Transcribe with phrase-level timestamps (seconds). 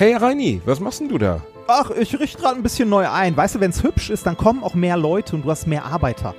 [0.00, 1.42] Hey Reini, was machst denn du da?
[1.68, 3.36] Ach, ich richte gerade ein bisschen neu ein.
[3.36, 5.84] Weißt du, wenn es hübsch ist, dann kommen auch mehr Leute und du hast mehr
[5.84, 6.34] Arbeiter.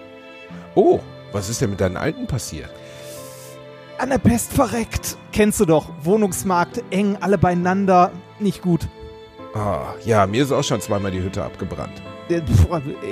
[0.74, 1.00] Oh,
[1.32, 2.72] was ist denn mit deinen Alten passiert?
[4.00, 5.16] An der Pest verreckt.
[5.32, 5.90] Kennst du doch.
[6.02, 8.12] Wohnungsmarkt, eng, alle beieinander.
[8.40, 8.88] Nicht gut.
[9.54, 12.02] Ah, ja, mir ist auch schon zweimal die Hütte abgebrannt.
[12.30, 12.42] Äh,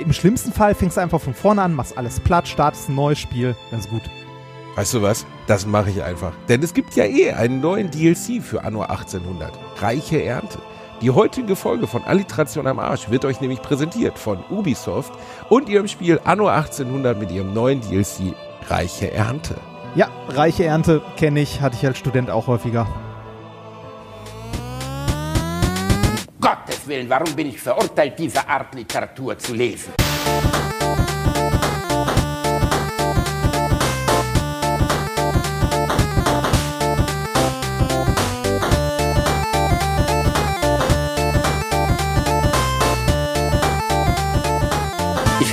[0.02, 3.20] Im schlimmsten Fall fängst du einfach von vorne an, machst alles platt, startest ein neues
[3.20, 3.54] Spiel.
[3.70, 4.02] Das ist gut.
[4.74, 5.24] Weißt du was?
[5.50, 6.32] Das mache ich einfach.
[6.48, 9.50] Denn es gibt ja eh einen neuen DLC für Anno 1800.
[9.82, 10.60] Reiche Ernte.
[11.02, 15.12] Die heutige Folge von Alliteration am Arsch wird euch nämlich präsentiert von Ubisoft
[15.48, 18.32] und ihrem Spiel Anno 1800 mit ihrem neuen DLC
[18.68, 19.56] Reiche Ernte.
[19.96, 22.86] Ja, reiche Ernte kenne ich, hatte ich als Student auch häufiger.
[26.40, 29.94] Gottes Willen, warum bin ich verurteilt, diese Art Literatur zu lesen?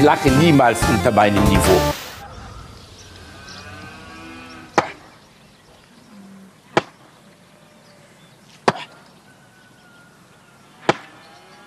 [0.08, 1.81] Ich lache niemals unter meinem Niveau.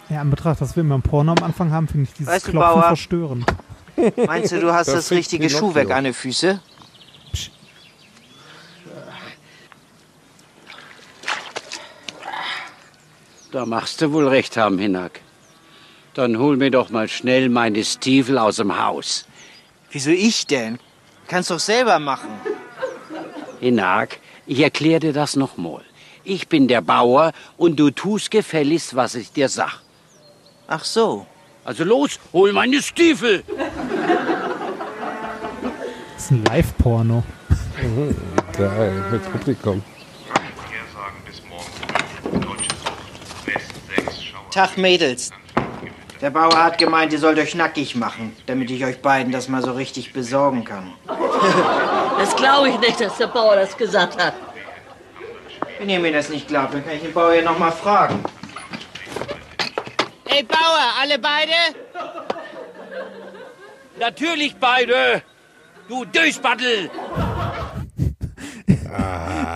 [0.08, 2.46] Ja, in Betracht, dass wir immer ein Porno am Anfang haben, finde ich dieses Weißt
[2.46, 2.82] du, Klopfen Bauer?
[2.84, 3.44] verstörend.
[4.26, 5.50] Meinst du, du hast Das das, richtige.
[5.50, 6.60] Schuhwerk an den Füßen?
[13.52, 15.20] Da machst du wohl recht haben, Hinak.
[16.14, 19.26] Dann hol mir doch mal schnell meine Stiefel aus dem Haus.
[19.92, 20.78] Wieso ich denn?
[21.28, 22.30] Kannst doch selber machen.
[23.60, 25.82] Hinak, ich erkläre dir das nochmal.
[26.24, 29.80] Ich bin der Bauer und du tust gefälligst, was ich dir sag.
[30.66, 31.26] Ach so.
[31.64, 33.44] Also los, hol meine Stiefel!
[36.14, 37.22] Das ist ein Live-Porno.
[38.56, 39.82] Geil, mit Publikum.
[40.56, 42.40] Vorhersagen bis morgen.
[42.40, 43.46] Deutsche Sucht.
[43.46, 44.50] West 6 Schauer.
[44.50, 45.30] Tag, Mädels.
[46.20, 49.62] Der Bauer hat gemeint, ihr sollt euch nackig machen, damit ich euch beiden das mal
[49.62, 50.92] so richtig besorgen kann.
[52.18, 54.34] Das glaube ich nicht, dass der Bauer das gesagt hat.
[55.78, 58.22] Wenn ihr mir das nicht glaubt, dann kann ich den Bauer ja noch mal fragen.
[60.26, 61.52] Ey, Bauer, alle beide?
[63.98, 65.22] Natürlich beide!
[65.88, 66.90] Du Dösbattel!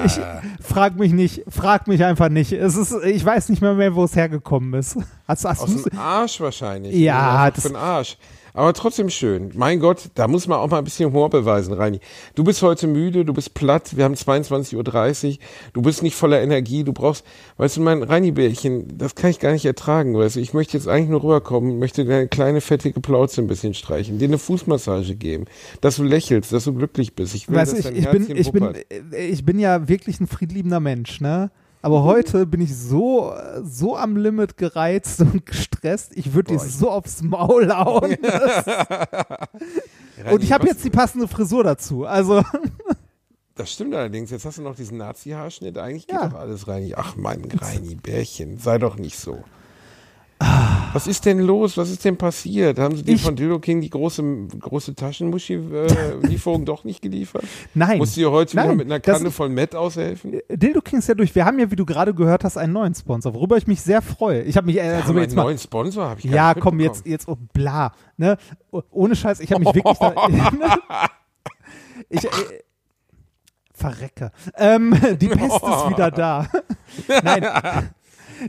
[0.05, 0.21] Ich
[0.61, 2.53] frag mich nicht, frag mich einfach nicht.
[2.53, 4.97] Es ist, ich weiß nicht mehr, mehr wo es hergekommen ist.
[5.27, 6.95] Hast, hast Aus dem Arsch wahrscheinlich.
[6.95, 8.17] Ja, Einfach das- den Arsch.
[8.57, 9.51] Aber trotzdem schön.
[9.55, 11.99] Mein Gott, da muss man auch mal ein bisschen Humor beweisen, Reini.
[12.37, 15.39] Du bist heute müde, du bist platt, wir haben 22.30 Uhr,
[15.73, 17.25] du bist nicht voller Energie, du brauchst,
[17.57, 20.41] weißt du, mein Reini-Bärchen, das kann ich gar nicht ertragen, weißt du.
[20.41, 24.29] Ich möchte jetzt eigentlich nur rüberkommen, möchte deine kleine fettige Plauze ein bisschen streichen, dir
[24.29, 25.47] eine Fußmassage geben,
[25.81, 27.35] dass du lächelst, dass du glücklich bist.
[27.35, 28.87] Ich will, Weißt dass ich, dein ich, bin, Herzchen ich, bin, wuppert.
[29.19, 31.51] ich bin ja wirklich ein friedliebender Mensch, ne?
[31.85, 36.17] Aber heute bin ich so, so am Limit gereizt und gestresst.
[36.17, 38.15] Ich würde dir so aufs Maul hauen.
[40.33, 42.07] und ich habe jetzt die passende Frisur dazu.
[42.07, 42.43] Also,
[43.55, 44.31] Das stimmt allerdings.
[44.31, 45.77] Jetzt hast du noch diesen Nazi-Haarschnitt.
[45.77, 46.29] Eigentlich geht Ja.
[46.29, 46.91] doch alles rein.
[46.97, 49.45] Ach, mein Reini, Bärchen, sei doch nicht so.
[50.39, 50.91] Ah.
[50.93, 51.77] Was ist denn los?
[51.77, 52.79] Was ist denn passiert?
[52.79, 54.23] Haben sie dir von Dildo King die große,
[54.61, 57.45] große Taschenmuschi-Lieferung doch nicht geliefert?
[57.75, 57.99] nein.
[57.99, 60.41] Musst du dir heute wieder Nein, mit einer Kanne voll Met aushelfen?
[60.49, 61.35] Dildo King ist ja durch.
[61.35, 64.03] Wir haben ja, wie du gerade gehört hast, einen neuen Sponsor, worüber ich mich sehr
[64.03, 64.43] freue.
[64.43, 67.07] Ich habe mich, äh, also jetzt einen mal, neuen Sponsor, habe ich ja, komm, jetzt,
[67.07, 68.37] jetzt, oh, bla, ne?
[68.71, 70.15] Oh, Ohne Scheiß, ich habe mich wirklich da,
[72.09, 72.29] ich, äh,
[73.73, 74.31] verrecke.
[74.57, 76.49] Ähm, die Pest ist wieder da.
[77.23, 77.91] Nein.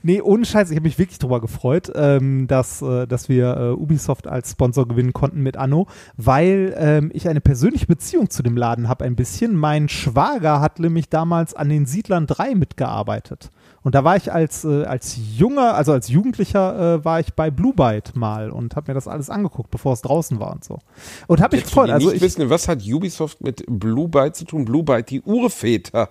[0.03, 3.71] Nee, ohne Scheiß, ich habe mich wirklich drüber gefreut, ähm, dass, äh, dass wir äh,
[3.71, 5.87] Ubisoft als Sponsor gewinnen konnten mit Anno,
[6.17, 9.55] weil ähm, ich eine persönliche Beziehung zu dem Laden habe ein bisschen.
[9.55, 13.51] Mein Schwager hat nämlich damals an den Siedlern 3 mitgearbeitet.
[13.85, 17.51] Und da war ich als, äh, als junger, also als Jugendlicher, äh, war ich bei
[17.51, 20.79] Blue Byte mal und habe mir das alles angeguckt, bevor es draußen war und so.
[21.27, 21.89] Und habe mich für gefreut.
[21.91, 24.65] Also nicht ich, wissen, was hat Ubisoft mit Blue Byte zu tun?
[24.65, 26.09] Blue Byte, die Urväter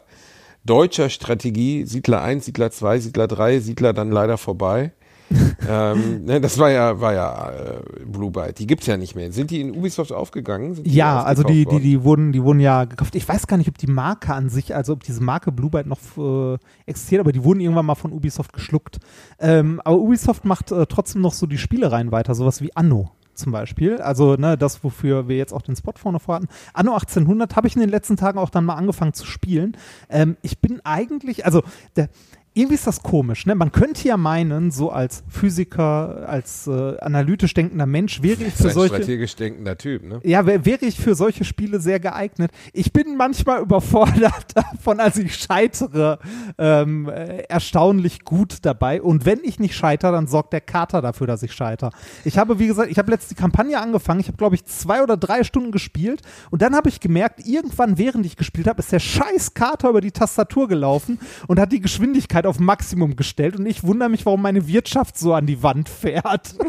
[0.65, 4.93] deutscher Strategie, Siedler 1, Siedler 2, Siedler 3, Siedler dann leider vorbei.
[5.69, 8.59] ähm, ne, das war ja, war ja äh, Blue Byte.
[8.59, 9.33] Die gibt's ja nicht mehr.
[9.33, 10.79] Sind die in Ubisoft aufgegangen?
[10.85, 13.15] Ja, also die, die, die wurden, die wurden ja gekauft.
[13.15, 15.87] Ich weiß gar nicht, ob die Marke an sich, also ob diese Marke Blue Byte
[15.87, 18.99] noch äh, existiert, aber die wurden irgendwann mal von Ubisoft geschluckt.
[19.41, 23.53] Ähm, aber Ubisoft macht äh, trotzdem noch so die Spielereien weiter, sowas wie Anno zum
[23.53, 24.01] Beispiel.
[24.01, 26.49] Also ne, das, wofür wir jetzt auch den Spot vorne vorhatten.
[26.73, 29.77] Anno 1800 habe ich in den letzten Tagen auch dann mal angefangen zu spielen.
[30.09, 31.63] Ähm, ich bin eigentlich, also
[31.97, 32.09] der,
[32.57, 33.57] irgendwie ist das komisch, ne?
[33.57, 38.71] Man könnte ja meinen, so als Physiker, als äh, analytisch denkender Mensch wäre ich für
[38.71, 40.21] solche strategisch denkender Typ, ne?
[40.23, 42.53] ja, wär, wäre ich für solche Spiele sehr geeignet.
[42.73, 46.21] Ich bin manchmal überfordert davon, als ich scheitere,
[46.57, 49.03] ähm, äh, erstaunlich gut dabei.
[49.03, 51.91] Und wenn ich nicht scheitere, dann sorgt der Kater dafür, dass ich scheitere.
[52.25, 54.21] Ich habe, wie gesagt, ich habe letzte die Kampagne angefangen.
[54.21, 56.23] Ich habe, glaube ich, zwei oder drei Stunden gespielt.
[56.53, 60.01] Und dann habe ich gemerkt, irgendwann, während ich gespielt habe, ist der scheiß Kater über
[60.01, 61.19] die Tastatur gelaufen
[61.49, 63.57] und hat die Geschwindigkeit auf Maximum gestellt.
[63.57, 66.55] Und ich wundere mich, warum meine Wirtschaft so an die Wand fährt.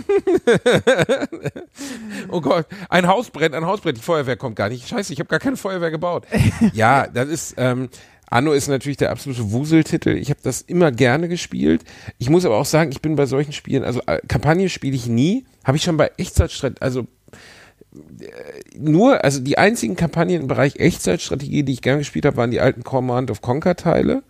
[2.30, 4.88] Oh Gott, ein Haus brennt, ein Haus brennt, die Feuerwehr kommt gar nicht.
[4.88, 6.26] Scheiße, ich habe gar keine Feuerwehr gebaut.
[6.74, 7.90] ja, das ist, ähm,
[8.30, 10.10] Anno ist natürlich der absolute Wuseltitel.
[10.10, 11.84] Ich habe das immer gerne gespielt.
[12.18, 15.08] Ich muss aber auch sagen, ich bin bei solchen Spielen, also äh, Kampagne spiele ich
[15.08, 15.46] nie.
[15.64, 21.64] Habe ich schon bei Echtzeitstrategie, also äh, nur, also die einzigen Kampagnen im Bereich Echtzeitstrategie,
[21.64, 24.24] die ich gerne gespielt habe, waren die alten Command of Conquer Teile,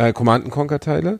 [0.00, 1.18] äh, Command and Conquer Teile.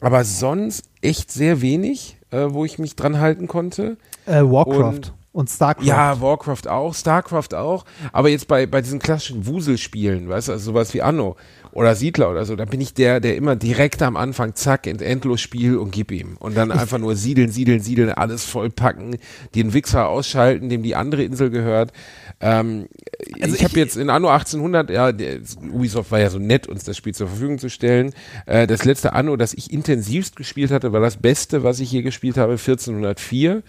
[0.00, 3.96] Aber sonst echt sehr wenig, äh, wo ich mich dran halten konnte.
[4.26, 5.84] Äh, Warcraft Und- und, StarCraft.
[5.86, 7.84] Ja, Warcraft auch, Starcraft auch.
[8.12, 11.36] Aber jetzt bei, bei diesen klassischen Wuselspielen, weißt du, also sowas wie Anno
[11.74, 15.02] oder Siedler oder so, da bin ich der, der immer direkt am Anfang, zack, ent
[15.02, 16.36] endlos Spiel und gib ihm.
[16.38, 19.16] Und dann einfach nur siedeln, siedeln, siedeln, alles vollpacken,
[19.54, 21.92] den Wichser ausschalten, dem die andere Insel gehört.
[22.40, 22.86] Ähm,
[23.40, 25.40] Also ich habe jetzt in Anno 1800, ja, der,
[25.72, 28.12] Ubisoft war ja so nett, uns das Spiel zur Verfügung zu stellen.
[28.46, 32.02] Äh, das letzte Anno, das ich intensivst gespielt hatte, war das Beste, was ich je
[32.02, 33.62] gespielt habe, 1404.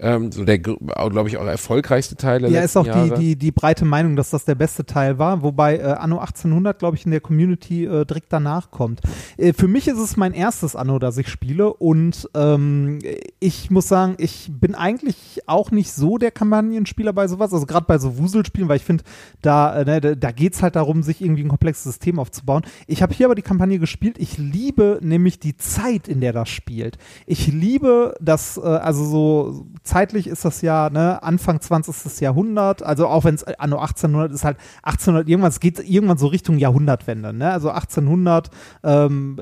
[0.00, 3.50] Ähm, so der, glaube ich, auch erfolgreichste Teil der Ja, ist auch die, die, die
[3.50, 7.10] breite Meinung, dass das der beste Teil war, wobei äh, Anno 1800, glaube ich, in
[7.10, 9.00] der Community äh, direkt danach kommt.
[9.36, 13.00] Äh, für mich ist es mein erstes Anno, das ich spiele und ähm,
[13.40, 17.86] ich muss sagen, ich bin eigentlich auch nicht so der Kampagnenspieler bei sowas, also gerade
[17.86, 19.02] bei so Wuselspielen, weil ich finde,
[19.42, 22.62] da, äh, ne, da, da geht es halt darum, sich irgendwie ein komplexes System aufzubauen.
[22.86, 26.48] Ich habe hier aber die Kampagne gespielt, ich liebe nämlich die Zeit, in der das
[26.48, 26.98] spielt.
[27.26, 32.20] Ich liebe das, äh, also so zeitlich ist das ja ne, Anfang 20.
[32.20, 36.26] Jahrhundert, also auch wenn es anno 1800 ist halt 1800 irgendwann, es geht irgendwann so
[36.26, 37.50] Richtung Jahrhundertwende, ne?
[37.50, 38.50] also 1800
[38.84, 39.40] ähm,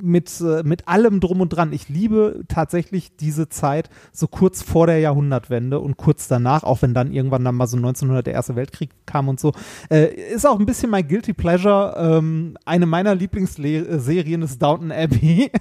[0.00, 1.72] mit, äh, mit allem drum und dran.
[1.72, 6.92] Ich liebe tatsächlich diese Zeit so kurz vor der Jahrhundertwende und kurz danach, auch wenn
[6.92, 9.52] dann irgendwann dann mal so 1900 der Erste Weltkrieg kam und so.
[9.90, 11.94] Äh, ist auch ein bisschen mein Guilty Pleasure.
[11.96, 15.50] Ähm, eine meiner Lieblingsserien ist Downton Abbey.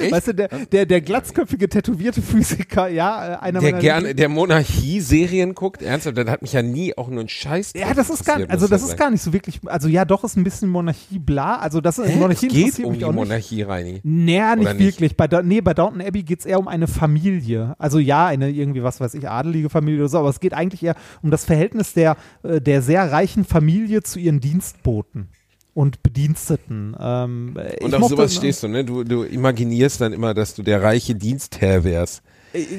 [0.00, 0.12] Echt?
[0.12, 5.54] Weißt du, der, der, der glatzköpfige, tätowierte Physiker, ja, äh, einer der gerne, der Monarchie-Serien
[5.54, 7.72] guckt, ernsthaft, das hat mich ja nie auch nur ein Scheiß.
[7.74, 10.24] Ja, das ist gar interessiert, also das ist gar nicht so wirklich, also ja, doch
[10.24, 12.16] ist ein bisschen Monarchie bla, also das Hä?
[12.16, 13.12] Monarchie es geht um die nicht.
[13.12, 14.00] Monarchie, Reini.
[14.04, 14.78] Naja, nicht, nicht?
[14.78, 15.16] wirklich.
[15.16, 17.74] Bei, nee, bei Downton Abbey geht es eher um eine Familie.
[17.78, 20.82] Also ja, eine irgendwie, was weiß ich, adelige Familie oder so, aber es geht eigentlich
[20.82, 25.28] eher um das Verhältnis der, äh, der sehr reichen Familie zu ihren Dienstboten
[25.74, 26.96] und Bediensteten.
[26.98, 28.84] Ähm, Und auf sowas stehst du, ne?
[28.84, 32.22] Du, du imaginierst dann immer, dass du der reiche Dienstherr wärst.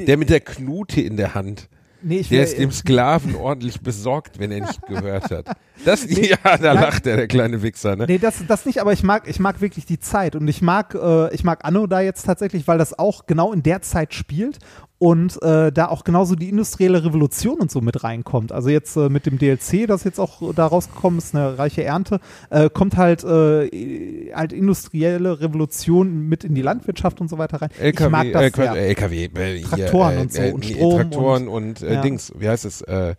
[0.08, 1.68] Der mit der Knute in der Hand.
[2.06, 5.48] Nee, ich Der ist dem Sklaven ordentlich besorgt, wenn er nicht gehört hat.
[5.86, 8.06] Das, Nee, ja, da lacht er, der kleine Wichser, ne?
[8.08, 10.96] Nee, das, das nicht, aber ich mag, ich mag wirklich die Zeit und ich mag,
[10.96, 14.60] äh, ich mag Anno da jetzt tatsächlich, weil das auch genau in der Zeit spielt
[15.04, 18.54] und äh, da auch genauso die industrielle Revolution und so mit reinkommt.
[18.54, 22.22] Also jetzt äh, mit dem DLC, das jetzt auch da rausgekommen ist, eine reiche Ernte,
[22.50, 27.70] äh, kommt halt, äh, halt industrielle Revolution mit in die Landwirtschaft und so weiter rein.
[27.78, 30.96] LKW, ich mag das äh, äh, LKW, äh, Traktoren äh, und so äh, und Strom
[30.96, 32.02] Traktoren und, äh, ja.
[32.02, 33.16] Dings, wie heißt es, äh,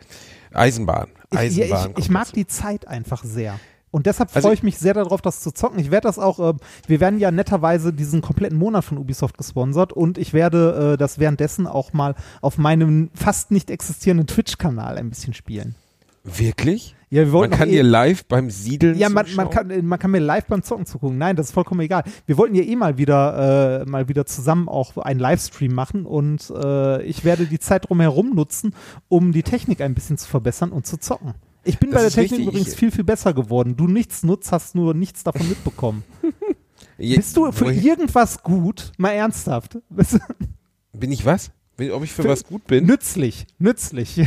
[0.54, 1.08] Eisenbahn.
[1.32, 1.68] Ich, Eisenbahn.
[1.68, 3.60] ja, ich, ich kommt mag die Zeit einfach sehr.
[3.94, 5.78] Und deshalb Also freue ich- ich mich sehr darauf, das zu zocken.
[5.78, 6.54] Ich werde das auch, äh,
[6.88, 11.20] wir werden ja netterweise diesen kompletten Monat von Ubisoft gesponsert und ich werde äh, das
[11.20, 15.76] währenddessen auch mal auf meinem fast nicht existierenden Twitch-Kanal ein bisschen spielen.
[16.24, 16.96] Wirklich?
[17.10, 20.18] Ja, Man kann eh- dir live beim Siedeln ja, man, man, kann, man kann mir
[20.18, 21.16] live beim Zocken zugucken.
[21.18, 22.02] Nein, das ist vollkommen egal.
[22.26, 26.50] Wir wollten ja eh mal wieder, äh, mal wieder zusammen auch einen Livestream machen und
[26.50, 28.74] äh, ich werde die Zeit drumherum nutzen,
[29.08, 31.34] um die Technik ein bisschen zu verbessern und zu zocken.
[31.64, 32.46] Ich bin Das bei der Technik richtig.
[32.54, 33.76] übrigens viel, viel besser geworden.
[33.76, 36.04] Du nichts nutzt, hast nur nichts davon mitbekommen.
[36.98, 38.92] Je- Bist du für irgendwas gut?
[38.98, 39.78] Mal ernsthaft.
[40.92, 41.50] Bin ich was?
[41.92, 42.86] Ob ich für, Für- was gut bin?
[42.86, 44.20] Nützlich, nützlich.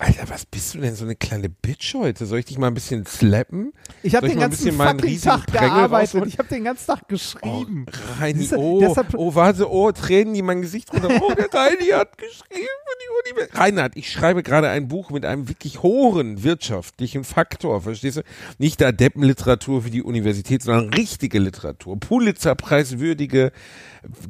[0.00, 2.24] Alter, was bist du denn so eine kleine Bitch heute?
[2.24, 3.72] Soll ich dich mal ein bisschen slappen?
[4.04, 6.24] Ich habe den ganzen fucking Tag Prängel gearbeitet.
[6.28, 7.84] Ich habe den ganzen Tag geschrieben.
[8.20, 11.08] Reini, Siehste, oh, deshalb- oh, warte, oh, Tränen, die mein Gesicht runter.
[11.20, 12.44] Oh, der Reini hat geschrieben
[12.84, 13.48] für die Uni.
[13.52, 18.22] Reinhard, ich schreibe gerade ein Buch mit einem wirklich hohen wirtschaftlichen Faktor, verstehst du?
[18.58, 21.98] Nicht da Deppenliteratur für die Universität, sondern richtige Literatur.
[21.98, 23.50] Pulitzer-preiswürdige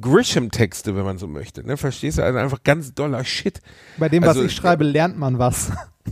[0.00, 1.76] Grisham-Texte, wenn man so möchte, ne?
[1.76, 2.22] Verstehst du?
[2.24, 3.60] Also einfach ganz doller Shit.
[3.98, 5.57] Bei dem, was Also, ich schreibe, lernt man was.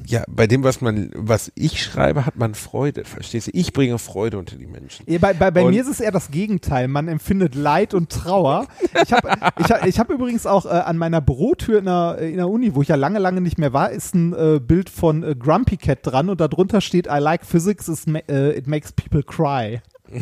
[0.07, 3.51] Ja, bei dem, was man, was ich schreibe, hat man Freude, verstehst du?
[3.55, 5.05] Ich bringe Freude unter die Menschen.
[5.09, 6.87] Ja, Bei, bei, bei Und- mir ist es eher das Gegenteil.
[6.89, 8.67] Man empfindet Leid und Trauer.
[9.03, 12.37] Ich habe ich hab, ich hab übrigens auch äh, an meiner Bürotür in der, in
[12.37, 15.23] der Uni, wo ich ja lange, lange nicht mehr war, ist ein äh, Bild von
[15.23, 17.89] äh, Grumpy Cat dran und darunter steht I like physics,
[18.29, 19.81] äh, it makes people cry.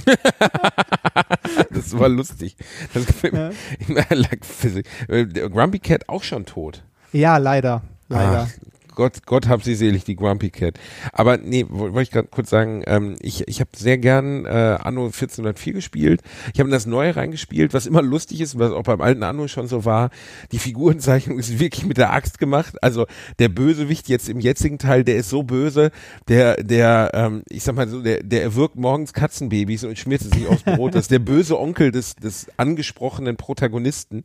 [1.71, 2.57] Das war lustig.
[2.95, 3.51] Das gefällt mir.
[3.89, 4.89] I like physics.
[5.09, 6.83] Äh, Grumpy Cat auch schon tot.
[7.13, 7.83] Ja, leider.
[8.09, 8.49] Leider.
[8.49, 10.79] Ach, Gott, Gott hab sie selig, die Grumpy Cat.
[11.13, 14.79] Aber nee, wo- wollte ich gerade kurz sagen, ähm, ich, ich habe sehr gern äh,
[14.81, 16.21] Anno 1404 gespielt.
[16.53, 19.67] Ich habe das Neue reingespielt, was immer lustig ist, was auch beim alten Anno schon
[19.67, 20.11] so war.
[20.53, 22.77] Die Figurenzeichnung ist wirklich mit der Axt gemacht.
[22.83, 23.07] Also
[23.39, 25.91] der Bösewicht jetzt im jetzigen Teil, der ist so böse,
[26.29, 30.31] der, der, ähm, ich sag mal so, der, der erwürgt morgens Katzenbabys und schmiert es
[30.31, 30.95] sich aufs Brot.
[30.95, 34.23] Das ist der böse Onkel des, des angesprochenen Protagonisten.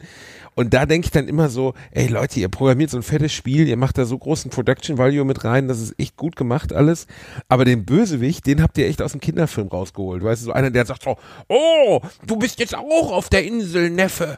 [0.56, 3.68] Und da denke ich dann immer so, ey Leute, ihr programmiert so ein fettes Spiel,
[3.68, 7.08] ihr macht da so großen Production Value mit rein, das ist echt gut gemacht alles.
[7.48, 10.22] Aber den Bösewicht, den habt ihr echt aus dem Kinderfilm rausgeholt.
[10.22, 11.16] Weißt du, so einer, der sagt so,
[11.48, 14.38] oh, du bist jetzt auch auf der Insel, Neffe.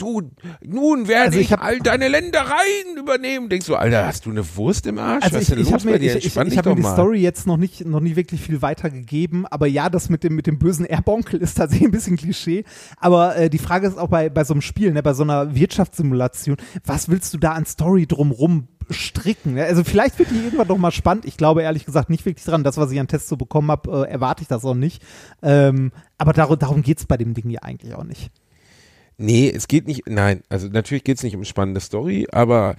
[0.00, 0.22] Du,
[0.64, 3.48] nun werde Also ich ich, hab- all deine Ländereien übernehmen.
[3.48, 5.24] Denkst du, Alter, hast du eine Wurst im Arsch?
[5.24, 6.10] Also Was ich, ist denn ich los habe mir, bei dir?
[6.16, 6.92] ich, ich, ich dich hab mir doch die mal.
[6.94, 10.46] Story jetzt noch nicht, noch nie wirklich viel weitergegeben, aber ja, das mit dem, mit
[10.46, 12.64] dem bösen Erbonkel ist tatsächlich ein bisschen Klischee.
[12.96, 15.54] Aber äh, die Frage ist auch bei, bei so einem Spiel, ne, bei so einer
[15.54, 19.54] Wirtschaftssimulation, was willst du da an Story drumrum stricken?
[19.54, 19.64] ne?
[19.64, 21.24] Also vielleicht wird die irgendwann noch mal spannend.
[21.24, 22.64] Ich glaube ehrlich gesagt nicht wirklich dran.
[22.64, 25.02] Das, was ich an Tests so bekommen habe, äh, erwarte ich das auch nicht.
[25.42, 28.30] Ähm, aber darum, darum geht's bei dem Ding ja eigentlich auch nicht.
[29.22, 32.76] Nee, es geht nicht, nein, also natürlich geht es nicht um spannende Story, aber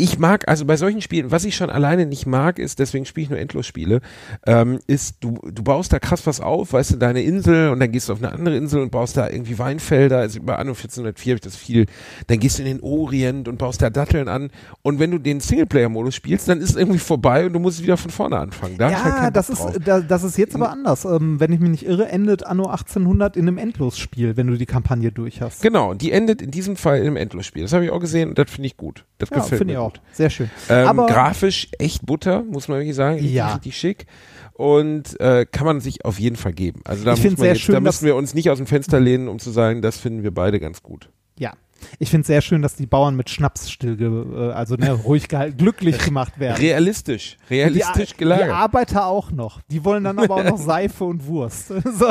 [0.00, 3.24] ich mag, also bei solchen Spielen, was ich schon alleine nicht mag, ist, deswegen spiele
[3.24, 4.00] ich nur Endlosspiele,
[4.46, 7.90] ähm, ist, du, du baust da krass was auf, weißt du, deine Insel und dann
[7.90, 11.32] gehst du auf eine andere Insel und baust da irgendwie Weinfelder, also bei Anno 1404
[11.32, 11.86] habe ich das viel,
[12.28, 14.50] dann gehst du in den Orient und baust da Datteln an
[14.82, 17.96] und wenn du den Singleplayer-Modus spielst, dann ist es irgendwie vorbei und du musst wieder
[17.96, 18.78] von vorne anfangen.
[18.78, 21.04] Da halt Ja, keinen das ist, da, das ist jetzt aber anders.
[21.04, 24.66] Ähm, wenn ich mich nicht irre, endet Anno 1800 in einem Endlosspiel, wenn du die
[24.66, 25.60] Kampagne durch hast.
[25.60, 27.62] Genau, die endet in diesem Fall im Endlosspiel.
[27.62, 29.04] Das habe ich auch gesehen und das finde ich gut.
[29.18, 29.98] Das Ja, gefällt finde mir ich gut.
[29.98, 30.14] auch.
[30.14, 30.50] Sehr schön.
[30.68, 33.16] Ähm, aber grafisch echt Butter, muss man wirklich sagen.
[33.16, 33.54] Richtig, Ja.
[33.54, 34.06] richtig schick.
[34.54, 36.80] Und äh, kann man sich auf jeden Fall geben.
[36.84, 38.98] Also da, Ich muss man jetzt, schön, da müssen wir uns nicht aus dem Fenster
[38.98, 41.10] lehnen, um zu sagen, das finden wir beide ganz gut.
[41.38, 41.52] ja,
[42.00, 43.96] ich finde es sehr schön, dass die Bauern mit Schnaps still,
[44.36, 46.56] äh, also ne, ruhig gehalten, glücklich gemacht werden.
[46.60, 48.50] Realistisch, die, realistisch die gelagert.
[48.50, 49.60] Arbeiter auch noch.
[49.70, 51.68] Die wollen dann aber auch noch Seife und Wurst.
[51.68, 52.10] so.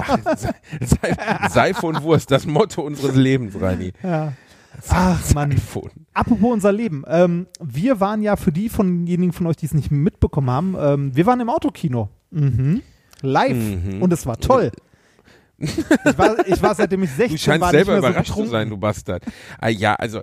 [0.79, 3.91] Seife, Seife und Wurst, das Motto unseres Lebens, Reini.
[4.01, 4.31] ja.
[4.89, 5.51] Ach Mann.
[5.51, 5.91] iPhone.
[6.13, 7.03] Apropos unser Leben.
[7.07, 10.75] Ähm, wir waren ja für die von denjenigen von euch, die es nicht mitbekommen haben,
[10.79, 12.09] ähm, wir waren im Autokino.
[12.31, 12.81] Mhm.
[13.21, 13.55] Live.
[13.55, 14.01] Mhm.
[14.01, 14.71] Und es war toll.
[15.59, 18.43] Ich war, ich war seitdem ich 16 Du scheinst war selber nicht mehr überrascht so
[18.43, 19.23] zu sein, du Bastard.
[19.59, 20.19] Ah, ja, also,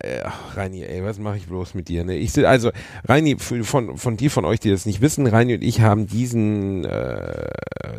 [0.00, 2.04] äh, ach, Reini, ey, was mache ich bloß mit dir?
[2.04, 2.16] Ne?
[2.16, 2.70] Ich also,
[3.04, 6.84] Reini, von, von die von euch, die das nicht wissen, Reini und ich haben diesen
[6.84, 7.50] äh,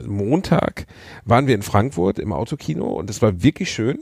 [0.05, 0.85] Montag
[1.25, 3.99] waren wir in Frankfurt im Autokino und es war wirklich schön.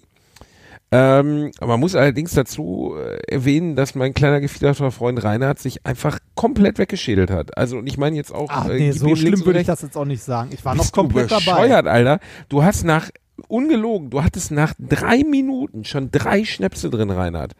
[0.91, 6.19] Ähm, man muss allerdings dazu äh, erwähnen, dass mein kleiner gefiederter Freund Reinhard sich einfach
[6.35, 7.57] komplett weggeschädelt hat.
[7.57, 9.81] Also und ich meine jetzt auch Ach äh, nee, gib so schlimm würde ich das
[9.81, 10.49] jetzt auch nicht sagen.
[10.53, 11.61] Ich war noch komplett du dabei.
[11.63, 12.19] bescheuert, Alter.
[12.49, 13.09] Du hast nach,
[13.47, 17.53] ungelogen, du hattest nach drei Minuten schon drei Schnäpse drin, Reinhard.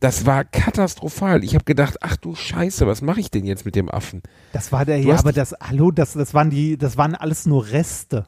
[0.00, 1.42] Das war katastrophal.
[1.42, 4.22] Ich habe gedacht, ach du Scheiße, was mache ich denn jetzt mit dem Affen?
[4.52, 7.46] Das war der, Du ja, aber das, hallo, das, das waren die, das waren alles
[7.46, 8.26] nur Reste.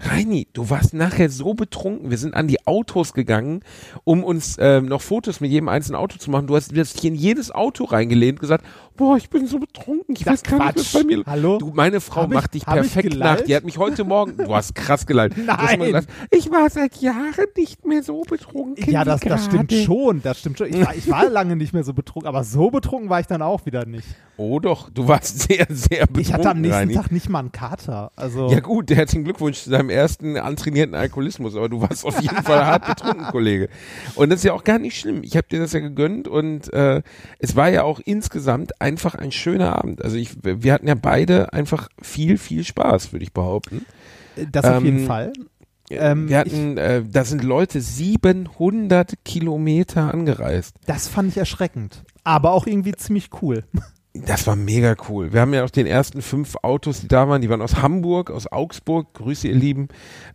[0.00, 2.10] Reini, du warst nachher so betrunken.
[2.10, 3.60] Wir sind an die Autos gegangen,
[4.04, 6.46] um uns ähm, noch Fotos mit jedem einzelnen Auto zu machen.
[6.46, 8.64] Du hast, du hast dich in jedes Auto reingelehnt und gesagt,
[8.96, 10.14] boah, ich bin so betrunken.
[10.14, 11.58] Ich Ja, weiß gar nicht, was bei mir Hallo?
[11.58, 13.40] Du, meine Frau ich- macht dich perfekt nach.
[13.40, 16.06] Die hat mich heute Morgen, du hast krass immer Nein.
[16.30, 18.90] ich war seit Jahren nicht mehr so betrunken.
[18.90, 20.68] Ja, das, das stimmt schon, das stimmt schon.
[20.68, 23.42] Ich war, ich war lange nicht mehr so betrunken, aber so betrunken war ich dann
[23.42, 24.06] auch wieder nicht.
[24.36, 26.94] Oh doch, du warst sehr, sehr betrunken, Ich hatte am nächsten Reini.
[26.94, 28.10] Tag nicht mal einen Kater.
[28.16, 32.42] Also, Ja gut, herzlichen Glückwunsch zu deinem ersten antrainierten Alkoholismus, aber du warst auf jeden
[32.42, 33.68] Fall hart betrunken, Kollege.
[34.16, 35.22] Und das ist ja auch gar nicht schlimm.
[35.22, 37.02] Ich habe dir das ja gegönnt und äh,
[37.38, 40.04] es war ja auch insgesamt einfach ein schöner Abend.
[40.04, 43.86] Also ich, wir hatten ja beide einfach viel, viel Spaß, würde ich behaupten.
[44.52, 45.32] das auf jeden ähm, Fall.
[45.90, 50.76] Ähm, wir hatten, äh, da sind Leute 700 Kilometer angereist.
[50.86, 52.04] Das fand ich erschreckend.
[52.24, 53.64] Aber auch irgendwie ziemlich cool.
[54.16, 55.32] Das war mega cool.
[55.32, 58.30] Wir haben ja auch den ersten fünf Autos, die da waren, die waren aus Hamburg,
[58.30, 59.88] aus Augsburg, Grüße ihr Lieben,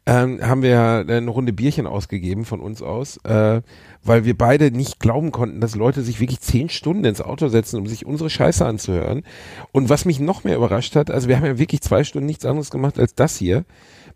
[0.06, 3.62] ähm, haben wir ja eine Runde Bierchen ausgegeben von uns aus, äh,
[4.04, 7.78] weil wir beide nicht glauben konnten, dass Leute sich wirklich zehn Stunden ins Auto setzen,
[7.80, 9.24] um sich unsere Scheiße anzuhören.
[9.72, 12.46] Und was mich noch mehr überrascht hat, also wir haben ja wirklich zwei Stunden nichts
[12.46, 13.66] anderes gemacht als das hier.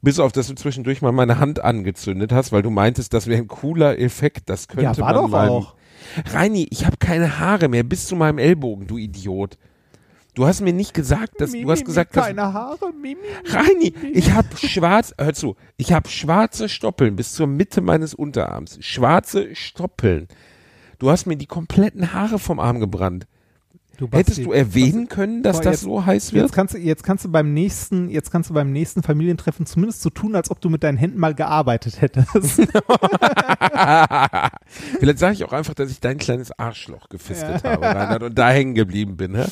[0.01, 3.41] Bis auf, dass du zwischendurch mal meine Hand angezündet hast, weil du meintest, das wäre
[3.41, 4.49] ein cooler Effekt.
[4.49, 5.49] Das könnte Ja, war man doch mal.
[5.49, 5.75] auch.
[6.31, 9.57] Reini, ich habe keine Haare mehr bis zu meinem Ellbogen, du Idiot.
[10.35, 13.21] Du hast mir nicht gesagt, dass du hast gesagt, dass keine Haare, Mimi.
[13.45, 18.77] Reini, ich habe schwarz, hör zu, ich habe schwarze Stoppeln bis zur Mitte meines Unterarms.
[18.81, 20.27] Schwarze Stoppeln.
[20.97, 23.27] Du hast mir die kompletten Haare vom Arm gebrannt.
[23.97, 26.45] Du Hättest du erwähnen können, dass Boah, das jetzt- so heiß wird?
[26.45, 30.01] Jetzt kannst, du, jetzt kannst du beim nächsten, jetzt kannst du beim nächsten Familientreffen zumindest
[30.01, 32.33] so tun, als ob du mit deinen Händen mal gearbeitet hättest.
[34.99, 38.49] Vielleicht sage ich auch einfach, dass ich dein kleines Arschloch gefistet habe, Reinhard, und da
[38.49, 39.35] hängen geblieben bin.
[39.35, 39.45] Hä?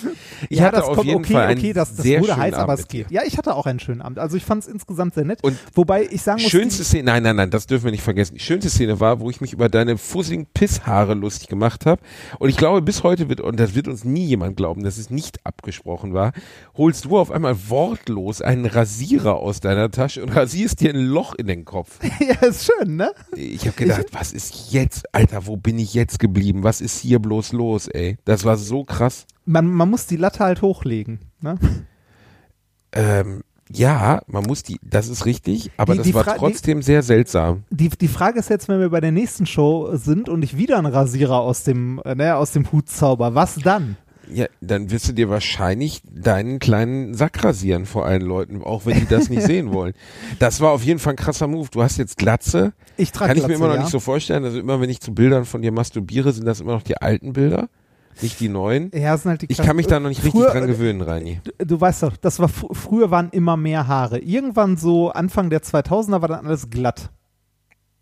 [0.50, 2.38] Ich ja, hatte das auf kommt, jeden okay, Fall einen okay, das, das sehr wurde
[2.38, 3.03] heiß, aber Abend es mit dir.
[3.03, 3.12] geht.
[3.12, 4.17] Ja, ich hatte auch einen schönen Abend.
[4.17, 5.43] Also ich fand es insgesamt sehr nett.
[5.43, 8.33] Und Wobei ich sagen muss, Schönste Szene, nein, nein, nein, das dürfen wir nicht vergessen.
[8.36, 12.01] Die schönste Szene war, wo ich mich über deine fusseligen Pisshaare lustig gemacht habe.
[12.39, 15.10] Und ich glaube, bis heute wird, und das wird uns nie jemand glauben, dass es
[15.10, 16.31] nicht abgesprochen war,
[16.75, 21.36] holst du auf einmal wortlos einen Rasierer aus deiner Tasche und rasierst dir ein Loch
[21.36, 22.00] in den Kopf.
[22.19, 23.12] ja, ist schön, ne?
[23.36, 26.63] Ich habe gedacht, was ist jetzt, Alter, wo bin ich jetzt geblieben?
[26.63, 28.17] Was ist hier bloß los, ey?
[28.25, 29.25] Das war so krass.
[29.45, 31.19] Man, man muss die Latte halt hochlegen.
[31.39, 31.57] Ne?
[32.93, 33.41] Ähm,
[33.74, 36.81] ja, man muss die, das ist richtig, aber Die- das die war Fra- die- trotzdem
[36.81, 37.63] sehr seltsam.
[37.69, 40.77] Die, die Frage ist jetzt, wenn wir bei der nächsten Show sind und ich wieder
[40.77, 43.95] einen Rasierer aus dem, äh, ne, aus dem Hut zauber, was dann?
[44.33, 49.00] Ja, dann wirst du dir wahrscheinlich deinen kleinen Sack rasieren vor allen Leuten, auch wenn
[49.00, 49.93] die das nicht sehen wollen.
[50.39, 51.67] Das war auf jeden Fall ein krasser Move.
[51.71, 52.73] Du hast jetzt Glatze.
[52.97, 53.81] Ich trage Kann ich mir immer noch ja.
[53.81, 54.43] nicht so vorstellen.
[54.45, 57.33] Also immer wenn ich zu Bildern von dir masturbiere, sind das immer noch die alten
[57.33, 57.67] Bilder,
[58.21, 58.91] nicht die neuen.
[58.93, 61.41] Ja, sind halt die Ich kann mich da noch nicht richtig Früher- dran gewöhnen, Reini.
[61.57, 64.19] Du, du weißt doch, das war fr- früher waren immer mehr Haare.
[64.19, 67.09] Irgendwann so Anfang der 2000er war dann alles glatt.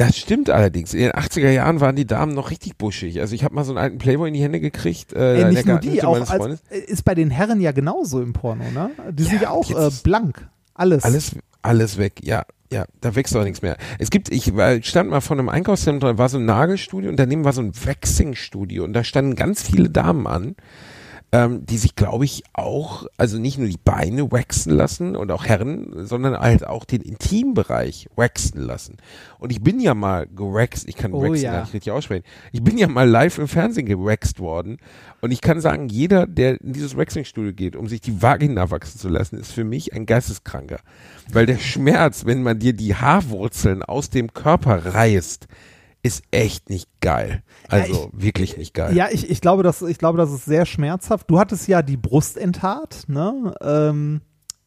[0.00, 0.94] Das stimmt allerdings.
[0.94, 3.20] In den 80er Jahren waren die Damen noch richtig buschig.
[3.20, 5.12] Also ich habe mal so einen alten Playboy in die Hände gekriegt.
[5.12, 8.32] Äh, in nicht nur die, auch als, äh, ist bei den Herren ja genauso im
[8.32, 8.92] Porno, ne?
[9.12, 10.48] Die sind Ja, auch äh, blank.
[10.72, 11.04] Alles.
[11.04, 12.44] Alles, alles weg, ja.
[12.72, 13.76] Ja, da wächst auch nichts mehr.
[13.98, 17.16] Es gibt, ich war- stand mal vor einem Einkaufszentrum, da war so ein Nagelstudio und
[17.18, 20.56] daneben war so ein Waxing-Studio und da standen ganz viele Damen an,
[21.32, 25.44] ähm, die sich, glaube ich, auch, also nicht nur die Beine waxen lassen und auch
[25.44, 28.96] Herren, sondern halt auch den Intimbereich waxen lassen.
[29.38, 31.52] Und ich bin ja mal gewaxt, ich kann Oh waxen ja.
[31.52, 32.24] gar nicht richtig aussprechen.
[32.50, 34.78] Ich bin ja mal live im Fernsehen gewaxt worden
[35.20, 38.98] und ich kann sagen, jeder, der in dieses Waxing-Studio geht, um sich die Vagina wachsen
[38.98, 40.80] zu lassen, ist für mich ein Geisteskranker.
[41.32, 45.46] Weil der Schmerz, wenn man dir die Haarwurzeln aus dem Körper reißt,
[46.02, 47.42] ist echt nicht geil.
[47.68, 48.96] Also wirklich nicht geil.
[48.96, 51.30] Ja, ich, ich glaube, das, ich glaube, das ist sehr schmerzhaft.
[51.30, 53.54] Du hattest ja die Brustenttat, ne?
[53.60, 54.20] Ähm,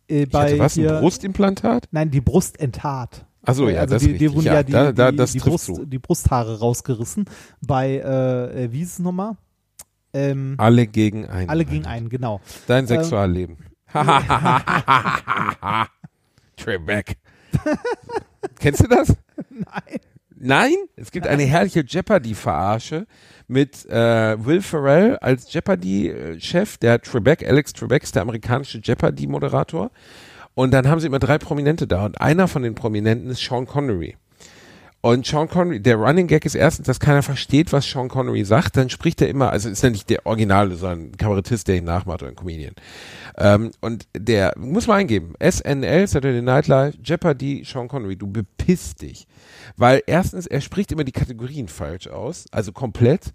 [0.08, 1.88] äh, ich bei hatte was, hier, ein Brustimplantat?
[1.91, 3.26] Nein, die Brustenttat.
[3.46, 5.39] Ach so, ja, also das die, ist die wurden ja, ja, die, da, da, die,
[5.39, 7.26] Brust, die Brusthaare rausgerissen.
[7.62, 9.36] Bei, äh, äh, wie ist es nochmal?
[10.13, 11.50] Ähm, Alle gegen einen.
[11.50, 12.39] alle gegen einen, genau.
[12.67, 13.58] Dein Sexualleben.
[16.56, 17.17] Trebek.
[18.60, 19.15] Kennst du das?
[19.50, 20.00] Nein.
[20.46, 20.76] Nein?
[20.98, 23.08] Es gibt eine herrliche Jeopardy-Verarsche
[23.48, 26.78] mit äh, Will Ferrell als Jeopardy-Chef.
[26.80, 29.90] Der Trebek, Alex Trebek ist der amerikanische Jeopardy-Moderator.
[30.54, 32.04] Und dann haben sie immer drei Prominente da.
[32.04, 34.18] Und einer von den Prominenten ist Sean Connery.
[35.06, 38.78] Und Sean Connery, der Running Gag ist erstens, dass keiner versteht, was Sean Connery sagt.
[38.78, 41.84] Dann spricht er immer, also ist ja nicht der Originale, sondern ein Kabarettist, der ihn
[41.84, 42.74] nachmacht oder ein Comedian.
[43.38, 49.02] Ähm, und der, muss man eingeben, SNL, Saturday Night Live, Jeopardy, Sean Connery, du bepisst
[49.02, 49.28] dich.
[49.76, 53.34] Weil erstens, er spricht immer die Kategorien falsch aus, also komplett.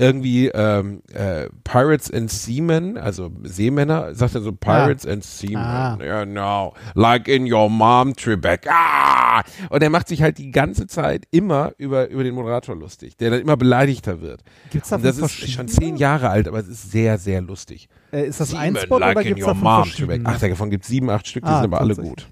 [0.00, 5.56] Irgendwie ähm, äh, Pirates and Seamen, also Seemänner, sagt er so Pirates and Seamen.
[5.58, 5.98] Ah.
[6.00, 8.66] Yeah, no, like in your mom, Trebek.
[8.66, 9.42] Ah!
[9.68, 13.28] Und er macht sich halt die ganze Zeit immer über, über den Moderator lustig, der
[13.30, 14.42] dann immer beleidigter wird.
[14.70, 17.90] Gibt's Und davon das ist schon zehn Jahre alt, aber es ist sehr, sehr lustig.
[18.10, 20.20] Äh, ist das ein Seamen, Spot like oder in gibt es your davon mom.
[20.24, 22.26] Ach, davon gibt es sieben, acht Stück, die Ah, sind aber alle gut.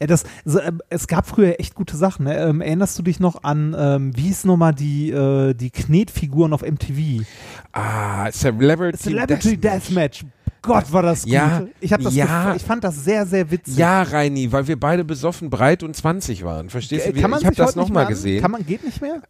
[0.00, 2.24] Ja, das, so, ähm, es gab früher echt gute Sachen.
[2.24, 2.36] Ne?
[2.36, 6.62] Ähm, erinnerst du dich noch an, ähm, wie hieß nochmal die, äh, die Knetfiguren auf
[6.62, 7.24] MTV?
[7.72, 10.24] Ah, Celebrity, Celebrity Deathmatch.
[10.64, 11.32] Gott, war das gut.
[11.32, 12.54] Ja, ich, hab das ja.
[12.54, 13.76] ich fand das sehr, sehr witzig.
[13.76, 16.70] Ja, Reini, weil wir beide besoffen, breit und 20 waren.
[16.70, 17.20] Verstehst Äh, du?
[17.20, 18.40] kann man ich habe das nochmal gesehen.
[18.40, 19.22] Kann man, geht nicht mehr?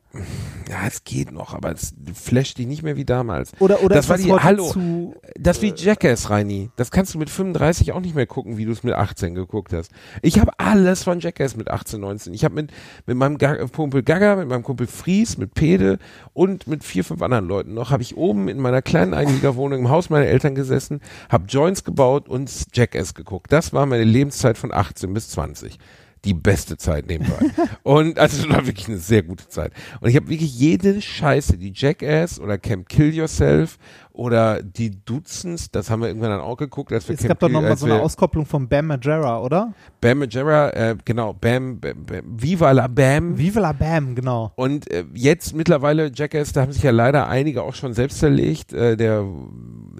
[0.69, 3.53] ja, es geht noch, aber es flasht dich nicht mehr wie damals.
[3.59, 6.71] Oder, oder das war das die, hallo, zu, das wie Jackass, Reini.
[6.77, 9.73] Das kannst du mit 35 auch nicht mehr gucken, wie du es mit 18 geguckt
[9.73, 9.91] hast.
[10.23, 12.33] Ich habe alles von Jackass mit 18, 19.
[12.35, 12.73] Ich habe mit,
[13.07, 13.39] mit meinem
[13.73, 15.99] Kumpel Gaga, mit meinem Kumpel Fries, mit Pede
[16.33, 19.89] und mit vier, fünf anderen Leuten noch, habe ich oben in meiner kleinen Einliegerwohnung im
[19.91, 23.53] Haus meiner Eltern gesessen, habe Joints gebaut und Jackass geguckt.
[23.53, 25.79] Das war meine Lebenszeit von 18 bis 20
[26.25, 27.39] die beste Zeit nebenbei.
[27.83, 29.73] und also es war wirklich eine sehr gute Zeit.
[30.01, 33.79] Und ich habe wirklich jede Scheiße, die Jackass oder Camp Kill Yourself
[34.15, 37.41] oder die Dutzends, das haben wir irgendwann dann auch geguckt, als wir es Camp gab
[37.41, 39.75] doch nochmal so eine Auskopplung von Bam Majera, oder?
[40.01, 43.37] Bam Majera, äh, genau, Bam, Bam, Bam, Viva la Bam.
[43.37, 44.53] Viva la Bam, genau.
[44.55, 48.73] Und äh, jetzt mittlerweile Jackass, da haben sich ja leider einige auch schon selbst zerlegt.
[48.73, 49.25] Äh, der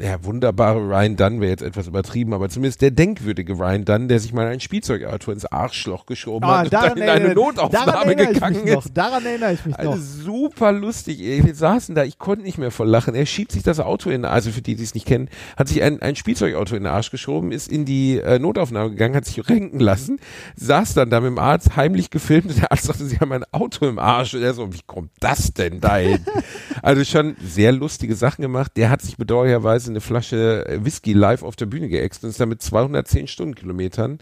[0.01, 4.19] ja, wunderbare Ryan Dunn wäre jetzt etwas übertrieben, aber zumindest der denkwürdige Ryan Dunn, der
[4.21, 8.65] sich mal ein Spielzeugauto ins Arschloch geschoben Ah, hat und dann in eine Notaufnahme gegangen
[8.65, 8.85] noch.
[8.85, 8.97] ist.
[8.97, 9.99] Daran erinnere ich mich Also noch.
[9.99, 11.19] super lustig.
[11.21, 13.15] Wir saßen da, ich konnte nicht mehr vor Lachen.
[13.15, 15.83] Er schiebt sich das Auto in, also für die, die es nicht kennen, hat sich
[15.83, 19.49] ein, ein Spielzeugauto in den Arsch geschoben, ist in die äh, Notaufnahme gegangen, hat sich
[19.49, 20.21] renken lassen,
[20.57, 23.45] saß dann da mit dem Arzt heimlich gefilmt und der Arzt sagte, sie haben ein
[23.53, 24.35] Auto im Arsch.
[24.35, 26.25] Und er so, wie kommt das denn dahin?
[26.83, 28.73] also schon sehr lustige Sachen gemacht.
[28.77, 32.41] Der hat sich bedauerlicherweise eine Flasche äh, Whisky live auf der Bühne geäxt und ist
[32.41, 34.19] damit 210 Stundenkilometern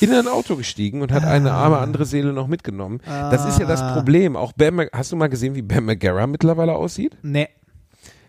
[0.00, 3.00] in ein Auto gestiegen und hat eine arme andere Seele noch mitgenommen.
[3.04, 4.36] Das ist ja das Problem.
[4.36, 7.16] Auch Bam, hast du mal gesehen, wie Bam Margera mittlerweile aussieht?
[7.22, 7.48] Nee.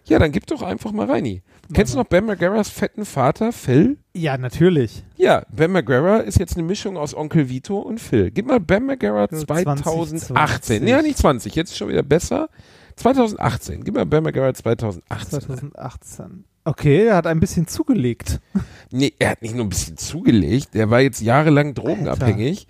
[0.06, 1.42] Ja, dann gib doch einfach mal rein.
[1.74, 3.98] Kennst du noch Bam Margeras fetten Vater, Phil?
[4.14, 5.04] Ja, natürlich.
[5.16, 8.32] Ja, Bam Margera ist jetzt eine Mischung aus Onkel Vito und Phil.
[8.32, 10.18] Gib mal Bam Margera 2018.
[10.20, 10.90] 2020.
[10.90, 12.50] Ja, nicht 20, jetzt ist schon wieder besser.
[12.98, 13.84] 2018.
[13.84, 15.42] Gib mal Bam Margera 2018.
[15.42, 16.44] 2018.
[16.64, 18.40] Okay, er hat ein bisschen zugelegt.
[18.92, 22.68] Nee, er hat nicht nur ein bisschen zugelegt, der war jetzt jahrelang drogenabhängig.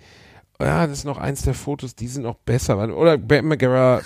[0.64, 2.78] Ja, das ist noch eins der Fotos, die sind noch besser.
[2.96, 4.00] Oder Bam Margera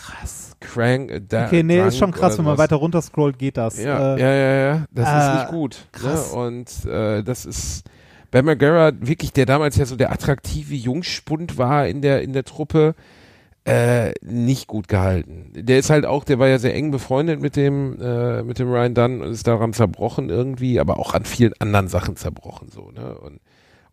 [0.61, 1.11] Crank.
[1.11, 3.83] Äh, da, Okay, nee, ist schon drunk krass, wenn man weiter runter scrollt, geht das.
[3.83, 4.85] Ja, Äh, ja, ja, ja.
[4.91, 5.89] Das ist äh, nicht gut.
[5.93, 6.33] krass.
[6.33, 6.39] Ne?
[6.39, 7.85] Und äh, das ist
[8.31, 12.45] Bam Margera, wirklich, der damals ja so der attraktive Jungspund war in der in der
[12.45, 12.95] Truppe,
[13.65, 15.51] äh, nicht gut gehalten.
[15.55, 18.71] Der ist halt auch, der war ja sehr eng befreundet mit dem äh, mit dem
[18.71, 22.91] Ryan Dunn und ist daran zerbrochen irgendwie, aber auch an vielen anderen Sachen zerbrochen so.
[22.93, 23.17] Ne?
[23.19, 23.41] Und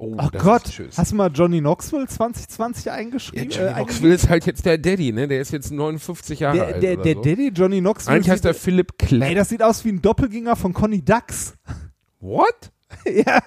[0.03, 3.49] oh, Oh das Gott, hast du mal Johnny Knoxville 2020 ja, eingeschrieben?
[3.49, 5.27] Johnny äh, Knoxville ist halt jetzt der Daddy, ne?
[5.27, 7.21] Der ist jetzt 59 Jahre der, alt der, der so.
[7.21, 8.15] Daddy Johnny Knoxville.
[8.15, 9.21] Eigentlich heißt er Philipp Klemm.
[9.21, 11.55] ey, das sieht aus wie ein Doppelgänger von Conny Dax.
[12.19, 12.71] What?
[13.05, 13.41] ja.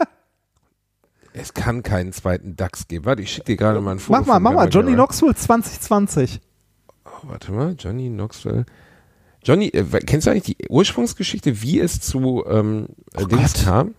[1.32, 3.04] Es kann keinen zweiten DAX geben.
[3.04, 4.20] Warte, ich schicke dir gerade mal ein Foto.
[4.20, 4.94] Mach mal, mach mal, Johnny.
[4.94, 6.40] Knoxville 2020.
[7.04, 8.64] Oh, warte mal, Johnny Knoxville.
[9.42, 13.94] Johnny, äh, kennst du eigentlich die Ursprungsgeschichte, wie es zu ähm, äh, Dings kam?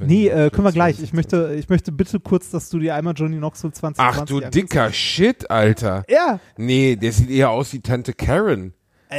[0.00, 1.00] Nee, äh, können wir gleich.
[1.02, 1.12] Ich 2020.
[1.14, 4.92] möchte, ich möchte bitte kurz, dass du dir einmal Johnny Knoxville 2020 Ach du dicker
[4.92, 6.04] Shit, Alter.
[6.08, 8.74] Ja, Nee, der sieht eher aus wie Tante Karen.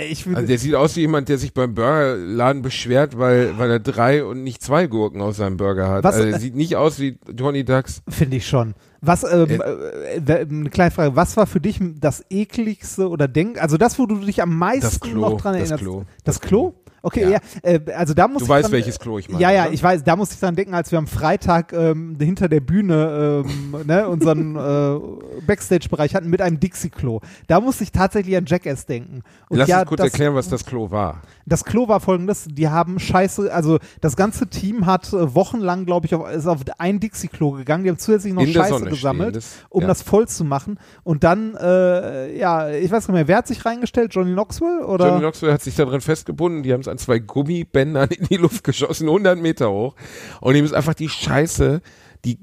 [0.09, 3.79] ich Also der sieht aus wie jemand, der sich beim Burgerladen beschwert, weil, weil er
[3.79, 6.03] drei und nicht zwei Gurken aus seinem Burger hat.
[6.03, 8.01] Was- also der sieht nicht aus wie Johnny Ducks.
[8.09, 8.73] finde ich schon.
[9.01, 13.61] Was, ähm, äh, äh, eine kleine Frage, was war für dich das ekligste oder denk,
[13.61, 15.83] also das, wo du dich am meisten Das noch dran das erinnerst?
[15.83, 16.73] Klo, Das das Klo?
[17.07, 17.39] Okay, ja, Ja.
[17.63, 19.73] äh, also da muss Du ich weißt, dran, welches Klo ich meine, Ja, ja, oder?
[19.73, 23.43] ich weiß, da muss ich dran denken, als wir am Freitag ähm, hinter der Bühne
[23.47, 27.21] ähm, ne, unseren äh, Backstage-Bereich hatten mit einem Dixie-Klo.
[27.47, 29.21] Da musste ich tatsächlich an Jackass denken.
[29.49, 31.21] Und Lass ja, uns kurz das, erklären, was das Klo war.
[31.45, 36.05] das Klo war folgendes, die haben scheiße, also das ganze Team hat äh, wochenlang, glaube
[36.07, 39.55] ich, auf, ist auf ein Dixie-Klo gegangen, die haben zusätzlich noch In Scheiße gesammelt, stehendes,
[39.69, 39.87] um ja.
[39.87, 43.63] das voll zu machen und dann, äh, ja, ich weiß nicht mehr, wer hat sich
[43.65, 45.07] reingestellt, Johnny Knoxville oder?
[45.07, 46.63] Johnny Knoxville hat sich da drin festgebunden.
[46.63, 49.95] Die haben es an zwei Gummibändern in die Luft geschossen, 100 Meter hoch.
[50.41, 51.81] Und ihm ist einfach die Scheiße,
[52.25, 52.37] die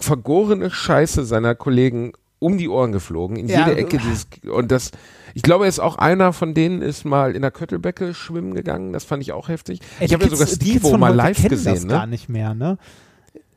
[0.00, 4.90] vergorene Scheiße seiner Kollegen um die Ohren geflogen, in Ja, jede Ecke dieses, und das,
[5.32, 8.92] ich glaube, er ist auch einer von denen, ist mal in der Köttelbecke schwimmen gegangen,
[8.92, 9.78] das fand ich auch heftig.
[10.00, 11.90] Ey, ich habe ja sogar Stevo mal live gesehen, das ne?
[11.90, 12.78] gar nicht mehr, ne?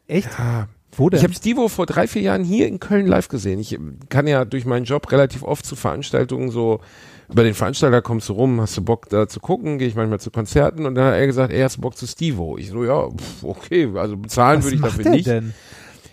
[0.08, 0.30] Echt?
[0.38, 0.68] Ja.
[0.98, 1.20] Wo denn?
[1.20, 3.60] Ich habe Stevo vor drei, vier Jahren hier in Köln live gesehen.
[3.60, 3.78] Ich
[4.10, 6.80] kann ja durch meinen Job relativ oft zu Veranstaltungen so,
[7.30, 10.20] über den Veranstalter kommst du rum, hast du Bock da zu gucken, gehe ich manchmal
[10.20, 12.58] zu Konzerten und dann hat er gesagt, er hast Bock zu Stevo.
[12.58, 15.28] Ich so, ja, pff, okay, also bezahlen würde ich macht dafür der nicht.
[15.28, 15.54] denn?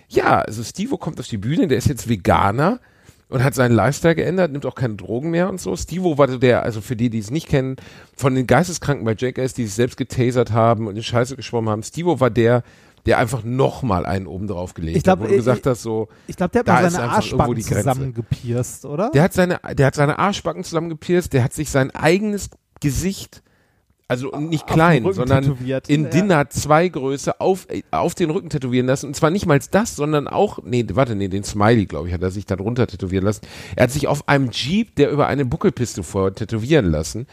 [0.09, 2.81] Ja, also Stevo kommt auf die Bühne, der ist jetzt Veganer
[3.29, 5.75] und hat seinen Lifestyle geändert, nimmt auch keine Drogen mehr und so.
[5.75, 7.77] Stevo war der, also für die, die es nicht kennen,
[8.15, 11.83] von den Geisteskranken bei Jackass, die sich selbst getasert haben und in Scheiße geschwommen haben.
[11.83, 12.63] Stevo war der,
[13.07, 15.83] der einfach nochmal einen oben drauf gelegt Ich glaub, hat, wo du äh, gesagt hast,
[15.83, 19.11] so, Ich glaube, der hat mal seine Arschbacken zusammengepierst, oder?
[19.11, 23.43] der hat seine, der hat seine Arschbacken zusammengepierst, der hat sich sein eigenes Gesicht,
[24.09, 25.57] also nicht klein, sondern
[25.89, 26.11] in Ja.
[26.11, 29.07] Dinner 2 Größe auf, auf den Rücken tätowieren lassen.
[29.07, 32.23] Und zwar nicht mal das, sondern auch, nee, warte, nee, den Smiley, glaube ich, hat
[32.23, 33.41] er sich da drunter tätowieren lassen.
[33.75, 37.27] Er hat sich auf einem Jeep, der über eine Buckelpiste fuhr, tätowieren lassen.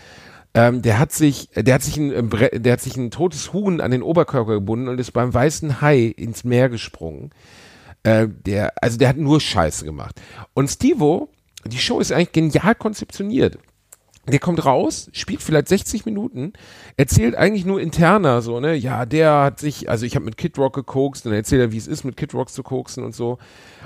[0.53, 3.81] Ähm, der hat sich, der hat sich ein, äh, der hat sich ein totes Huhn
[3.81, 7.31] an den Oberkörper gebunden und ist beim weißen Hai ins Meer gesprungen.
[8.03, 10.19] Äh, der, also der hat nur Scheiße gemacht.
[10.53, 11.29] Und Stevo,
[11.65, 13.59] die Show ist eigentlich genial konzeptioniert.
[14.27, 16.53] Der kommt raus, spielt vielleicht 60 Minuten,
[16.97, 20.57] erzählt eigentlich nur interner so, ne, ja, der hat sich, also ich habe mit Kid
[20.57, 23.15] Rock gekokst und dann erzählt er, wie es ist, mit Kid Rock zu koksen und
[23.15, 23.39] so.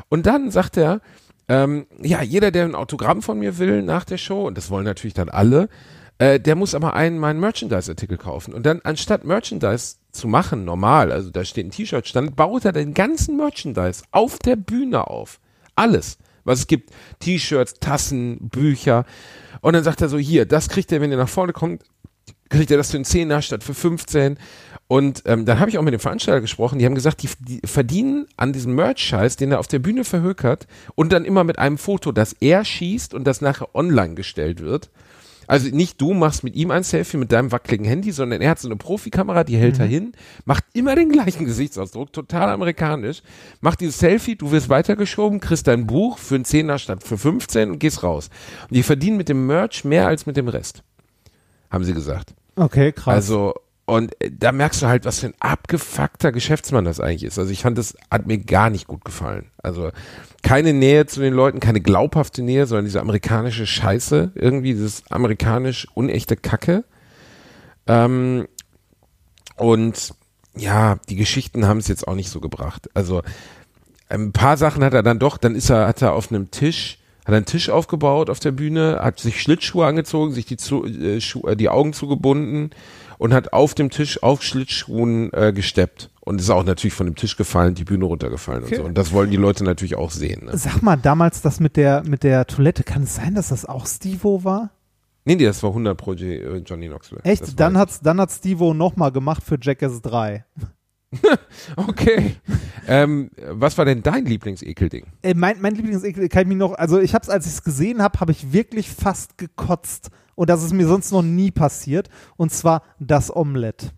[0.10, 1.02] Und dann sagt er,
[1.48, 4.86] ähm, ja, jeder, der ein Autogramm von mir will nach der Show, und das wollen
[4.86, 5.70] natürlich dann alle,
[6.18, 8.54] äh, der muss aber einen meinen Merchandise-Artikel kaufen.
[8.54, 12.72] Und dann, anstatt Merchandise zu machen, normal, also da steht ein T-Shirt stand, baut er
[12.72, 15.40] den ganzen Merchandise auf der Bühne auf.
[15.76, 16.92] Alles, was es gibt.
[17.20, 19.06] T-Shirts, Tassen, Bücher.
[19.62, 21.84] Und dann sagt er so, hier, das kriegt ihr, wenn ihr nach vorne kommt,
[22.50, 24.38] kriegt er das für einen Zehner statt für 15.
[24.88, 27.62] Und ähm, dann habe ich auch mit dem Veranstalter gesprochen, die haben gesagt, die, die
[27.66, 31.78] verdienen an diesem Merch-Scheiß, den er auf der Bühne verhökert und dann immer mit einem
[31.78, 34.92] Foto, das er schießt und das nachher online gestellt wird.
[35.54, 38.58] Also nicht du machst mit ihm ein Selfie mit deinem wackeligen Handy, sondern er hat
[38.58, 40.14] so eine Profikamera, die hält er hin,
[40.46, 43.22] macht immer den gleichen Gesichtsausdruck, total amerikanisch,
[43.62, 47.70] macht dieses Selfie, du wirst weitergeschoben, kriegst dein Buch für einen Zehner statt für 15
[47.70, 48.32] und gehst raus.
[48.64, 50.82] Und die verdienen mit dem Merch mehr als mit dem Rest,
[51.70, 52.34] haben sie gesagt.
[52.56, 53.14] Okay, krass.
[53.14, 53.54] Also,
[53.86, 57.40] und äh, da merkst du halt, was für ein abgefuckter Geschäftsmann das eigentlich ist.
[57.40, 59.52] Also ich fand, das hat mir gar nicht gut gefallen.
[59.62, 59.92] Also
[60.42, 65.88] keine Nähe zu den Leuten, keine glaubhafte Nähe, sondern diese amerikanische Scheiße, irgendwie dieses amerikanisch
[65.94, 66.86] unechte Kacke.
[67.88, 68.48] Ähm,
[69.58, 70.14] und
[70.56, 72.90] ja, die Geschichten haben es jetzt auch nicht so gebracht.
[72.94, 73.22] Also
[74.10, 77.00] ein paar Sachen hat er dann doch, dann ist er, hat er auf einem Tisch,
[77.26, 81.20] hat einen Tisch aufgebaut auf der Bühne, hat sich Schlittschuhe angezogen, sich die, zu, äh,
[81.20, 82.72] Schu äh, die Augen zugebunden
[83.24, 86.10] und hat auf dem Tisch auf Schlittschuhen äh, gesteppt.
[86.20, 88.76] Und ist auch natürlich von dem Tisch gefallen, die Bühne runtergefallen Okay.
[88.76, 88.86] und so.
[88.86, 90.44] Und das wollen die Leute natürlich auch sehen.
[90.46, 90.58] Ne?
[90.58, 93.88] Sag mal, damals das mit der, mit der Toilette, kann es sein, dass das auch
[93.88, 94.72] Stevo war?
[95.24, 97.22] Nee, nee, das war 100 pro äh, Johnny Knoxville.
[97.24, 97.58] Das Echt?
[97.58, 100.44] Dann hat's, dann hat Stevo nochmal gemacht für Jackass 3.
[101.12, 101.20] ich.
[101.78, 102.36] Okay.
[102.90, 105.06] ähm, was war denn dein Lieblingsekelding?
[105.22, 108.02] Äh, mein, mein Lieblingsekel kann ich mich noch, also ich hab's, als ich es gesehen
[108.02, 110.10] habe, habe ich wirklich fast gekotzt.
[110.36, 112.10] Und das ist mir sonst noch nie passiert.
[112.38, 113.94] Und zwar das Omelett.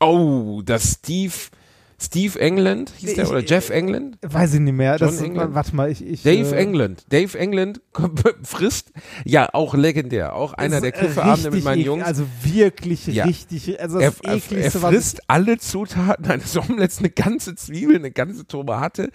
[0.00, 1.34] Oh, das Steve,
[2.02, 4.18] Steve England hieß der Ich- oder Jeff England?
[4.22, 4.96] Weiß ich nicht mehr.
[4.96, 5.54] John das, England?
[5.54, 6.04] Warte mal, ich.
[6.04, 7.04] ich Dave äh, England.
[7.10, 7.80] Dave England
[8.42, 8.92] frisst,
[9.24, 12.04] ja, auch legendär, auch einer der ist, Kiffeabende mit meinen Jungs.
[12.04, 13.24] Also wirklich Ja.
[13.24, 13.80] richtig.
[13.80, 18.46] Also er, das er, er frisst alle Zutaten eines Omelettes, eine ganze Zwiebel, eine ganze
[18.46, 19.10] Tomate,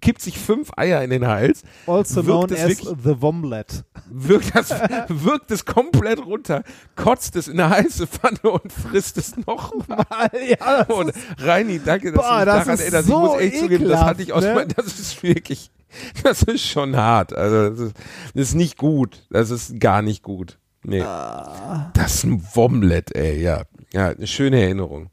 [0.00, 3.84] kippt sich fünf Eier in den Hals, also wirkt known es as wirklich- the Womlet.
[4.10, 4.70] wirkt, das,
[5.08, 6.62] wirkt es komplett runter,
[6.96, 10.04] kotzt es in eine heiße Pfanne und frisst es nochmal.
[10.48, 13.08] ja, Und Reini, danke, dass Boah, du mich das daran ist erinnerst.
[13.08, 14.66] so ich muss echt zugeben, das hatte ich aus ne?
[14.76, 15.70] das ist wirklich,
[16.22, 17.32] das ist schon hart.
[17.32, 17.96] Also das ist,
[18.34, 19.22] das ist nicht gut.
[19.30, 20.58] Das ist gar nicht gut.
[20.82, 21.00] Nee.
[21.00, 21.90] Ah.
[21.94, 23.62] Das ist ein Womlet, ey, ja.
[23.92, 25.10] Ja, eine schöne Erinnerung.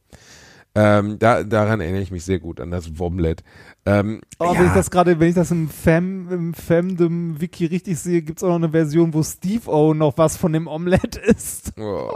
[0.73, 3.43] Ähm, da, daran erinnere ich mich sehr gut an das Womlet.
[3.85, 7.97] Ähm, Oh, ja, wenn ich das gerade, wenn ich das im Fam, im Fandom-Wiki richtig
[7.99, 11.73] sehe, gibt's auch noch eine Version, wo Steve O noch was von dem Omelett isst.
[11.79, 12.09] Oh.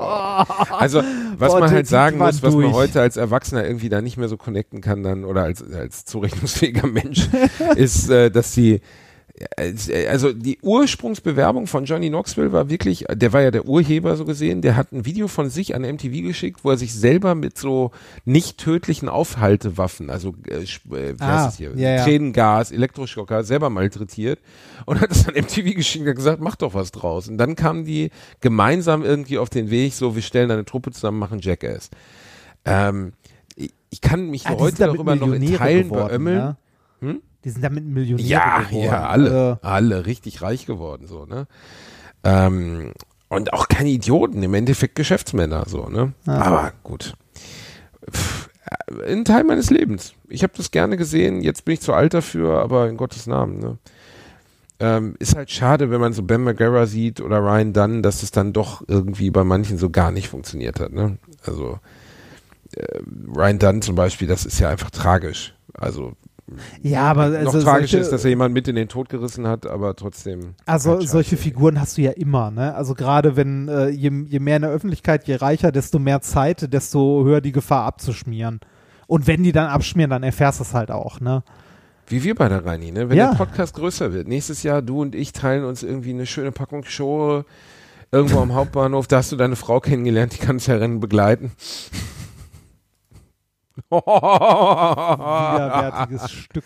[0.71, 1.01] Also,
[1.37, 2.73] was Boah, man halt sagen muss, was man durch.
[2.73, 6.87] heute als Erwachsener irgendwie da nicht mehr so connecten kann dann oder als, als zurechnungsfähiger
[6.87, 7.29] Mensch,
[7.75, 8.79] ist, äh, dass die äh,
[10.07, 14.61] also die Ursprungsbewerbung von Johnny Knoxville war wirklich, der war ja der Urheber so gesehen,
[14.61, 17.91] der hat ein Video von sich an MTV geschickt, wo er sich selber mit so
[18.23, 22.03] nicht tödlichen Aufhaltewaffen, also äh, äh, wie Ah, heißt hier, ja, ja.
[22.05, 24.39] Tränengas, Elektroschocker, selber malträtiert
[24.85, 27.27] und hat es an MTV geschickt und gesagt, mach doch was draus.
[27.27, 31.19] Und dann kamen die gemeinsam irgendwie auf den Weg, so wir stellen eine Truppe zusammen,
[31.19, 31.89] machen Jackass.
[32.63, 33.11] Ähm,
[33.57, 36.37] ich, ich kann mich Ah, heute darüber noch in Teilen geworden, beömmeln.
[36.37, 36.57] ne?
[37.01, 37.21] Hm?
[37.45, 38.83] Die sind damit Millionäre Ja, geworden.
[38.85, 41.47] ja, alle, Also, alle richtig reich geworden, so, ne?
[42.23, 42.91] Ähm,
[43.29, 46.13] und auch keine Idioten, im Endeffekt Geschäftsmänner, so, ne?
[46.25, 47.13] Aber gut.
[48.11, 48.49] Pff,
[48.99, 50.13] äh, ein Teil meines Lebens.
[50.27, 53.59] Ich habe das gerne gesehen, jetzt bin ich zu alt dafür, aber in Gottes Namen,
[53.59, 53.77] ne?
[54.79, 58.31] Ähm, ist halt schade, wenn man so Ben McGarra sieht oder Ryan Dunn, dass es
[58.31, 61.17] dann doch irgendwie bei manchen so gar nicht funktioniert hat, ne?
[61.45, 61.79] Also,
[62.75, 62.99] äh,
[63.33, 65.53] Ryan Dunn zum Beispiel, das ist ja einfach tragisch.
[65.73, 66.13] Also,
[66.83, 69.47] ja, aber noch also tragisch solche, ist, dass er jemanden mit in den Tod gerissen
[69.47, 70.53] hat, aber trotzdem.
[70.65, 72.75] Also solche Figuren hast du ja immer, ne?
[72.75, 76.71] Also gerade wenn äh, je, je mehr in der Öffentlichkeit, je reicher, desto mehr Zeit,
[76.71, 78.59] desto höher die Gefahr abzuschmieren.
[79.07, 81.43] Und wenn die dann abschmieren, dann erfährst du es halt auch, ne?
[82.07, 83.09] Wie wir bei der Reini, ne?
[83.09, 83.31] Wenn Ja.
[83.31, 84.27] der Podcast größer wird.
[84.27, 87.43] Nächstes Jahr, du und ich teilen uns irgendwie eine schöne Packung Show
[88.11, 89.07] irgendwo am Hauptbahnhof.
[89.07, 91.51] Da hast du deine Frau kennengelernt, die kann uns ja Rennen begleiten.
[93.89, 96.63] Widerwärtiges Stück.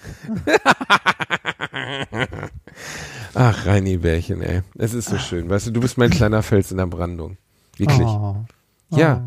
[3.33, 4.61] Ach, Reini Bärchen, ey.
[4.77, 5.49] Es ist so schön.
[5.49, 7.37] Weißt du, du bist mein kleiner Fels in der Brandung.
[7.77, 8.07] Wirklich.
[8.07, 8.35] Oh.
[8.91, 9.23] Ja.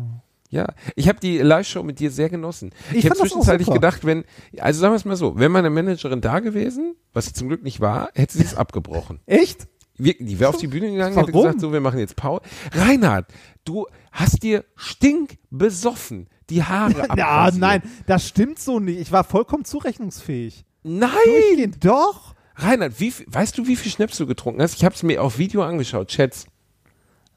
[0.49, 2.73] Ja, ich habe die Live-Show mit dir sehr genossen.
[2.91, 4.23] Ich Ich, habe zwischenzeitlich gedacht, wenn,
[4.59, 7.63] also sagen wir es mal so, wäre meine Managerin da gewesen, was sie zum Glück
[7.63, 9.19] nicht war, hätte sie es abgebrochen.
[9.25, 9.67] Echt?
[9.97, 11.41] Wir, die wäre auf die Bühne gegangen, hätte Warum?
[11.45, 12.43] gesagt, so, wir machen jetzt Pause.
[12.71, 13.25] Reinhard,
[13.65, 18.99] du hast dir stinkbesoffen die Haare Ja, nein, das stimmt so nicht.
[18.99, 20.65] Ich war vollkommen zurechnungsfähig.
[20.83, 21.09] Nein!
[21.25, 22.35] Durchgehend, doch.
[22.55, 24.75] Reinhard, wie, weißt du, wie viel Schnaps du getrunken hast?
[24.75, 26.45] Ich habe es mir auf Video angeschaut, Schätz.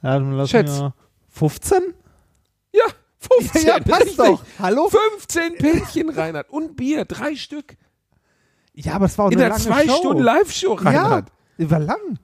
[0.03, 0.79] Ja, dann lass Schätz.
[0.79, 0.95] mir
[1.31, 1.95] 15?
[2.73, 2.85] Ja,
[3.19, 3.63] 15.
[3.67, 4.17] Ja, passt richtig.
[4.17, 4.43] doch.
[4.59, 4.91] Hallo?
[5.17, 6.51] 15 Pilchen, Reinhard.
[6.51, 7.77] Und Bier, drei Stück.
[8.75, 9.97] Ja, aber es war auch In eine der lange zwei Show.
[9.97, 11.33] Stunden Live-Show, Reinhard.
[11.57, 12.19] Ja, war lang.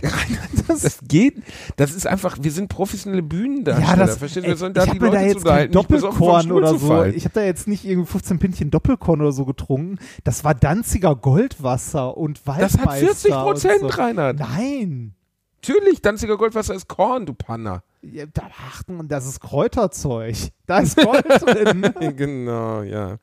[0.00, 0.12] Das,
[0.82, 1.42] Das geht,
[1.76, 3.88] das ist einfach, wir sind professionelle Bühnendarsteller.
[3.88, 4.48] ja, das, Verstehst du?
[4.48, 7.04] ey, Wir sollen da ich die Leute da jetzt kein Doppelkorn oder so.
[7.04, 9.98] Ich habe da jetzt nicht irgendwie 15 Pinchen Doppelkorn oder so getrunken.
[10.24, 12.90] Das war Danziger Goldwasser und Das Waldmeister.
[12.90, 13.86] hat 40 und Prozent, so.
[13.86, 14.38] Reinhard.
[14.38, 15.14] Nein.
[15.62, 17.82] Natürlich, Danziger Goldwasser ist Korn, du Panner.
[18.12, 20.36] Ja, da, ach, und das ist Kräuterzeug.
[20.66, 21.92] Da ist Gold drin.
[22.16, 23.18] genau, ja.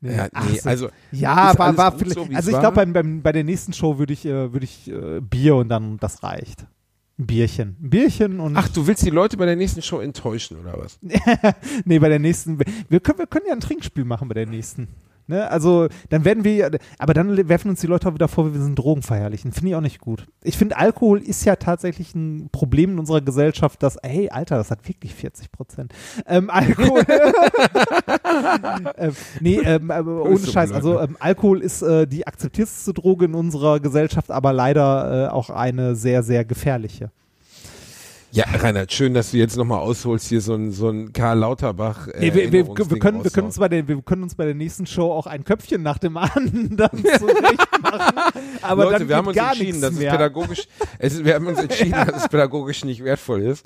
[0.00, 0.16] Nee.
[0.16, 0.68] Ja, nee, so.
[0.68, 2.72] also Ja, war, war so, also ich glaube, war.
[2.72, 5.98] beim, beim, bei der nächsten Show würde ich, äh, würde ich äh, Bier und dann
[5.98, 6.66] das reicht.
[7.18, 7.76] Ein Bierchen.
[7.82, 8.56] Ein Bierchen und.
[8.56, 10.98] Ach, du willst die Leute bei der nächsten Show enttäuschen, oder was?
[11.84, 12.58] nee, bei der nächsten.
[12.88, 14.88] Wir können, wir können ja ein Trinkspiel machen bei der nächsten.
[15.28, 15.50] Ne?
[15.50, 18.78] Also, dann werden wir, aber dann werfen uns die Leute auch wieder vor, wir sind
[18.78, 19.52] Drogen verherrlichen.
[19.52, 20.26] Finde ich auch nicht gut.
[20.42, 24.70] Ich finde, Alkohol ist ja tatsächlich ein Problem in unserer Gesellschaft, dass, hey, Alter, das
[24.70, 25.92] hat wirklich 40 Prozent.
[26.26, 27.02] Ähm, Alkohol.
[28.96, 30.72] ähm, nee, ähm, aber ohne Scheiß.
[30.72, 35.50] Also, ähm, Alkohol ist äh, die akzeptierteste Droge in unserer Gesellschaft, aber leider äh, auch
[35.50, 37.10] eine sehr, sehr gefährliche.
[38.30, 42.08] Ja, Reinhard, schön, dass du jetzt nochmal ausholst, hier so ein, so ein Karl Lauterbach.
[42.08, 44.44] Äh, Nee, wir, wir, wir, können, wir, können uns bei der, wir können uns bei
[44.44, 48.18] der nächsten Show auch ein Köpfchen nach dem anderen zurecht machen.
[48.60, 51.92] Aber Leute, dann wir haben uns entschieden, dass es pädagogisch, es wir haben uns entschieden,
[52.06, 53.64] dass es pädagogisch nicht wertvoll ist,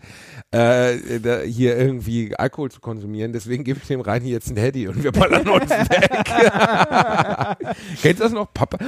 [0.52, 3.32] äh, da, hier irgendwie Alkohol zu konsumieren.
[3.32, 6.24] Deswegen gebe ich dem Reini jetzt ein Handy und wir ballern uns weg.
[8.00, 8.52] Kennst du das noch?
[8.54, 8.78] Papa,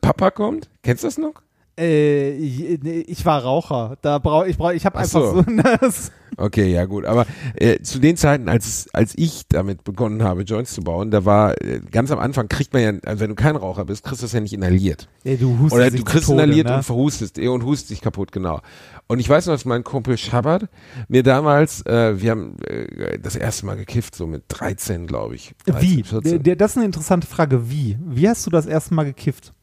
[0.00, 0.68] Papa kommt?
[0.82, 1.42] Kennst du das noch?
[1.78, 3.98] Äh, ich, war Raucher.
[4.00, 5.44] Da brauch, ich brauch, ich habe Ach einfach so.
[5.90, 6.10] so.
[6.38, 10.74] Okay, ja gut, aber äh, zu den Zeiten, als als ich damit begonnen habe, Joints
[10.74, 13.56] zu bauen, da war äh, ganz am Anfang kriegt man ja, also wenn du kein
[13.56, 15.08] Raucher bist, kriegst du das ja nicht inhaliert.
[15.24, 16.76] ey, du hustest Oder du kriegst Tode, inhaliert ne?
[16.76, 18.60] und verhustest eh, und hustest dich kaputt, genau.
[19.06, 20.68] Und ich weiß noch, dass mein Kumpel Schabbert
[21.08, 25.54] mir damals, äh, wir haben äh, das erste Mal gekifft, so mit 13, glaube ich.
[25.66, 26.02] 13, Wie?
[26.02, 26.20] 14.
[26.22, 27.70] Der, der, das ist eine interessante Frage.
[27.70, 27.96] Wie?
[28.04, 29.54] Wie hast du das erste Mal gekifft?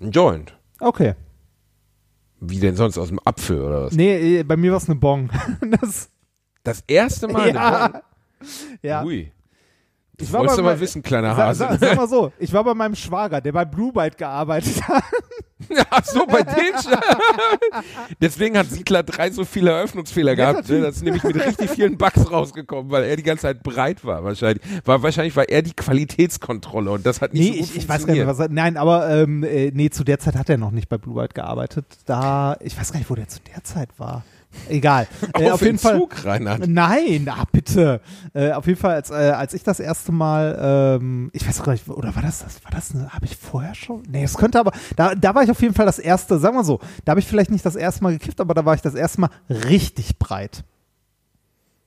[0.00, 0.54] Ein Joint.
[0.82, 1.14] Okay.
[2.40, 3.94] Wie denn sonst aus dem Apfel oder was?
[3.94, 5.30] Nee, äh, bei mir war es eine Bong.
[5.80, 6.10] das,
[6.64, 7.54] Das erste Mal.
[7.54, 8.02] ja.
[8.82, 9.04] Ja.
[9.04, 9.30] Ui.
[10.18, 11.60] Das Ich war wolltest bei du mal wissen, kleiner Hase.
[11.60, 15.02] sa, sag mal so, ich war bei meinem Schwager, der bei Blue Byte gearbeitet hat.
[15.90, 16.74] Ach so, bei dem.
[18.20, 20.68] Deswegen hat Siedler 3 so viele Eröffnungsfehler gehabt.
[20.68, 20.80] Ne?
[20.80, 24.24] Das ist nämlich mit richtig vielen Bugs rausgekommen, weil er die ganze Zeit breit war
[24.24, 24.62] wahrscheinlich.
[24.84, 27.88] War, wahrscheinlich war er die Qualitätskontrolle und das hat nicht Nee, so gut ich, ich
[27.88, 30.58] weiß gar nicht, was er, nein, aber ähm, äh, nee, zu der Zeit hat er
[30.58, 31.86] noch nicht bei Blue White gearbeitet.
[32.06, 34.24] Da, ich weiß gar nicht, wo der zu der Zeit war.
[34.68, 35.06] Egal.
[35.34, 35.94] Äh, Auf auf jeden Fall.
[35.94, 36.66] Entzug, Reinhard.
[36.68, 38.00] Nein, ah, bitte.
[38.34, 41.72] Äh, auf jeden Fall, als, äh, als ich das erste Mal, ähm, ich weiß gar
[41.72, 42.62] nicht, oder war das das?
[42.64, 44.02] War das eine, habe ich vorher schon?
[44.10, 46.64] Nee, es könnte aber, da, da war ich auf jeden Fall das erste, sagen wir
[46.64, 48.94] so, da habe ich vielleicht nicht das erste Mal gekifft, aber da war ich das
[48.94, 50.64] erste Mal richtig breit.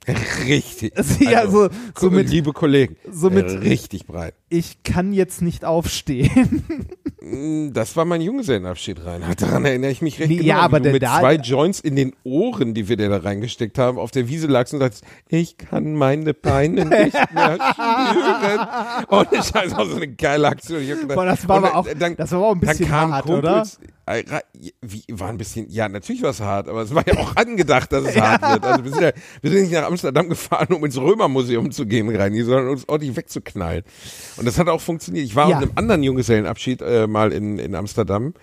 [0.48, 0.94] Richtig.
[1.20, 4.36] Ja, so, so mit, liebe Kollegen, so mit- äh, richtig breit.
[4.50, 6.64] Ich kann jetzt nicht aufstehen.
[7.28, 9.42] Mm, Das war mein Junggesellenabschied, Reinhard.
[9.42, 10.48] Daran erinnere ich mich recht Nee, genau.
[10.48, 13.10] ja, wie aber du der mit da- zwei Joints in den Ohren, die wir dir
[13.10, 17.58] da reingesteckt haben, auf der Wiese lagst und sagst, ich kann meine Beine nicht mehr
[17.58, 19.08] spüren.
[19.08, 20.86] Und das ist also so eine geile Aktion.
[20.86, 24.24] Gedacht- Boah, das war aber auch- das war auch ein bisschen dann hart, Kumpels, äh,
[24.30, 24.42] ra-
[24.84, 27.92] Wie, war ein bisschen, ja, natürlich war es hart, aber es war ja auch angedacht,
[27.92, 28.64] dass es hart wird.
[28.66, 32.16] Also wir sind ja, wir sind nicht nach Amsterdam gefahren, um ins Römermuseum zu gehen,
[32.16, 33.84] Reini, sondern uns ordentlich wegzuknallen.
[34.38, 35.26] Und das hat auch funktioniert.
[35.26, 35.58] Ich war Ja.
[35.58, 38.34] auf einem anderen Junggesellenabschied äh, mal in, in Amsterdam.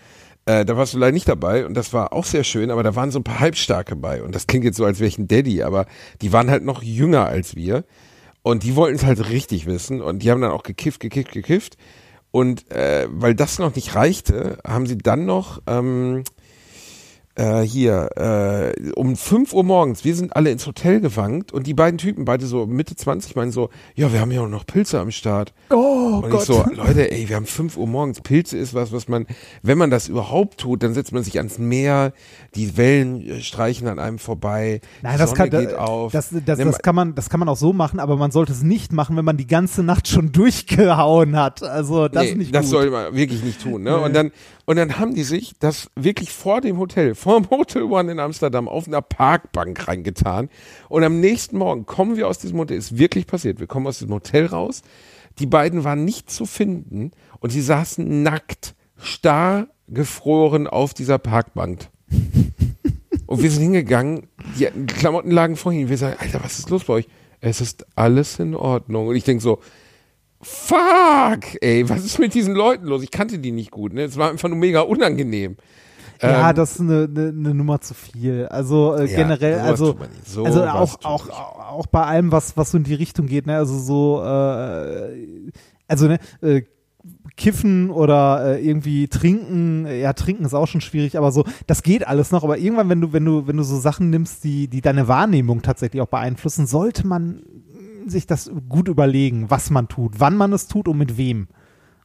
[0.45, 2.97] Äh, da warst du leider nicht dabei und das war auch sehr schön, aber da
[2.97, 4.23] waren so ein paar Halbstarke bei.
[4.23, 5.87] Und das klingt jetzt so, als wäre ich ein Daddy, aber
[6.21, 7.85] die waren halt noch jünger als wir.
[8.43, 11.77] Und die wollten es halt richtig wissen und die haben dann auch gekifft, gekifft, gekifft.
[12.33, 16.25] Und äh, weil das noch nicht reichte, haben sie dann noch ähm,
[17.35, 21.75] äh, hier äh, um 5 Uhr morgens, wir sind alle ins Hotel gewankt und die
[21.75, 25.01] beiden Typen, beide so Mitte 20, meinen so, ja, wir haben ja auch noch Pilze
[25.01, 25.55] am Start.
[25.71, 28.21] Oh und ich so, Leute, ey, wir haben 5 Uhr morgens.
[28.21, 29.27] Pilze ist was, was man,
[29.63, 32.13] wenn man das überhaupt tut, dann setzt man sich ans Meer,
[32.55, 36.13] die Wellen äh, streichen an einem vorbei, Nein, die das Sonne kann, geht auf.
[36.13, 38.63] das, das, das, kann man, das kann man auch so machen, aber man sollte es
[38.63, 41.63] nicht machen, wenn man die ganze Nacht schon durchgehauen hat.
[41.63, 42.71] Also das nee, ist nicht das gut.
[42.71, 43.83] soll man wirklich nicht tun.
[43.83, 43.97] Ne?
[43.97, 44.05] Nee.
[44.05, 44.33] Und, dann,
[44.65, 48.21] und dann haben die sich das wirklich vor dem Hotel, vor dem Hotel One in
[48.21, 50.49] Amsterdam auf einer Parkbank reingetan.
[50.89, 53.99] Und am nächsten Morgen kommen wir aus diesem Hotel, ist wirklich passiert, wir kommen aus
[53.99, 54.83] diesem Hotel raus,
[55.39, 61.89] die beiden waren nicht zu finden und sie saßen nackt, starr gefroren auf dieser Parkbank.
[63.27, 65.89] Und wir sind hingegangen, die Klamotten lagen vor ihnen.
[65.89, 67.09] Wir sagen, Alter, was ist los bei euch?
[67.41, 69.09] Es ist alles in Ordnung.
[69.09, 69.61] Und ich denke so,
[70.43, 73.03] fuck, ey, was ist mit diesen Leuten los?
[73.03, 74.03] Ich kannte die nicht gut, ne?
[74.03, 75.57] Es war einfach nur mega unangenehm.
[76.21, 78.47] Ja, Ähm, das ist eine, eine, eine Nummer zu viel.
[78.47, 79.97] Also äh, Ja, generell, also.
[80.25, 83.57] So also auch, auch, auch bei allem, was, was so in die Richtung geht, ne,
[83.57, 85.51] also so, äh,
[85.89, 86.63] also ne, äh,
[87.37, 92.07] Kiffen oder äh, irgendwie trinken, ja, trinken ist auch schon schwierig, aber so, das geht
[92.07, 92.45] alles noch.
[92.45, 95.63] Aber irgendwann, wenn du, wenn du, wenn du so Sachen nimmst, die, die deine Wahrnehmung
[95.63, 97.43] tatsächlich auch beeinflussen, sollte man
[98.07, 101.49] sich das gut überlegen, was man tut, wann man es tut und mit wem.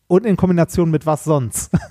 [0.08, 1.72] Und in Kombination mit was sonst.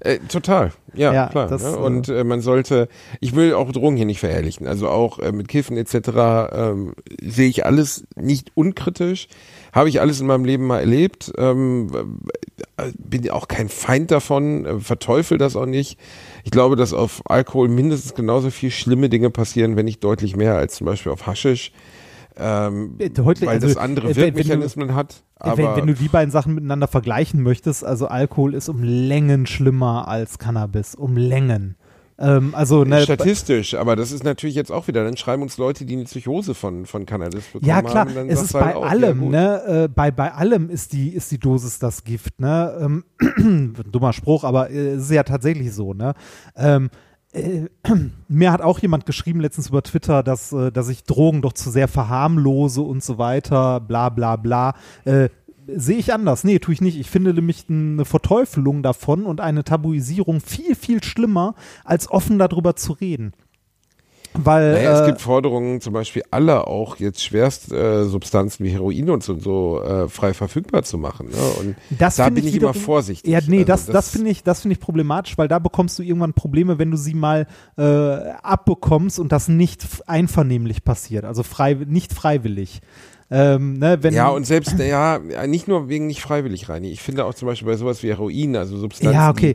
[0.00, 1.48] Äh, total, ja, Ja, klar.
[1.48, 1.70] das, ne?
[1.70, 2.88] äh, Und äh, man sollte,
[3.20, 6.52] ich will auch Drogen hier nicht verherrlichen, also auch äh, mit Kiffen etc.
[6.52, 9.26] Ähm, sehe ich alles nicht unkritisch,
[9.72, 11.88] habe ich alles in meinem Leben mal erlebt, ähm,
[12.76, 15.98] äh, bin auch kein Feind davon, äh, verteufel das auch nicht.
[16.44, 20.54] Ich glaube, dass auf Alkohol mindestens genauso viel schlimme Dinge passieren, wenn nicht deutlich mehr
[20.54, 21.72] als zum Beispiel auf Haschisch.
[22.38, 25.22] Ähm, Äh, heute- weil also, das andere äh, wenn- wenn du- Wirkmechanismen hat.
[25.36, 29.46] Aber wenn, wenn du die beiden Sachen miteinander vergleichen möchtest, also Alkohol ist um Längen
[29.46, 31.76] schlimmer als Cannabis, um Längen.
[32.20, 35.84] Ähm, also ne, Statistisch, aber das ist natürlich jetzt auch wieder, dann schreiben uns Leute,
[35.84, 38.14] die eine Psychose von, von Cannabis bekommen Ja klar, haben.
[38.16, 39.84] dann es ist halt bei auch, ja, allem, ne?
[39.84, 42.76] Äh, bei, bei allem ist die, ist die Dosis das Gift, ne?
[42.80, 46.14] Ähm, dummer Spruch, aber äh, es ist ja tatsächlich so, ne?
[46.56, 46.90] Ähm,
[47.38, 47.68] äh,
[48.28, 51.70] mir hat auch jemand geschrieben letztens über Twitter, dass, äh, dass ich Drogen doch zu
[51.70, 54.74] sehr verharmlose und so weiter, bla bla bla.
[55.04, 55.28] Äh,
[55.70, 56.44] Sehe ich anders.
[56.44, 56.98] Nee, tue ich nicht.
[56.98, 62.74] Ich finde nämlich eine Verteufelung davon und eine Tabuisierung viel, viel schlimmer, als offen darüber
[62.74, 63.34] zu reden.
[64.34, 68.70] Weil, Naja, es äh, gibt Forderungen, zum Beispiel alle auch jetzt Schwerstsubstanzen äh, Substanzen wie
[68.70, 71.28] Heroin und so, und so äh, frei verfügbar zu machen.
[71.30, 71.36] Ne?
[71.60, 73.30] Und Das da bin ich wiederum- immer vorsichtig.
[73.32, 76.02] Ja, nee, Also das, das, finde ich, das finde ich problematisch, weil da bekommst du
[76.02, 81.74] irgendwann Probleme, wenn du sie mal äh, abbekommst und das nicht einvernehmlich passiert, also frei,
[81.74, 82.80] nicht freiwillig.
[83.30, 86.90] Ähm, ne, wenn, ja, und selbst, ja, nicht nur wegen nicht freiwillig, Reini.
[86.90, 89.54] Ich finde auch zum Beispiel bei sowas wie Heroin, also Substanzen, Ja, okay.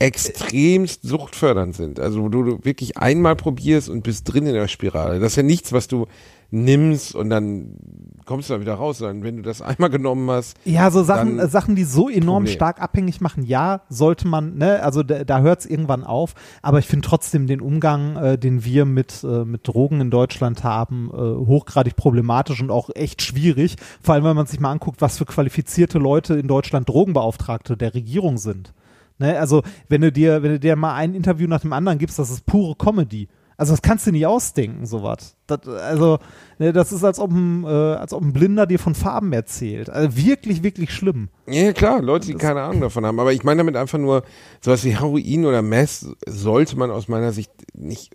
[0.00, 2.00] Extremst suchtfördernd sind.
[2.00, 5.20] Also wo du, wirklich einmal probierst und bist drin in der Spirale.
[5.20, 6.06] Das ist ja nichts, was du
[6.50, 7.76] nimmst und dann
[8.24, 11.38] kommst du da wieder raus, sondern wenn du das einmal genommen hast, Ja, so Sachen,
[11.38, 12.54] äh, Sachen, die so enorm Problem.
[12.56, 16.80] stark abhängig machen, ja, sollte man, ne, also da, da hört es irgendwann auf, aber
[16.80, 21.10] ich finde trotzdem den Umgang, äh, den wir mit, äh, mit Drogen in Deutschland haben,
[21.12, 25.18] äh, hochgradig problematisch und auch echt schwierig, vor allem wenn man sich mal anguckt, was
[25.18, 28.72] für qualifizierte Leute in Deutschland Drogenbeauftragte der Regierung sind.
[29.20, 32.18] Ne, also wenn du dir, wenn du dir mal ein Interview nach dem anderen gibst,
[32.18, 33.28] das ist pure Comedy.
[33.58, 35.36] Also das kannst du nicht ausdenken, sowas.
[35.46, 36.18] Das, also,
[36.58, 39.90] ne, das ist, als ob, ein, äh, als ob ein Blinder dir von Farben erzählt.
[39.90, 41.28] Also wirklich, wirklich schlimm.
[41.46, 43.20] Ja, klar, Leute, die keine Ahnung davon haben.
[43.20, 44.22] Aber ich meine damit einfach nur,
[44.62, 48.14] sowas wie Heroin oder Meth sollte man aus meiner Sicht nicht.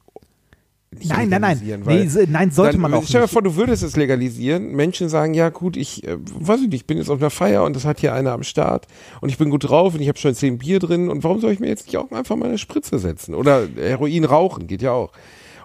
[1.00, 1.60] Nicht Nein, nein, nein.
[1.60, 3.34] legalisieren, Nee, weil so- nein, sollte dann, man auch Stell dir nicht.
[3.34, 4.72] vor, du würdest es legalisieren.
[4.74, 7.64] Menschen sagen, ja gut, ich, äh, weiß ich nicht, ich bin jetzt auf einer Feier
[7.64, 8.88] und das hat hier einer am Start
[9.22, 11.52] und ich bin gut drauf und ich habe schon zehn Bier drin und warum soll
[11.52, 13.36] ich mir jetzt nicht auch einfach mal eine Spritze setzen?
[13.36, 15.12] Oder Heroin rauchen, geht ja auch.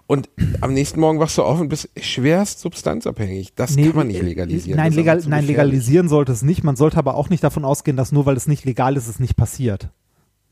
[0.06, 0.28] Und
[0.60, 3.54] am nächsten Morgen wachst du auf und bist schwerst substanzabhängig.
[3.54, 4.76] Das Nee, kann man nicht äh, legalisieren.
[4.76, 6.64] Nein, legal, nein legalisieren sollte es nicht.
[6.64, 9.20] Man sollte aber auch nicht davon ausgehen, dass nur weil es nicht legal ist, es
[9.20, 9.88] nicht passiert.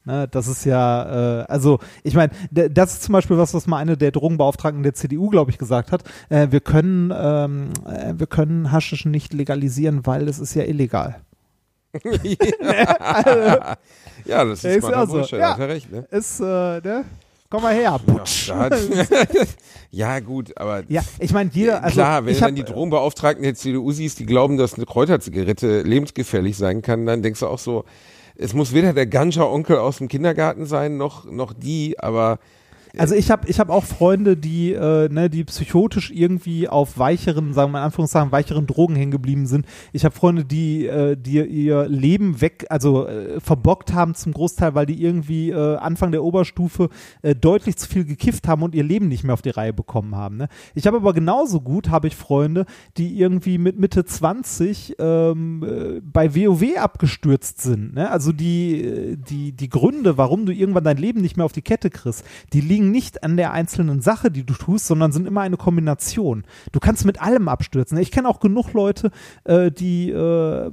[0.08, 3.76] Ne, das ist ja, äh, also ich meine, das ist zum Beispiel was, was mal
[3.76, 6.02] eine der Drogenbeauftragten der CDU, glaube ich, gesagt hat.
[6.30, 11.16] Äh, wir können, ähm, äh, wir können Haschisch nicht legalisieren, weil es ist ja illegal.
[14.24, 15.12] ja, das ist, Ist smarter ja so.
[15.12, 15.50] Bullshit, Ja.
[15.50, 16.06] hat er recht, ne?
[16.10, 17.04] Ist, äh, ne?
[17.50, 18.00] Komm mal her.
[18.06, 18.48] Putsch.
[18.48, 18.70] Ja,
[19.90, 23.42] ja gut, aber Ja, ich meine, jeder, also klar, wenn du hab, dann die Drogenbeauftragten
[23.42, 27.58] der CDU siehst, die glauben, dass eine Kräuterzigarette lebensgefährlich sein kann, dann denkst du auch
[27.58, 27.84] so,
[28.38, 32.38] es muss weder der Ganja-Onkel aus dem Kindergarten sein, noch, noch die, aber
[32.96, 37.52] Also ich habe ich hab auch Freunde, die, äh, ne, die psychotisch irgendwie auf weicheren,
[37.52, 39.66] sagen wir in Anführungszeichen, weicheren Drogen hängen geblieben sind.
[39.92, 44.74] Ich habe Freunde, die, äh, die ihr Leben weg, also äh, verbockt haben zum Großteil,
[44.74, 46.88] weil die irgendwie äh, Anfang der Oberstufe
[47.22, 50.16] äh, deutlich zu viel gekifft haben und ihr Leben nicht mehr auf die Reihe bekommen
[50.16, 50.36] haben.
[50.36, 50.48] Ne?
[50.74, 52.64] Ich habe aber genauso gut, habe ich Freunde,
[52.96, 57.94] die irgendwie mit Mitte 20 ähm, äh, bei WoW abgestürzt sind.
[57.94, 58.10] Ne?
[58.10, 61.62] Also die, äh, die, die Gründe, warum du irgendwann dein Leben nicht mehr auf die
[61.62, 65.42] Kette kriegst, die liegen nicht an der einzelnen Sache, die du tust, sondern sind immer
[65.42, 66.44] eine Kombination.
[66.72, 67.98] Du kannst mit allem abstürzen.
[67.98, 69.10] Ich kenne auch genug Leute,
[69.44, 70.70] äh, die, äh,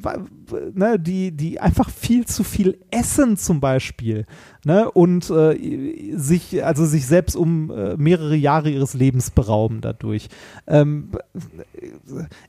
[0.74, 4.26] ne, die, die einfach viel zu viel essen zum Beispiel.
[4.68, 10.28] Ne, und äh, sich, also sich selbst um äh, mehrere Jahre ihres Lebens berauben dadurch.
[10.66, 11.12] Ähm,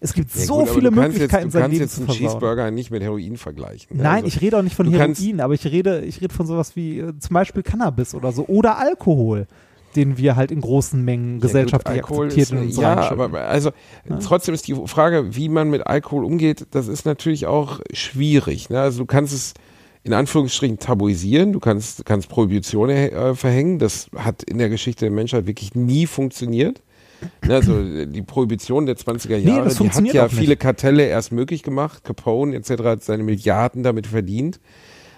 [0.01, 1.95] es gibt ja so gut, viele du kannst Möglichkeiten, jetzt, du sein kannst Leben jetzt
[1.95, 2.27] zu einen versauen.
[2.27, 3.99] Cheeseburger nicht mit Heroin vergleichen.
[3.99, 4.03] ne?
[4.03, 6.47] Nein, Also, ich rede auch nicht von du Heroin, aber ich rede, ich rede von
[6.47, 9.47] sowas wie äh, zum Beispiel Cannabis oder so oder Alkohol,
[9.95, 13.41] den wir halt in großen Mengen gesellschaftlich ja, gut, akzeptiert ist, in uns Ja, aber
[13.43, 13.73] also
[14.23, 18.71] trotzdem ist die Frage, wie man mit Alkohol umgeht, das ist natürlich auch schwierig.
[18.71, 18.81] Ne?
[18.81, 19.53] Also du kannst es
[20.07, 25.11] in Anführungsstrichen tabuisieren, du kannst, kannst Prohibition äh, verhängen, das hat in der Geschichte der
[25.11, 26.81] Menschheit wirklich nie funktioniert.
[27.45, 31.33] Ne, also die Prohibition der 20er Nee, Jahre, das die hat ja viele Kartelle erst
[31.33, 32.05] möglich gemacht.
[32.05, 32.71] Capone etc.
[32.85, 34.61] hat seine Milliarden damit verdient,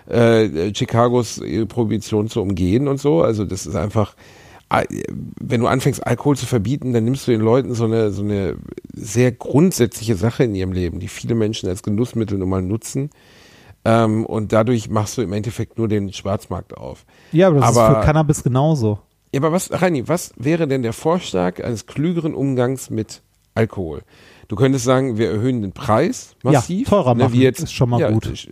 [0.09, 3.21] äh, Chicagos äh, Prohibition zu umgehen und so.
[3.21, 4.15] Also das ist einfach,
[4.71, 4.85] äh,
[5.39, 8.57] wenn du anfängst Alkohol zu verbieten, dann nimmst du den Leuten so eine, so eine
[8.95, 13.11] sehr grundsätzliche Sache in ihrem Leben, die viele Menschen als Genussmittel nun mal nutzen.
[13.89, 17.07] Ähm, und dadurch machst du im Endeffekt nur den Schwarzmarkt auf.
[17.33, 18.99] Ja, aber das ist Aber- für Cannabis genauso.
[19.33, 23.23] Ja, aber was, Reini, was wäre denn der Vorschlag eines klügeren Umgangs mit
[23.55, 24.03] Alkohol?
[24.49, 26.87] Du könntest sagen, wir erhöhen den Preis massiv.
[26.87, 28.49] Ja, teurer ne, machen, wie jetzt, ist schon mal ja, gut.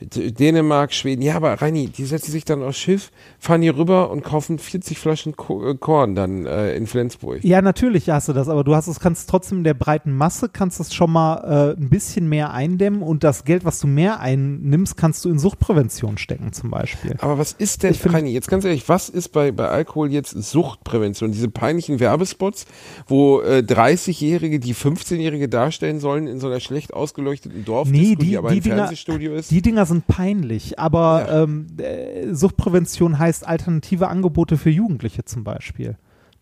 [0.00, 4.22] Dänemark, Schweden, ja, aber Reini, die setzen sich dann aufs Schiff, fahren hier rüber und
[4.22, 7.42] kaufen 40 Flaschen äh, Korn dann äh, in Flensburg.
[7.42, 10.50] Ja, natürlich hast du das, aber du hast es, kannst trotzdem in der breiten Masse,
[10.52, 14.20] kannst es schon mal äh, ein bisschen mehr eindämmen und das Geld, was du mehr
[14.20, 17.16] einnimmst, kannst du in Suchtprävention stecken zum Beispiel.
[17.20, 20.30] Aber was ist denn, find- Reini, jetzt ganz ehrlich, was ist bei, bei Alkohol jetzt
[20.32, 21.32] Suchtprävention?
[21.32, 22.66] Diese peinlichen Werbespots,
[23.08, 28.26] wo äh, 30-Jährige, die 15-Jährige darstellen sollen in so einer schlecht ausgeleuchteten Dorfdisco, Nee, die,
[28.26, 29.50] die, aber die, ein Dinger, Fernsehstudio ist.
[29.50, 31.42] die Dinger sind peinlich, aber Ja.
[31.42, 35.96] ähm, äh, Suchtprävention heißt alternative Angebote für Jugendliche zum Beispiel.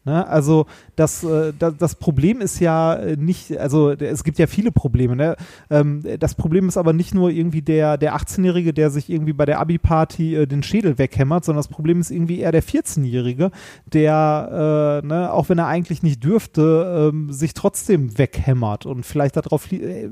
[0.07, 0.26] Ne?
[0.28, 0.66] Also
[0.97, 5.16] das, äh, das, das Problem ist ja äh, nicht, also es gibt ja viele Probleme.
[5.16, 5.34] Ne?
[5.70, 9.47] Ähm, das Problem ist aber nicht nur irgendwie der, der 18-Jährige, der sich irgendwie bei
[9.47, 13.51] der Abi-Party äh, den Schädel weghämmert, sondern das Problem ist irgendwie eher der 14-Jährige,
[13.90, 19.36] der, äh, ne, auch wenn er eigentlich nicht dürfte, ähm, sich trotzdem weghämmert und vielleicht
[19.36, 20.11] darauf, äh,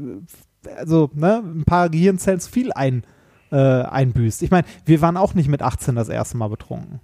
[0.78, 3.02] also ne, ein paar Gehirnzellen zu viel ein,
[3.52, 4.42] äh, einbüßt.
[4.42, 7.00] Ich meine, wir waren auch nicht mit 18 das erste Mal betrunken.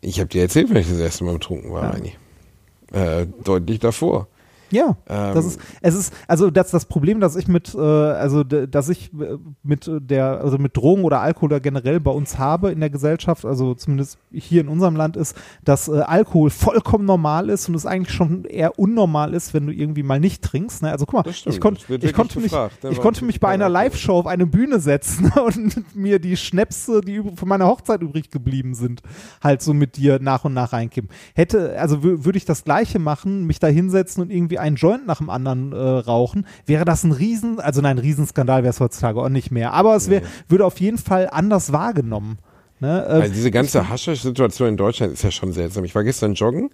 [0.00, 3.20] Ich habe dir erzählt, wenn ich das erste Mal betrunken war, Ja.
[3.20, 4.28] Äh, deutlich davor.
[4.74, 8.44] Ja, Ähm, das ist, es ist, also das, das Problem, dass ich mit, äh, also
[8.44, 12.70] dass ich äh, mit der, also mit Drogen oder Alkohol oder generell bei uns habe
[12.72, 17.48] in der Gesellschaft, also zumindest hier in unserem Land ist, dass äh, Alkohol vollkommen normal
[17.50, 20.82] ist und es eigentlich schon eher unnormal ist, wenn du irgendwie mal nicht trinkst.
[20.82, 20.90] Ne?
[20.90, 22.90] Also guck mal, ich, konnt, ich konnte mich, gefragt, ne?
[22.90, 23.68] ich konnte mich bei einer?
[23.68, 28.74] Live-Show auf eine Bühne setzen und mir die Schnäpse, die von meiner Hochzeit übrig geblieben
[28.74, 29.00] sind,
[29.42, 31.10] halt so mit dir nach und nach reinkippen.
[31.34, 35.06] Hätte, also wü- würde ich das Gleiche machen, mich da hinsetzen und irgendwie einen Joint
[35.06, 39.20] nach dem anderen äh, rauchen, wäre das ein Riesen, also nein, Riesenskandal wäre es heutzutage
[39.20, 42.38] auch nicht mehr, aber es wär, würde auf jeden Fall anders wahrgenommen.
[42.80, 43.06] Ne?
[43.08, 45.84] Ähm, Also diese ganze Haschisch-Situation in Deutschland ist ja schon seltsam.
[45.84, 46.70] Ich war gestern joggen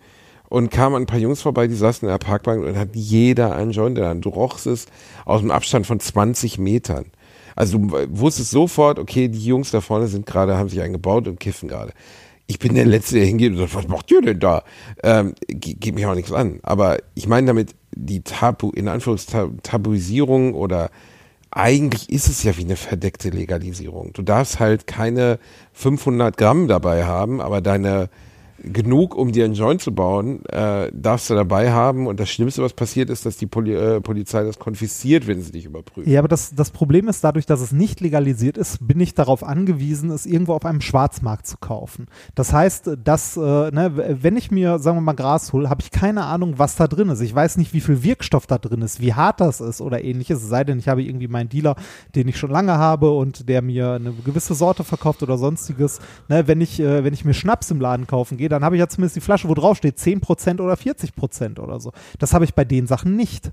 [0.49, 3.55] und kam an ein paar Jungs vorbei, die saßen in der Parkbank und hat jeder
[3.55, 4.25] einen Joint in der Hand.
[4.25, 4.87] Du rochst es
[5.25, 7.07] aus dem Abstand von 20 Metern.
[7.57, 11.39] Also du wusstest sofort, okay, die Jungs da vorne sind gerade, haben sich eingebaut und
[11.39, 11.93] kiffen gerade.
[12.51, 14.65] Ich bin der Letzte, der hingeht und sagt, was macht ihr denn da?
[15.05, 16.59] Ähm, ge- geht mich auch nichts an.
[16.65, 20.91] Aber ich meine damit die Tabu, in Anführungstabuisierung oder
[21.53, 24.13] eigentlich ist es ja wie eine verdeckte Legalisierung.
[24.15, 25.39] Du darfst halt keine
[25.75, 28.09] 500 Gramm dabei haben, aber deine
[28.63, 32.07] genug, um dir einen Joint zu bauen, äh, darfst du dabei haben.
[32.07, 35.53] Und das Schlimmste, was passiert, ist, dass die Poli äh, Polizei das konfisziert, wenn sie
[35.53, 36.09] dich überprüft.
[36.09, 39.43] Ja, aber das, das Problem ist, dadurch, dass es nicht legalisiert ist, bin ich darauf
[39.43, 42.07] angewiesen, es irgendwo auf einem Schwarzmarkt zu kaufen.
[42.35, 45.91] Das heißt, dass, äh, ne, wenn ich mir, sagen wir mal, Gras hole, habe ich
[45.91, 47.21] keine Ahnung, was da drin ist.
[47.21, 50.43] Ich weiß nicht, wie viel Wirkstoff da drin ist, wie hart das ist oder ähnliches.
[50.43, 51.77] Es sei denn, ich habe irgendwie meinen Dealer,
[52.15, 56.01] den ich schon lange habe und der mir eine gewisse Sorte verkauft oder sonstiges.
[56.29, 58.81] Ne, wenn, ich, äh, wenn ich mir Schnaps im Laden kaufen gehe, dann habe ich
[58.81, 61.93] ja zumindest die Flasche, wo drauf steht 10% oder 40% oder so.
[62.19, 63.51] Das habe ich bei den Sachen nicht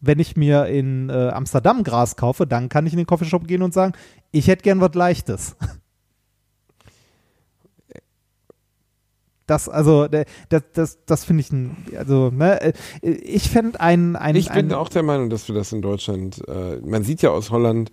[0.00, 3.62] wenn ich mir in äh, Amsterdam Gras kaufe, dann kann ich in den Coffeeshop gehen
[3.62, 3.94] und sagen,
[4.30, 5.56] ich hätte gern was Leichtes.
[9.46, 10.26] Das, also, das,
[10.74, 14.72] das, das finde ich ein, also, ne, äh, ich fände ein, ein, Ich bin ein,
[14.74, 17.90] auch der Meinung, dass wir das in Deutschland, äh, man sieht ja aus Holland,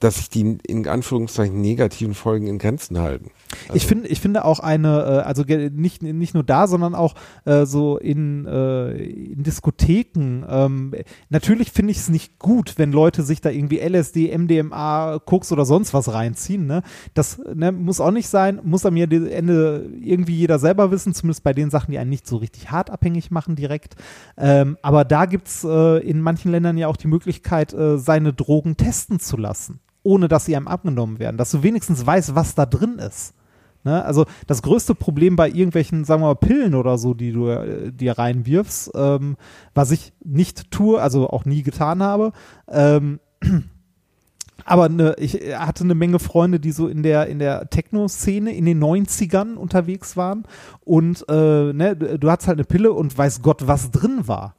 [0.00, 3.30] dass sich die in Anführungszeichen negativen Folgen in Grenzen halten.
[3.64, 7.14] Also, ich finde, ich finde auch eine, äh, also nicht, nicht nur da, sondern auch
[7.44, 10.44] äh, so in, äh, in Diskotheken.
[10.48, 10.94] Ähm,
[11.30, 15.64] natürlich finde ich es nicht gut, wenn Leute sich da irgendwie LSD, MDMA, Koks oder
[15.64, 16.66] sonst was reinziehen.
[16.66, 16.82] Ne?
[17.14, 21.52] Das ne, muss auch nicht sein, muss am Ende irgendwie jeder selber wissen, zumindest bei
[21.52, 23.94] den Sachen, die einen nicht so richtig hart abhängig machen direkt.
[24.36, 28.76] Ähm, aber da gibt es äh, in manchen Ländern ja auch die Möglichkeit, seine Drogen
[28.76, 32.64] testen zu lassen, ohne dass sie einem abgenommen werden, dass du wenigstens weißt, was da
[32.64, 33.34] drin ist.
[33.82, 34.04] Ne?
[34.04, 37.90] Also das größte Problem bei irgendwelchen, sagen wir mal, Pillen oder so, die du äh,
[37.92, 39.36] dir reinwirfst, ähm,
[39.74, 42.32] was ich nicht tue, also auch nie getan habe,
[42.68, 43.18] ähm,
[44.64, 48.64] aber ne, ich hatte eine Menge Freunde, die so in der, in der Techno-Szene in
[48.64, 50.44] den 90ern unterwegs waren.
[50.84, 54.54] Und äh, ne, du, du hattest halt eine Pille und weiß Gott, was drin war.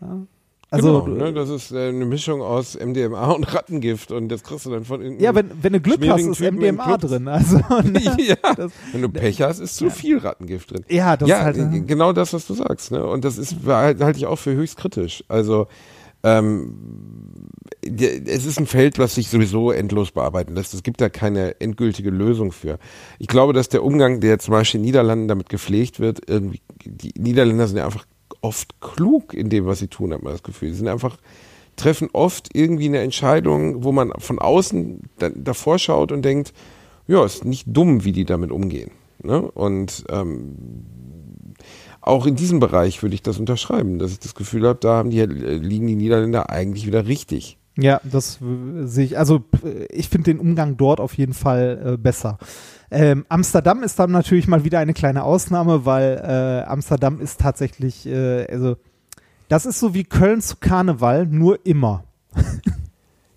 [0.00, 0.26] Ja?
[0.74, 1.32] Also, genau, ne?
[1.32, 5.00] das ist äh, eine Mischung aus MDMA und Rattengift und das kriegst du dann von
[5.00, 7.28] irgendeinem ja, wenn, wenn du Glück hast, ist Typen MDMA drin.
[7.28, 10.84] Also, ne, ja, das- wenn du Pech hast, ist zu viel Rattengift drin.
[10.88, 11.74] ja, das ja, ist halt.
[11.74, 12.90] äh, genau das, was du sagst.
[12.92, 13.04] Ne?
[13.06, 15.24] Und das ist halt, halte ich auch für höchst kritisch.
[15.28, 15.66] Also
[16.24, 16.74] ähm,
[17.82, 20.72] es ist ein Feld, was sich sowieso endlos bearbeiten lässt.
[20.72, 22.78] Es gibt da keine endgültige Lösung für.
[23.18, 26.62] Ich glaube, dass der Umgang, der zum Beispiel in den Niederlanden damit gepflegt wird, irgendwie,
[26.84, 28.06] die Niederländer sind ja einfach
[28.44, 30.70] oft klug in dem, was sie tun, hat man das Gefühl.
[30.70, 31.16] Sie sind einfach,
[31.76, 36.52] treffen oft irgendwie eine Entscheidung, wo man von außen da, davor schaut und denkt,
[37.06, 38.90] ja, ist nicht dumm, wie die damit umgehen.
[39.22, 39.40] Ne?
[39.40, 40.56] Und ähm,
[42.00, 45.20] auch in diesem Bereich würde ich das unterschreiben, dass ich das Gefühl habe, da die,
[45.20, 47.56] äh, liegen die Niederländer eigentlich wieder richtig.
[47.76, 48.38] Ja, das
[48.84, 49.18] sehe ich.
[49.18, 49.42] Also
[49.90, 52.38] ich finde den Umgang dort auf jeden Fall äh, besser.
[52.94, 58.06] Ähm, Amsterdam ist dann natürlich mal wieder eine kleine Ausnahme, weil äh, Amsterdam ist tatsächlich,
[58.06, 58.76] äh, also
[59.48, 62.04] das ist so wie Köln zu Karneval, nur immer.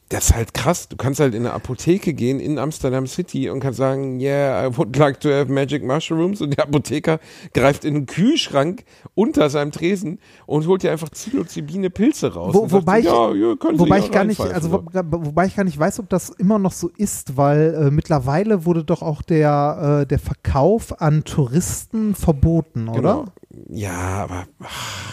[0.10, 0.88] Das ist halt krass.
[0.88, 4.78] Du kannst halt in eine Apotheke gehen in Amsterdam City und kannst sagen, yeah, I
[4.78, 6.40] would like to have magic mushrooms.
[6.40, 7.20] Und der Apotheker
[7.54, 8.86] greift in den Kühlschrank
[9.16, 12.54] unter seinem Tresen und holt dir einfach Psilocybine Pilze raus.
[12.54, 14.86] Wo, und sagt, wobei ich, ja, ja, wobei ich gar nicht, also so.
[14.94, 18.66] wo, wobei ich gar nicht weiß, ob das immer noch so ist, weil äh, mittlerweile
[18.66, 23.02] wurde doch auch der, äh, der Verkauf an Touristen verboten, oder?
[23.02, 23.26] Genau.
[23.70, 25.07] Ja, aber ach,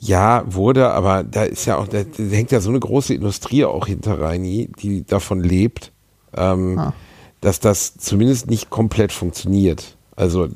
[0.00, 3.64] ja, wurde, aber da ist ja auch, da, da hängt ja so eine große Industrie
[3.66, 5.92] auch hinter Reini, die davon lebt,
[6.34, 6.94] ähm, Ah.
[7.42, 9.96] dass das zumindest nicht komplett funktioniert.
[10.16, 10.50] Also äh,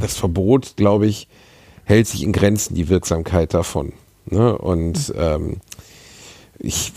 [0.00, 1.28] das Verbot, glaube ich,
[1.84, 3.92] hält sich in Grenzen, die Wirksamkeit davon.
[4.26, 4.56] Ne?
[4.58, 5.58] Und ähm,
[6.58, 6.92] ich,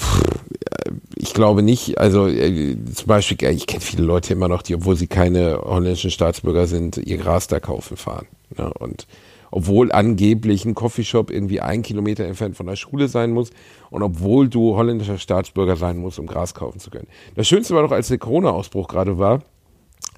[1.16, 4.74] ich glaube nicht, also äh, zum Beispiel, äh, ich kenne viele Leute immer noch, die,
[4.76, 8.26] obwohl sie keine holländischen Staatsbürger sind, ihr Gras da kaufen fahren.
[8.58, 8.74] Ne?
[8.74, 9.06] Und
[9.52, 13.52] obwohl angeblich ein Coffeeshop irgendwie ein Kilometer entfernt von der Schule sein muss
[13.90, 17.08] und obwohl du holländischer Staatsbürger sein musst, um Gras kaufen zu können.
[17.36, 19.44] Das Schönste war doch, als der Corona-Ausbruch gerade war,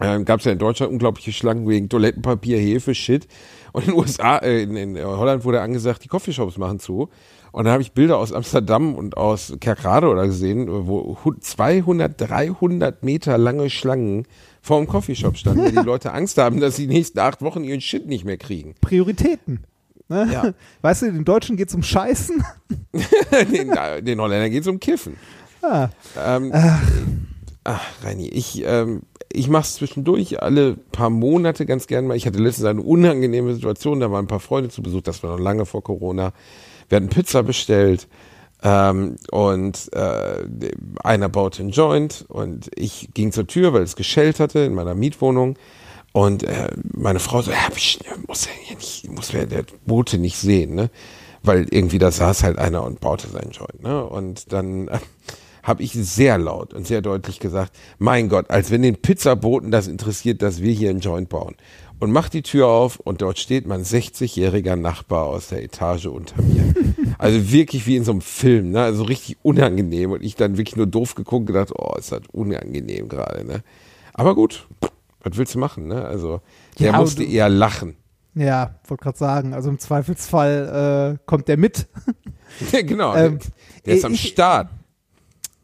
[0.01, 3.27] ähm, gab es ja in Deutschland unglaubliche Schlangen wegen Toilettenpapier, Hefe, Shit.
[3.73, 7.09] Und in USA, äh, in, in Holland wurde angesagt, die Coffeeshops machen zu.
[7.51, 12.19] Und dann habe ich Bilder aus Amsterdam und aus Kerkrade oder gesehen, wo hu- 200,
[12.21, 14.25] 300 Meter lange Schlangen
[14.61, 17.63] vor dem Coffeeshop standen, weil die Leute Angst haben, dass sie die nächsten acht Wochen
[17.63, 18.75] ihren Shit nicht mehr kriegen.
[18.81, 19.63] Prioritäten.
[20.09, 20.29] Ne?
[20.31, 20.53] Ja.
[20.81, 22.43] Weißt du, den Deutschen geht es um Scheißen.
[23.51, 23.71] den,
[24.05, 25.15] den Holländern geht es um Kiffen.
[25.61, 25.89] Ah.
[26.17, 26.51] Ähm,
[27.63, 29.01] ach, Reini, ich, ähm,
[29.31, 32.17] ich mache es zwischendurch alle paar Monate ganz gern mal.
[32.17, 35.31] Ich hatte letztens eine unangenehme Situation, da waren ein paar Freunde zu Besuch, das war
[35.31, 36.33] noch lange vor Corona.
[36.87, 38.07] Wir hatten Pizza bestellt
[38.61, 40.43] ähm, und äh,
[41.03, 44.95] einer baute einen Joint und ich ging zur Tür, weil es geschellt hatte in meiner
[44.95, 45.57] Mietwohnung.
[46.11, 50.37] Und äh, meine Frau so, ja, ich muss ja nicht, muss ja der Bote nicht
[50.37, 50.89] sehen, ne?
[51.43, 54.03] Weil irgendwie da saß halt einer und baute seinen Joint, ne?
[54.03, 54.99] Und dann äh,
[55.63, 59.87] habe ich sehr laut und sehr deutlich gesagt, mein Gott, als wenn den Pizzaboten das
[59.87, 61.55] interessiert, dass wir hier einen Joint bauen.
[61.99, 66.41] Und macht die Tür auf und dort steht mein 60-jähriger Nachbar aus der Etage unter
[66.41, 66.73] mir.
[67.17, 68.81] Also wirklich wie in so einem Film, ne?
[68.81, 70.11] Also richtig unangenehm.
[70.11, 73.61] Und ich dann wirklich nur doof geguckt und gedacht, oh, ist das unangenehm gerade, ne?
[74.13, 74.67] Aber gut,
[75.21, 76.05] was willst du machen, ne?
[76.05, 76.39] Also,
[76.79, 77.97] der Ja, musste eher lachen.
[78.35, 81.87] Ja, wollte gerade sagen, also im Zweifelsfall äh, kommt der mit.
[82.71, 83.39] genau, Ähm,
[83.85, 84.69] der ist am ich- Start.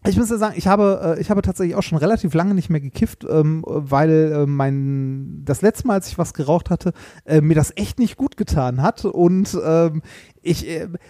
[0.08, 2.70] Ich muss ja sagen, ich habe, äh, ich habe tatsächlich auch schon relativ lange nicht
[2.70, 6.94] mehr gekifft, ähm, weil äh, mein das letzte Mal, als ich was geraucht hatte,
[7.26, 9.06] äh, mir das echt nicht gut getan hat.
[9.06, 10.02] Und ähm,
[10.42, 10.68] ich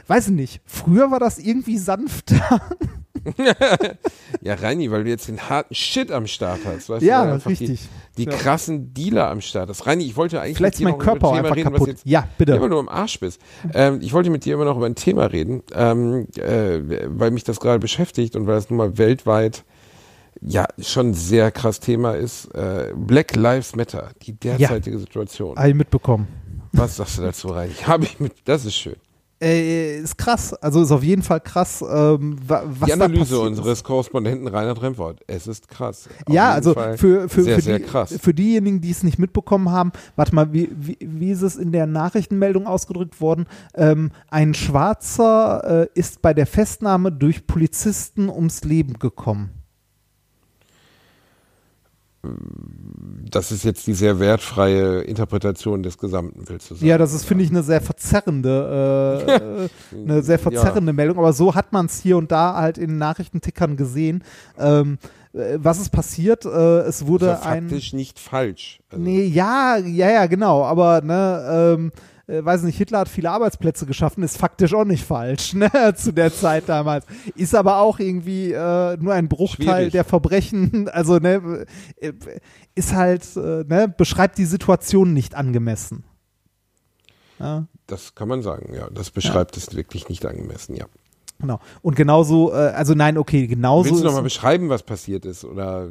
[0.08, 2.62] weiß nicht, früher war das irgendwie sanfter.
[4.42, 6.90] Ja, Reini, weil du jetzt den harten Shit am Start hast.
[6.90, 7.82] Weißt Ja, du, richtig.
[8.18, 8.38] Die, die Ja.
[8.38, 9.88] krassen Dealer am Start hast.
[9.88, 11.64] Reini, ich wollte eigentlich Vielleicht mit dir mein noch über Körper auch ein Thema reden,
[11.66, 11.82] kaputt.
[11.82, 12.54] was jetzt Ja, bitte.
[12.54, 13.42] immer nur im Arsch bist.
[13.74, 17.44] Ähm, ich wollte mit dir immer noch über ein Thema reden, ähm, äh, weil mich
[17.44, 19.64] das gerade beschäftigt und weil das nun mal weltweit
[20.42, 22.46] ja schon ein sehr krass Thema ist.
[22.54, 25.56] Äh, Black Lives Matter, die derzeitige Situation.
[25.58, 26.28] Habe ich mitbekommen.
[26.74, 27.74] Was sagst du dazu, Reini?
[27.88, 28.98] Habe ich mit, das ist schön.
[29.42, 33.84] Äh, ist krass, also ist auf jeden Fall krass, ähm, wa- was die Analyse unseres
[33.84, 35.20] Korrespondenten Reinhard Remford.
[35.28, 36.08] Es ist krass.
[36.26, 38.16] Auf Ja, also Fall für, für, sehr, für, sehr die, krass.
[38.18, 41.74] für diejenigen, die es nicht mitbekommen haben, warte mal, wie, wie, wie ist es in
[41.74, 43.46] der Nachrichtenmeldung ausgedrückt worden?
[43.74, 49.50] Ähm, ein Schwarzer äh, ist bei der Festnahme durch Polizisten ums Leben gekommen.
[53.30, 56.86] Das ist jetzt die sehr wertfreie Interpretation des Gesamten, willst du sagen?
[56.86, 59.70] Ja, das ist, finde ich, eine sehr verzerrende, äh, äh,
[60.04, 63.78] eine sehr verzerrende Meldung, aber so hat man es hier und da halt in Nachrichtentickern
[63.78, 64.24] gesehen.
[64.58, 64.98] Ähm,
[65.34, 66.46] äh, was ist passiert?
[66.46, 67.70] Äh, es wurde ist ja ein.
[67.70, 68.80] faktisch nicht falsch.
[68.90, 70.64] Also, Nee, ja, ja, ja, genau.
[70.64, 71.92] Aber ne, ähm,
[72.28, 76.12] äh, weiß nicht, Hitler hat viele Arbeitsplätze geschaffen, ist faktisch auch nicht falsch, ne, zu
[76.12, 77.06] der Zeit damals.
[77.36, 79.92] Ist aber auch irgendwie äh, nur ein Bruchteil Schwierig.
[79.92, 81.66] der Verbrechen, also ne,
[81.98, 82.14] äh,
[82.74, 86.04] ist halt, äh, ne, beschreibt die Situation nicht angemessen.
[87.40, 87.68] Ja.
[87.88, 88.90] Das kann man sagen, ja.
[88.90, 90.86] Das beschreibt es wirklich nicht angemessen, ja.
[91.40, 91.60] Genau.
[91.82, 93.90] Und genauso, äh, also nein, okay, genauso.
[93.90, 95.44] Willst du nochmal beschreiben, was passiert ist?
[95.44, 95.90] Oder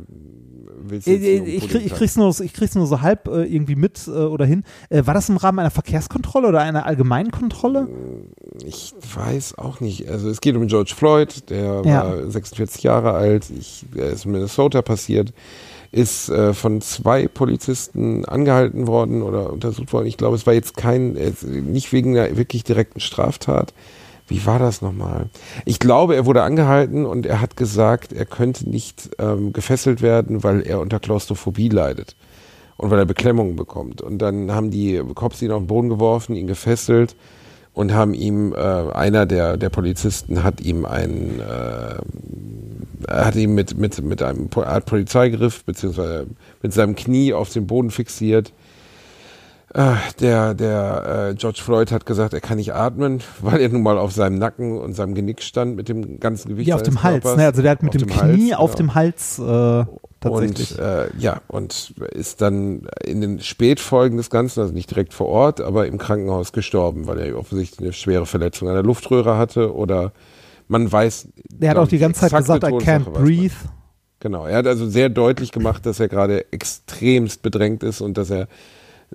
[0.82, 3.03] willst du Äh, jetzt äh, nur ich, krieg, ich, krieg's nur, ich krieg's nur so
[3.03, 4.64] halb äh, irgendwie mit äh, oder hin.
[4.88, 7.88] Äh, war das im Rahmen einer Verkehrskontrolle oder einer allgemeinen Kontrolle?
[8.64, 10.09] Ich weiß auch nicht.
[10.09, 12.05] Also es geht um George Floyd, der Ja.
[12.05, 15.34] war 46 Jahre alt, ich, der ist in Minnesota passiert,
[15.92, 20.07] ist äh, von zwei Polizisten angehalten worden oder untersucht worden.
[20.07, 23.74] Ich glaube, es war jetzt kein, äh, nicht wegen einer wirklich direkten Straftat.
[24.26, 25.26] Wie war das nochmal?
[25.66, 30.42] Ich glaube, er wurde angehalten und er hat gesagt, er könnte nicht ähm, gefesselt werden,
[30.42, 32.16] weil er unter Klaustrophobie leidet
[32.76, 34.00] und weil er Beklemmungen bekommt.
[34.00, 37.16] Und dann haben die Cops ihn auf den Boden geworfen, ihn gefesselt
[37.74, 43.76] und haben ihm, äh, einer der, der Polizisten hat ihm einen, äh, hat ihn mit,
[43.76, 46.26] mit, mit einem Art Polizeigriff beziehungsweise
[46.62, 48.52] mit seinem Knie auf den Boden fixiert.
[49.74, 53.82] Äh, der der äh, George Floyd hat gesagt, er kann nicht atmen, weil er nun
[53.82, 57.02] mal auf seinem Nacken und seinem Genick stand mit dem ganzen Gewicht Ja, auf dem
[57.02, 57.24] Hals.
[57.24, 57.44] Ne?
[57.44, 58.92] Also der hat mit dem, dem Knie Hals, auf genau.
[58.92, 59.84] dem Hals äh,
[60.20, 60.78] tatsächlich.
[60.78, 65.26] Und äh, ja, und ist dann in den Spätfolgen des Ganzen, also nicht direkt vor
[65.26, 69.74] Ort, aber im Krankenhaus gestorben, weil er offensichtlich eine schwere Verletzung an der Luftröhre hatte
[69.74, 70.12] oder
[70.68, 71.28] man weiß.
[71.50, 73.54] der hat auch die ganze Zeit gesagt, I can't breathe.
[74.20, 78.30] Genau, er hat also sehr deutlich gemacht, dass er gerade extremst bedrängt ist und dass
[78.30, 78.46] er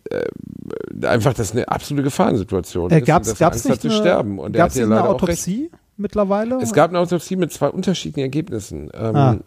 [0.09, 4.39] äh, einfach, das ist eine absolute Gefahrensituation Äh, gab's Angst nicht hat zu eine, sterben.
[4.39, 5.03] Und er gab's eine.
[5.07, 6.59] Autopsie mittlerweile?
[6.61, 9.37] Es gab eine Autopsie mit zwei unterschiedlichen Ergebnissen, ähm, Ah.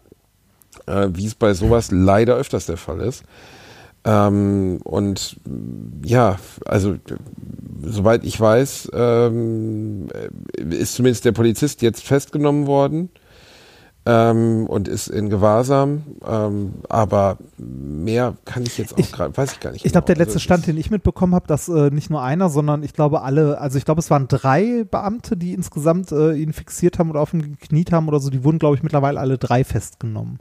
[0.85, 3.23] äh, wie es bei sowas leider öfters der Fall ist.
[4.05, 5.37] Ähm, und
[6.03, 6.95] ja, also
[7.83, 13.09] soweit ich weiß, ähm, äh, ist zumindest der Polizist jetzt festgenommen worden
[14.05, 16.03] ähm, und ist in Gewahrsam.
[16.27, 19.85] Ähm, aber mehr kann ich jetzt auch gerade, weiß ich gar nicht.
[19.85, 20.23] Ich glaube, der genau.
[20.25, 23.21] letzte Also, Stand, den ich mitbekommen habe, dass äh, nicht nur einer, sondern ich glaube
[23.21, 27.21] alle, also ich glaube, es waren drei Beamte, die insgesamt äh, ihn fixiert haben oder
[27.21, 30.39] auf ihn gekniet haben oder so, die wurden, glaube ich, mittlerweile alle drei festgenommen.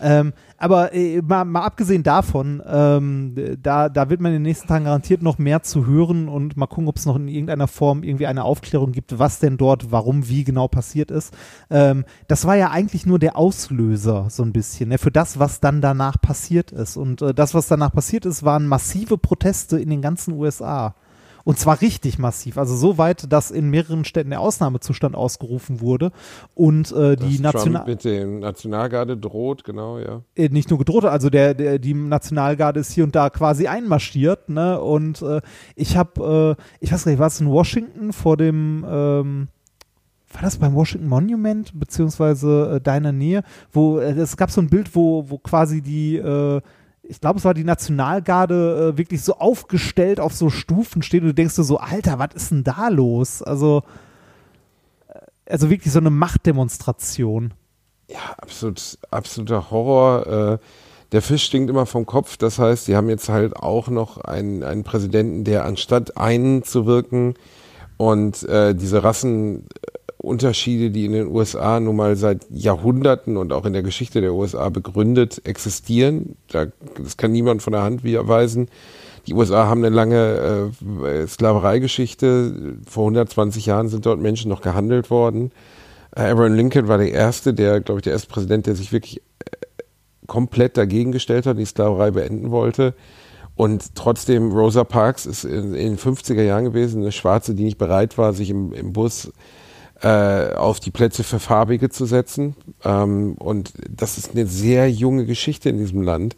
[0.00, 0.32] Ähm,
[0.64, 4.86] aber äh, mal, mal abgesehen davon, ähm, da, da wird man in den nächsten Tagen
[4.86, 8.26] garantiert noch mehr zu hören und mal gucken, ob es noch in irgendeiner Form irgendwie
[8.26, 11.34] eine Aufklärung gibt, was denn dort, warum, wie genau passiert ist.
[11.68, 15.60] Ähm, das war ja eigentlich nur der Auslöser so ein bisschen ne, für das, was
[15.60, 16.96] dann danach passiert ist.
[16.96, 20.94] Und äh, das, was danach passiert ist, waren massive Proteste in den ganzen USA.
[21.44, 22.56] Und zwar richtig massiv.
[22.56, 26.10] Also so weit, dass in mehreren Städten der Ausnahmezustand ausgerufen wurde
[26.54, 30.22] und äh, die National mit dem Nationalgarde droht, genau, ja.
[30.34, 34.48] äh, nicht nur gedroht, also der, der die Nationalgarde ist hier und da quasi einmarschiert,
[34.48, 34.80] ne?
[34.80, 35.42] Und äh,
[35.76, 39.48] ich habe, äh, ich weiß gar nicht, war es in Washington vor dem ähm,
[40.34, 43.42] war das beim Washington Monument, beziehungsweise äh, deiner Nähe,
[43.72, 46.60] wo äh, es gab so ein Bild, wo, wo quasi die, äh,
[47.08, 51.28] ich glaube, es war die Nationalgarde äh, wirklich so aufgestellt auf so Stufen steht und
[51.28, 53.42] du denkst so, Alter, was ist denn da los?
[53.42, 53.82] Also,
[55.08, 55.18] äh,
[55.50, 57.54] also wirklich so eine Machtdemonstration.
[58.08, 60.26] Ja, absolut, absoluter Horror.
[60.26, 60.58] Äh,
[61.12, 62.36] der Fisch stinkt immer vom Kopf.
[62.36, 66.86] Das heißt, sie haben jetzt halt auch noch einen, einen Präsidenten, der anstatt einen zu
[66.86, 67.34] wirken
[67.96, 69.04] und äh, diese
[70.24, 74.34] Rassenunterschiede, die in den USA nun mal seit Jahrhunderten und auch in der Geschichte der
[74.34, 76.66] USA begründet existieren, da,
[77.02, 78.68] das kann niemand von der Hand weisen.
[79.26, 80.72] Die USA haben eine lange
[81.04, 82.76] äh, Sklavereigeschichte.
[82.86, 85.50] Vor 120 Jahren sind dort Menschen noch gehandelt worden.
[86.14, 89.18] Äh, Abraham Lincoln war der erste, der, glaube ich, der erste Präsident, der sich wirklich
[89.18, 89.82] äh,
[90.26, 92.94] komplett dagegen gestellt hat, die Sklaverei beenden wollte.
[93.56, 97.78] Und trotzdem, Rosa Parks ist in, in den 50er Jahren gewesen, eine Schwarze, die nicht
[97.78, 99.30] bereit war, sich im, im Bus äh,
[100.02, 102.56] auf die Plätze für Farbige zu setzen.
[102.84, 106.36] Ähm, und das ist eine sehr junge Geschichte in diesem Land.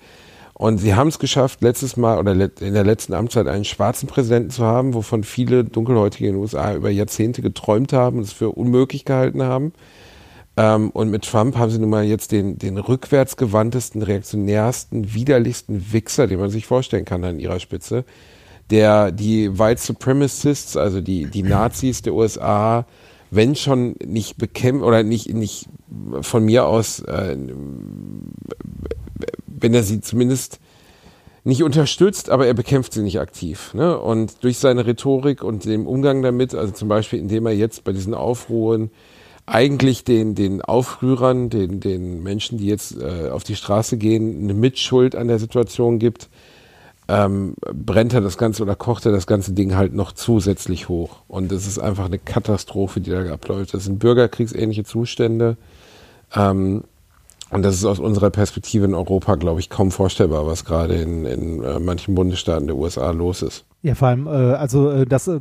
[0.58, 4.48] Und sie haben es geschafft, letztes Mal oder in der letzten Amtszeit einen schwarzen Präsidenten
[4.48, 8.50] zu haben, wovon viele Dunkelhäutige in den USA über Jahrzehnte geträumt haben und es für
[8.50, 9.74] unmöglich gehalten haben.
[10.56, 16.26] Ähm, und mit Trump haben sie nun mal jetzt den, den rückwärtsgewandtesten, reaktionärsten, widerlichsten Wichser,
[16.26, 18.06] den man sich vorstellen kann an ihrer Spitze,
[18.70, 22.86] der die White Supremacists, also die, die Nazis der USA,
[23.30, 25.68] wenn schon nicht bekämpft oder nicht, nicht
[26.20, 27.36] von mir aus, äh,
[29.46, 30.60] wenn er sie zumindest
[31.44, 33.72] nicht unterstützt, aber er bekämpft sie nicht aktiv.
[33.72, 33.98] Ne?
[33.98, 37.92] Und durch seine Rhetorik und den Umgang damit, also zum Beispiel indem er jetzt bei
[37.92, 38.90] diesen Aufruhren
[39.46, 44.54] eigentlich den, den Aufrührern, den, den Menschen, die jetzt äh, auf die Straße gehen, eine
[44.54, 46.28] Mitschuld an der Situation gibt,
[47.08, 51.22] ähm, brennt er das Ganze oder kocht er das ganze Ding halt noch zusätzlich hoch.
[51.28, 53.74] Und es ist einfach eine Katastrophe, die da abläuft.
[53.74, 55.56] Das sind bürgerkriegsähnliche Zustände.
[56.34, 56.84] Ähm,
[57.50, 61.26] und das ist aus unserer Perspektive in Europa, glaube ich, kaum vorstellbar, was gerade in,
[61.26, 63.64] in äh, manchen Bundesstaaten der USA los ist.
[63.86, 65.38] Ja, vor allem, äh, also äh, das, äh,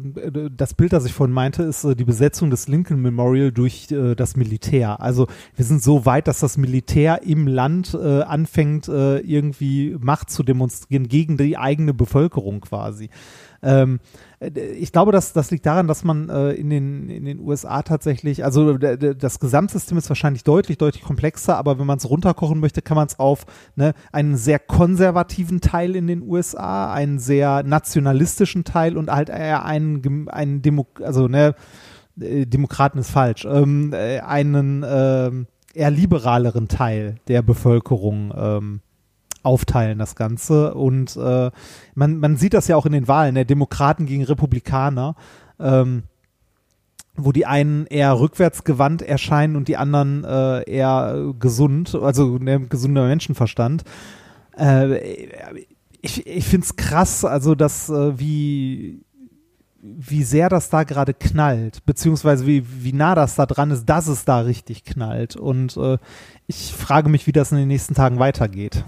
[0.56, 4.14] das Bild, das ich vorhin meinte, ist äh, die Besetzung des Lincoln Memorial durch äh,
[4.14, 5.02] das Militär.
[5.02, 5.26] Also
[5.56, 10.44] wir sind so weit, dass das Militär im Land äh, anfängt, äh, irgendwie Macht zu
[10.44, 13.10] demonstrieren gegen die eigene Bevölkerung quasi.
[13.64, 14.00] Ähm,
[14.35, 17.82] äh, ich glaube, dass das liegt daran, dass man äh, in, den, in den USA
[17.82, 22.82] tatsächlich, also das Gesamtsystem ist wahrscheinlich deutlich, deutlich komplexer, aber wenn man es runterkochen möchte,
[22.82, 28.64] kann man es auf ne, einen sehr konservativen Teil in den USA, einen sehr nationalistischen
[28.64, 31.56] Teil und halt eher einen, einen Demo also ne,
[32.20, 35.32] äh, Demokraten ist falsch, ähm, äh, einen äh,
[35.74, 38.82] eher liberaleren Teil der Bevölkerung ähm,
[39.46, 40.74] aufteilen, das Ganze.
[40.74, 41.52] Und äh,
[41.94, 43.46] man, man sieht das ja auch in den Wahlen, der ne?
[43.46, 45.16] Demokraten gegen Republikaner,
[45.60, 46.04] ähm,
[47.16, 53.08] wo die einen eher rückwärtsgewandt erscheinen und die anderen äh, eher gesund, also ne, gesunder
[53.08, 53.84] Menschenverstand.
[54.58, 55.66] Äh,
[56.02, 59.02] ich ich finde es krass, also dass äh, wie
[59.88, 64.08] wie sehr das da gerade knallt, beziehungsweise wie, wie nah das da dran ist, dass
[64.08, 65.36] es da richtig knallt.
[65.36, 66.00] Und äh,
[66.48, 68.84] ich frage mich, wie das in den nächsten Tagen weitergeht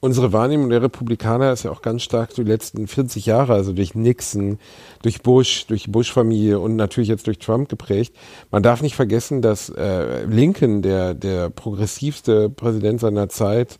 [0.00, 3.94] unsere Wahrnehmung der Republikaner ist ja auch ganz stark die letzten 40 Jahre, also durch
[3.94, 4.58] Nixon,
[5.02, 8.14] durch Bush, durch die Bush-Familie und natürlich jetzt durch Trump geprägt.
[8.50, 13.78] Man darf nicht vergessen, dass äh, Lincoln, der, der progressivste Präsident seiner Zeit,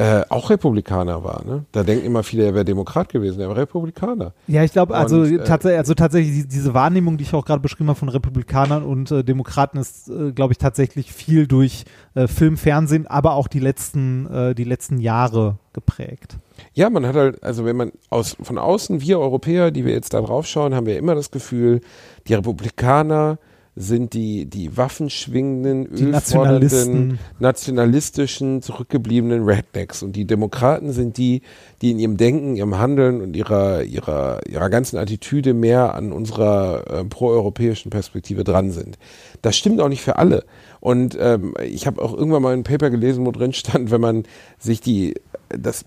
[0.00, 1.44] äh, auch Republikaner war.
[1.44, 1.64] Ne?
[1.72, 4.32] Da denken immer viele, er wäre Demokrat gewesen, er war Republikaner.
[4.46, 7.88] Ja, ich glaube, also, äh, tats also tatsächlich diese Wahrnehmung, die ich auch gerade beschrieben
[7.88, 11.84] habe von Republikanern und äh, Demokraten, ist, äh, glaube ich, tatsächlich viel durch
[12.14, 16.38] äh, Film, Fernsehen, aber auch die letzten, äh, die letzten Jahre geprägt.
[16.74, 20.14] Ja, man hat halt, also wenn man aus, von außen, wir Europäer, die wir jetzt
[20.14, 21.80] da drauf schauen, haben wir immer das Gefühl,
[22.28, 23.38] die Republikaner
[23.78, 30.02] sind die, die waffenschwingenden, ölfordernden, nationalistischen, zurückgebliebenen Rednecks.
[30.02, 31.42] Und die Demokraten sind die,
[31.80, 36.84] die in ihrem Denken, ihrem Handeln und ihrer, ihrer, ihrer ganzen Attitüde mehr an unserer
[36.90, 38.98] äh, proeuropäischen Perspektive dran sind.
[39.42, 40.44] Das stimmt auch nicht für alle.
[40.80, 44.24] Und ähm, ich habe auch irgendwann mal ein Paper gelesen, wo drin stand, wenn man
[44.58, 45.14] sich die
[45.50, 45.84] das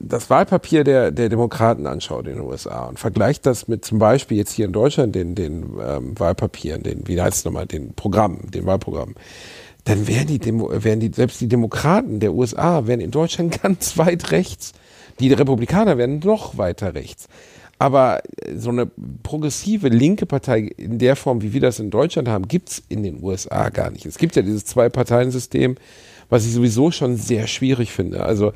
[0.00, 4.36] das Wahlpapier der, der Demokraten anschaut in den USA und vergleicht das mit zum Beispiel
[4.36, 8.50] jetzt hier in Deutschland den, den ähm, Wahlpapieren, den, wie heißt es nochmal, den Programmen,
[8.50, 9.16] den Wahlprogrammen,
[9.84, 13.96] dann wären die, Demo, wären die, selbst die Demokraten der USA wären in Deutschland ganz
[13.98, 14.72] weit rechts.
[15.18, 17.26] Die Republikaner wären noch weiter rechts.
[17.80, 18.20] Aber
[18.56, 18.90] so eine
[19.22, 23.22] progressive linke Partei in der Form, wie wir das in Deutschland haben, gibt's in den
[23.22, 24.04] USA gar nicht.
[24.04, 25.76] Es gibt ja dieses Zwei-Parteien-System,
[26.28, 28.24] was ich sowieso schon sehr schwierig finde.
[28.24, 28.52] Also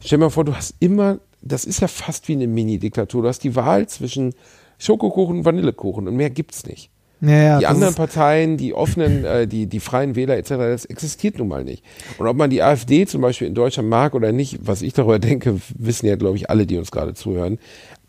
[0.00, 3.22] Stell dir mal vor, du hast immer, das ist ja fast wie eine Mini-Diktatur.
[3.22, 4.34] Du hast die Wahl zwischen
[4.78, 6.90] Schokokuchen und Vanillekuchen und mehr gibt's nicht.
[7.22, 11.38] Ja, ja, die anderen Parteien, die offenen, äh, die, die freien Wähler etc., das existiert
[11.38, 11.82] nun mal nicht.
[12.18, 15.18] Und ob man die AfD zum Beispiel in Deutschland mag oder nicht, was ich darüber
[15.18, 17.58] denke, wissen ja, glaube ich, alle, die uns gerade zuhören.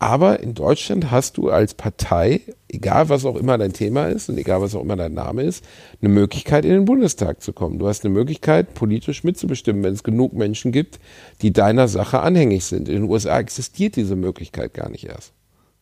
[0.00, 4.38] Aber in Deutschland hast du als Partei, egal was auch immer dein Thema ist und
[4.38, 5.64] egal was auch immer dein Name ist,
[6.00, 7.80] eine Möglichkeit, in den Bundestag zu kommen.
[7.80, 11.00] Du hast eine Möglichkeit, politisch mitzubestimmen, wenn es genug Menschen gibt,
[11.42, 12.88] die deiner Sache anhängig sind.
[12.88, 15.32] In den USA existiert diese Möglichkeit gar nicht erst.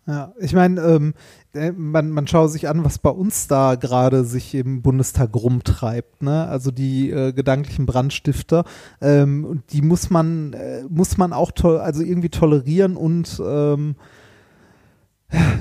[0.08, 1.14] Ja, ich meine, ähm,
[1.52, 6.22] äh, man, man schaue sich an, was bei uns da gerade sich im Bundestag rumtreibt.
[6.22, 6.46] Ne?
[6.46, 8.64] Also die äh, gedanklichen Brandstifter,
[9.00, 13.96] ähm, die muss man, äh, muss man auch also irgendwie tolerieren und ähm,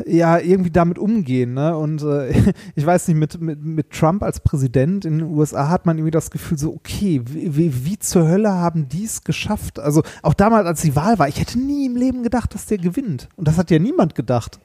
[0.06, 1.78] ja, irgendwie damit umgehen, ne?
[1.78, 5.86] Und äh, ich weiß nicht, mit, mit, mit Trump als Präsident in den USA hat
[5.86, 9.80] man irgendwie das Gefühl, so, okay, wie, wie, wie zur Hölle haben die es geschafft?
[9.80, 12.78] Also auch damals, als die Wahl war, ich hätte nie im Leben gedacht, dass der
[12.78, 13.28] gewinnt.
[13.36, 14.60] Und das hat ja niemand gedacht.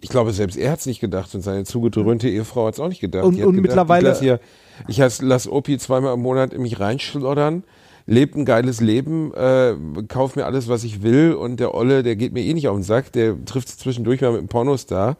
[0.00, 2.88] Ich glaube, selbst er hat es nicht gedacht und seine zugedröhnte Ehefrau hat es auch
[2.88, 3.24] nicht gedacht.
[3.24, 4.12] Und, und gedacht, mittlerweile.
[4.88, 7.64] Ich lasse lass, lass Opi zweimal im Monat in mich reinschloddern,
[8.06, 9.74] lebt ein geiles Leben, äh,
[10.08, 12.76] kauft mir alles, was ich will und der Olle, der geht mir eh nicht auf
[12.76, 15.16] den Sack, der trifft zwischendurch mal mit einem Pornostar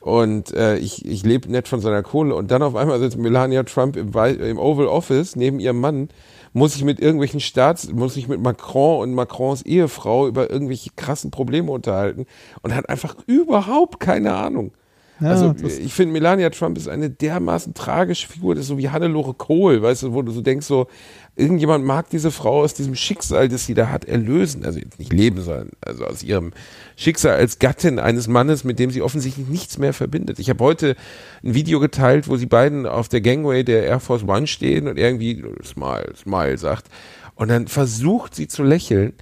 [0.00, 3.62] und äh, ich, ich lebe nett von seiner Kohle und dann auf einmal sitzt Melania
[3.62, 6.08] Trump im, im Oval Office neben ihrem Mann
[6.52, 11.30] muss ich mit irgendwelchen Staats, muss ich mit Macron und Macrons Ehefrau über irgendwelche krassen
[11.30, 12.26] Probleme unterhalten
[12.62, 14.72] und hat einfach überhaupt keine Ahnung.
[15.20, 18.88] Ja, also ich finde, Melania Trump ist eine dermaßen tragische Figur, das ist so wie
[18.88, 20.86] Hannelore Kohl, weißt du, wo du so denkst, so,
[21.34, 24.64] irgendjemand mag diese Frau aus diesem Schicksal, das sie da hat, erlösen.
[24.64, 26.52] Also nicht leben, sondern also aus ihrem
[26.96, 30.38] Schicksal als Gattin eines Mannes, mit dem sie offensichtlich nichts mehr verbindet.
[30.38, 30.96] Ich habe heute
[31.44, 34.98] ein Video geteilt, wo sie beiden auf der Gangway der Air Force One stehen und
[34.98, 36.88] irgendwie Smile, Smile sagt.
[37.34, 39.14] Und dann versucht sie zu lächeln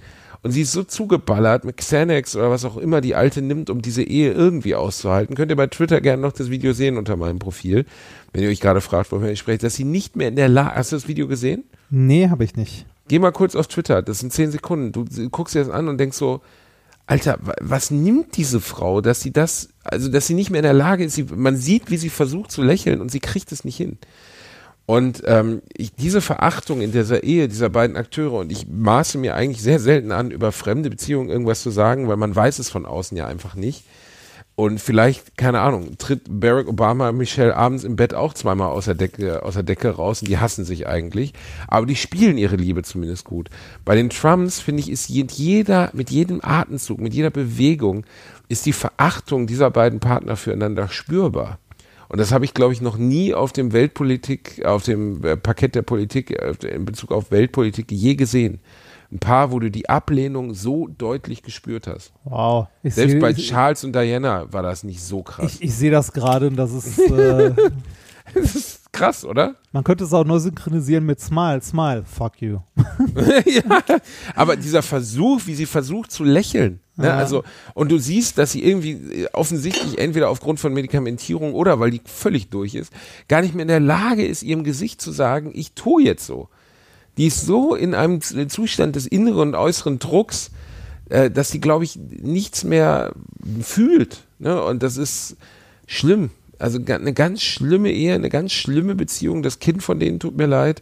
[0.43, 3.81] Und sie ist so zugeballert mit Xanax oder was auch immer die Alte nimmt, um
[3.81, 5.35] diese Ehe irgendwie auszuhalten.
[5.35, 7.85] Könnt ihr bei Twitter gerne noch das Video sehen unter meinem Profil,
[8.33, 10.75] wenn ihr euch gerade fragt, wovon ich spreche, dass sie nicht mehr in der Lage,
[10.75, 11.63] hast du das Video gesehen?
[11.89, 12.85] Nee, habe ich nicht.
[13.07, 14.91] Geh mal kurz auf Twitter, das sind zehn Sekunden.
[14.91, 16.41] Du guckst dir das an und denkst so,
[17.07, 20.63] Alter, wa- was nimmt diese Frau, dass sie das, also dass sie nicht mehr in
[20.63, 23.63] der Lage ist, sie, man sieht, wie sie versucht zu lächeln und sie kriegt es
[23.63, 23.97] nicht hin.
[24.87, 29.35] Und ähm, ich, diese Verachtung in dieser Ehe dieser beiden Akteure und ich maße mir
[29.35, 32.85] eigentlich sehr selten an, über fremde Beziehungen irgendwas zu sagen, weil man weiß es von
[32.85, 33.83] außen ja einfach nicht.
[34.55, 38.95] Und vielleicht, keine Ahnung, tritt Barack Obama Michelle abends im Bett auch zweimal aus der
[38.95, 41.33] Decke, aus der Decke raus und die hassen sich eigentlich.
[41.67, 43.49] Aber die spielen ihre Liebe zumindest gut.
[43.83, 48.05] Bei den Trumps, finde ich, ist je- jeder, mit jedem Atemzug, mit jeder Bewegung,
[48.47, 51.59] ist die Verachtung dieser beiden Partner füreinander spürbar.
[52.09, 55.75] Und das habe ich, glaube ich, noch nie auf dem Weltpolitik, auf dem äh, Parkett
[55.75, 58.59] der Politik, äh, in Bezug auf Weltpolitik je gesehen.
[59.11, 62.11] Ein Paar, wo du die Ablehnung so deutlich gespürt hast.
[62.25, 62.67] Wow.
[62.83, 65.55] Ich Selbst seh- bei ich, Charles und Diana war das nicht so krass.
[65.55, 67.51] ich, ich sehe das gerade und das ist, äh,
[68.33, 69.55] das ist krass, oder?
[69.71, 72.59] man könnte es auch nur synchronisieren mit Smile, Smile, fuck you.
[73.45, 73.81] ja,
[74.35, 77.07] aber dieser Versuch, wie sie versucht zu lächeln, ne?
[77.07, 77.17] Ja.
[77.17, 77.43] also
[77.75, 78.91] und du siehst, dass sie irgendwie
[79.23, 82.91] äh, offensichtlich entweder aufgrund von Medikamentierung oder weil die völlig durch ist,
[83.27, 86.49] gar nicht mehr in der Lage ist, ihrem Gesicht zu sagen, ich tue jetzt so.
[87.17, 90.51] Die ist so in einem Z- Zustand des inneren und äußeren Drucks,
[91.09, 93.13] äh, dass sie, glaube ich, nichts mehr
[93.61, 94.23] fühlt.
[94.39, 94.61] Ne?
[94.63, 95.35] Und das ist
[95.87, 96.29] schlimm.
[96.59, 99.43] Also eine ganz schlimme Ehe, eine ganz schlimme Beziehung.
[99.43, 100.81] Das Kind von denen tut mir leid.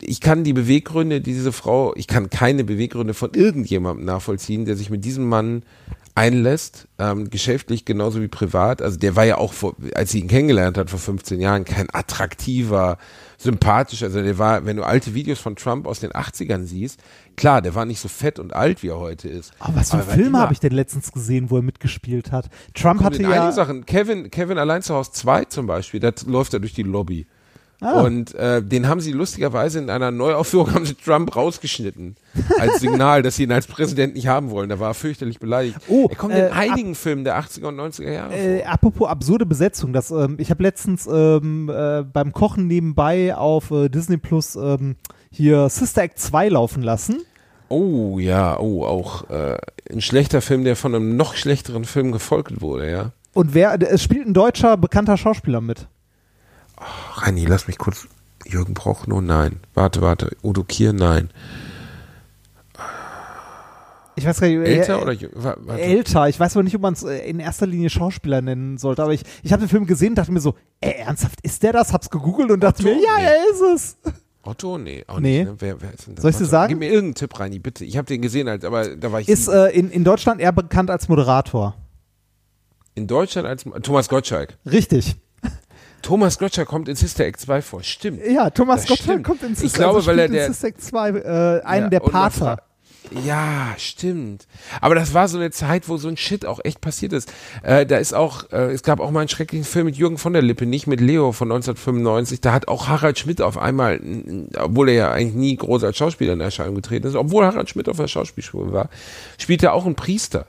[0.00, 4.76] Ich kann die Beweggründe, die diese Frau, ich kann keine Beweggründe von irgendjemandem nachvollziehen, der
[4.76, 5.62] sich mit diesem Mann
[6.14, 8.82] einlässt, ähm, geschäftlich genauso wie privat.
[8.82, 11.88] Also der war ja auch, vor, als sie ihn kennengelernt hat vor 15 Jahren, kein
[11.92, 12.98] attraktiver,
[13.38, 14.06] sympathischer.
[14.06, 17.00] Also der war, wenn du alte Videos von Trump aus den 80ern siehst,
[17.40, 19.52] klar, der war nicht so fett und alt, wie er heute ist.
[19.58, 22.50] Aber was für er war Filme habe ich denn letztens gesehen, wo er mitgespielt hat?
[22.74, 23.30] Trump hatte in ja.
[23.30, 23.86] einige Sachen.
[23.86, 27.26] Kevin, Kevin allein zu Hause 2 zum Beispiel, da läuft er durch die Lobby.
[27.82, 28.02] Ah.
[28.02, 32.16] Und äh, den haben sie lustigerweise in einer Neuaufführung haben sie Trump rausgeschnitten.
[32.58, 34.68] Als Signal, dass sie ihn als Präsident nicht haben wollen.
[34.68, 35.78] Da war er fürchterlich beleidigt.
[35.88, 39.46] Oh, er kommt äh, in einigen Filmen der 80er und 90er Jahre Äh, apropos absurde
[39.46, 44.56] Besetzung, das, ähm, ich habe letztens ähm, äh, beim Kochen nebenbei auf äh, Disney Plus
[44.56, 44.96] ähm,
[45.30, 47.22] hier Sister Act 2 laufen lassen.
[47.72, 49.56] Oh ja, oh, auch äh,
[49.92, 53.12] ein schlechter Film, der von einem noch schlechteren Film gefolgt wurde, ja.
[53.32, 55.86] Und wer, es spielt ein deutscher bekannter Schauspieler mit.
[57.14, 58.08] Reini, lass mich kurz.
[58.44, 59.60] Jürgen Prochnow, nein.
[59.74, 60.36] Warte, warte.
[60.42, 61.30] Udo Kier, nein.
[64.16, 65.80] Ich weiß gar nicht, Älter äh, oder warte.
[65.80, 66.28] älter.
[66.28, 69.02] Ich weiß aber nicht, ob man es äh, in erster Linie Schauspieler nennen sollte.
[69.02, 71.72] Aber ich, ich habe den Film gesehen und dachte mir so, ey, ernsthaft, ist der
[71.72, 71.92] das?
[71.92, 72.92] Hab's gegoogelt und dachte Otto?
[72.94, 73.24] mir, ja, Nee.
[73.24, 73.96] er ist es.
[74.42, 74.78] Otto?
[74.78, 75.40] Nee, auch Nee.
[75.40, 75.48] nicht.
[75.50, 75.56] Ne?
[75.58, 76.22] Wer, wer ist denn das?
[76.22, 76.70] Soll ich dir sagen?
[76.70, 77.84] Gib mir irgendeinen Tipp, Reini, bitte.
[77.84, 80.90] Ich habe den gesehen, aber da war ich Ist äh, in, in Deutschland eher bekannt
[80.90, 81.74] als Moderator.
[82.94, 84.56] in Deutschland als Thomas Gottschalk.
[84.70, 85.16] Richtig.
[86.02, 87.82] Thomas Gottschalk kommt in Sister Act 2 vor.
[87.82, 88.20] Stimmt.
[88.26, 89.26] Ja, Thomas Das Gottschalk stimmt.
[89.26, 91.62] kommt in Ich Sister glaube, also weil er spielt in der- Sister Act 2 äh,
[91.64, 92.62] einen Ja, der Pater.
[93.24, 94.46] Ja, stimmt.
[94.80, 97.32] Aber das war so eine Zeit, wo so ein Shit auch echt passiert ist.
[97.62, 100.32] Äh, da ist auch, äh, es gab auch mal einen schrecklichen Film mit Jürgen von
[100.32, 102.40] der Lippe, nicht mit Leo von 1995.
[102.40, 104.00] Da hat auch Harald Schmidt auf einmal,
[104.56, 107.88] obwohl er ja eigentlich nie groß als Schauspieler in Erscheinung getreten ist, obwohl Harald Schmidt
[107.88, 108.88] auf der Schauspielschule war,
[109.38, 110.46] spielt er auch einen Priester.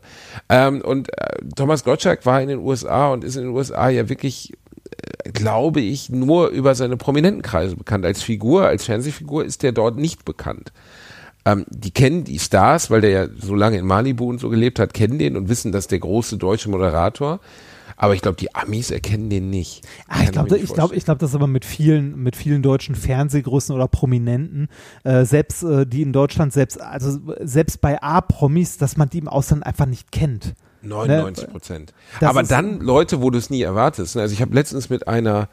[0.47, 4.07] Ähm, und äh, Thomas Gottschalk war in den USA und ist in den USA ja
[4.07, 8.05] wirklich äh, glaube ich, nur über seine prominenten Kreise bekannt.
[8.05, 10.71] Als Figur, als Fernsehfigur ist der dort nicht bekannt.
[11.45, 14.79] Ähm, die kennen die Stars, weil der ja so lange in Malibu und so gelebt
[14.79, 17.39] hat, kennen den und wissen, dass der große deutsche Moderator.
[17.97, 19.87] Aber ich glaube, die Amis erkennen den nicht.
[20.07, 22.95] Ah, ich glaube, ich glaube, ich glaube, das ist aber mit vielen, mit vielen deutschen
[22.95, 24.69] Fernsehgrößen oder Prominenten,
[25.03, 29.27] äh, selbst äh, die in Deutschland selbst, also selbst bei A-Promis, dass man die im
[29.27, 30.55] Ausland einfach nicht kennt.
[30.81, 31.93] 99 Prozent.
[32.19, 34.15] Das Aber dann Leute, wo du es nie erwartest.
[34.15, 34.23] ne?
[34.23, 35.47] Also ich habe letztens mit einer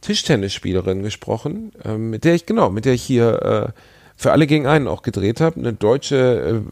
[0.00, 3.80] Tischtennisspielerin gesprochen, ähm, mit der ich, genau, mit der ich hier äh,
[4.16, 5.60] für alle gegen einen auch gedreht habe.
[5.60, 6.62] Eine deutsche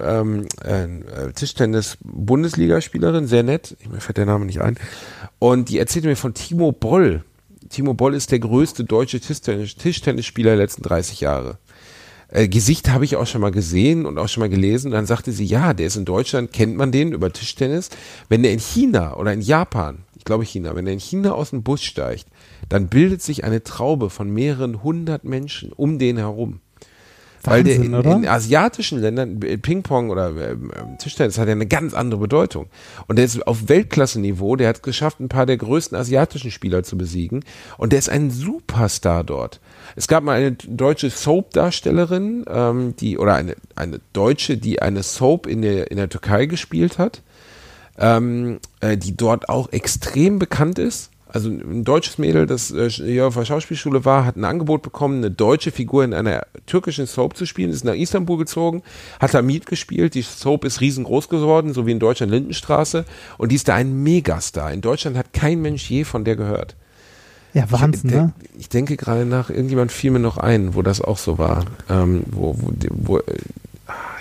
[0.02, 3.76] ähm, äh, Tischtennis-Bundesligaspielerin, sehr nett.
[3.90, 4.78] Mir fällt der Name nicht ein.
[5.38, 7.24] Und die erzählte mir von Timo Boll.
[7.68, 11.58] Timo Boll ist der größte deutsche Tischtennis Tischtennisspieler der letzten 30 Jahre
[12.28, 14.90] äh, Gesicht habe ich auch schon mal gesehen und auch schon mal gelesen.
[14.90, 17.90] Dann sagte sie, ja, der ist in Deutschland, kennt man den über Tischtennis.
[18.28, 21.50] Wenn der in China oder in Japan, ich glaube China, wenn der in China aus
[21.50, 22.26] dem Bus steigt,
[22.68, 26.60] dann bildet sich eine Traube von mehreren hundert Menschen um den herum.
[27.44, 28.12] Weil der Wahnsinn, in, oder?
[28.12, 32.66] in asiatischen Ländern, äh, Ping-Pong oder ähm, Tischtennis hat ja eine ganz andere Bedeutung.
[33.08, 36.84] Und der ist auf Weltklasse-Niveau, der hat es geschafft, ein paar der größten asiatischen Spieler
[36.84, 37.44] zu besiegen.
[37.78, 39.60] Und der ist ein Superstar dort.
[39.96, 45.46] Es gab mal eine deutsche Soap-Darstellerin, ähm, die, oder eine, eine Deutsche, die eine Soap
[45.46, 47.22] in der, in der Türkei gespielt hat,
[47.98, 51.11] ähm, äh, die dort auch extrem bekannt ist.
[51.32, 55.18] Also ein deutsches Mädel, das äh, hier auf der Schauspielschule war, hat ein Angebot bekommen,
[55.18, 58.82] eine deutsche Figur in einer türkischen Soap zu spielen, ist nach Istanbul gezogen,
[59.18, 63.06] hat da Miet gespielt, die Soap ist riesengroß geworden, so wie in Deutschland Lindenstraße
[63.38, 64.72] und die ist da ein Megastar.
[64.72, 66.76] In Deutschland hat kein Mensch je von der gehört.
[67.54, 68.32] Ja, Wahnsinn, ich, ne?
[68.58, 71.64] Ich denke gerade nach, irgendjemand fiel mir noch ein, wo das auch so war.
[71.88, 73.22] Ähm, wo, wo, wo, äh,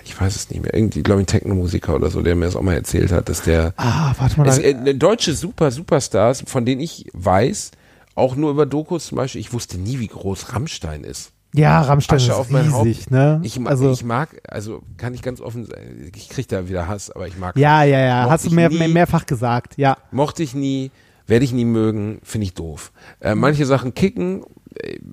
[0.03, 2.55] ich weiß es nicht mehr, irgendwie, glaube ich, ein Technomusiker oder so, der mir das
[2.55, 4.45] auch mal erzählt hat, dass der Ah, warte mal.
[4.45, 7.71] da- äh, deutsche Super, Superstars, von denen ich weiß,
[8.15, 11.31] auch nur über Dokus zum Beispiel, ich wusste nie, wie groß Rammstein ist.
[11.53, 13.11] ja, Rammstein Asche ist auf riesig, Haupt.
[13.11, 13.39] ne?
[13.43, 17.09] Ich, also, ich mag, also kann ich ganz offen sein, ich krieg da wieder Hass,
[17.11, 18.77] aber ich mag ja, ja, ja, hast du mehr, nie.
[18.77, 19.97] mehr, mehrfach gesagt, ja.
[20.11, 20.91] mochte ich nie,
[21.27, 22.91] werde ich nie mögen, finde ich doof.
[23.19, 24.43] Äh, manche Sachen kicken,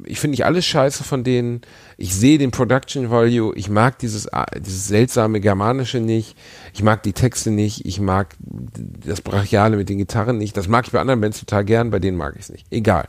[0.05, 1.63] ich finde nicht alles scheiße von denen.
[1.97, 6.37] Ich sehe den Production Value, ich mag dieses, ah, dieses seltsame Germanische nicht,
[6.73, 10.57] ich mag die Texte nicht, ich mag das Brachiale mit den Gitarren nicht.
[10.57, 12.67] Das mag ich bei anderen Bands total gern, bei denen mag ich es nicht.
[12.71, 13.09] Egal.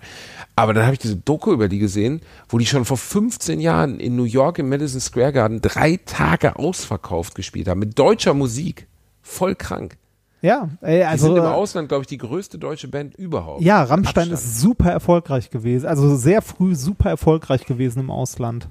[0.56, 4.00] Aber dann habe ich diese Doku über die gesehen, wo die schon vor 15 Jahren
[4.00, 8.88] in New York im Madison Square Garden drei Tage ausverkauft gespielt haben, mit deutscher Musik.
[9.22, 9.99] Voll krank.
[10.42, 13.62] Ja, ey, Die also sind im Ausland, glaube ich, die größte deutsche Band überhaupt.
[13.62, 18.70] ja, Rammstein ist super erfolgreich gewesen, also sehr früh super erfolgreich gewesen im Ausland.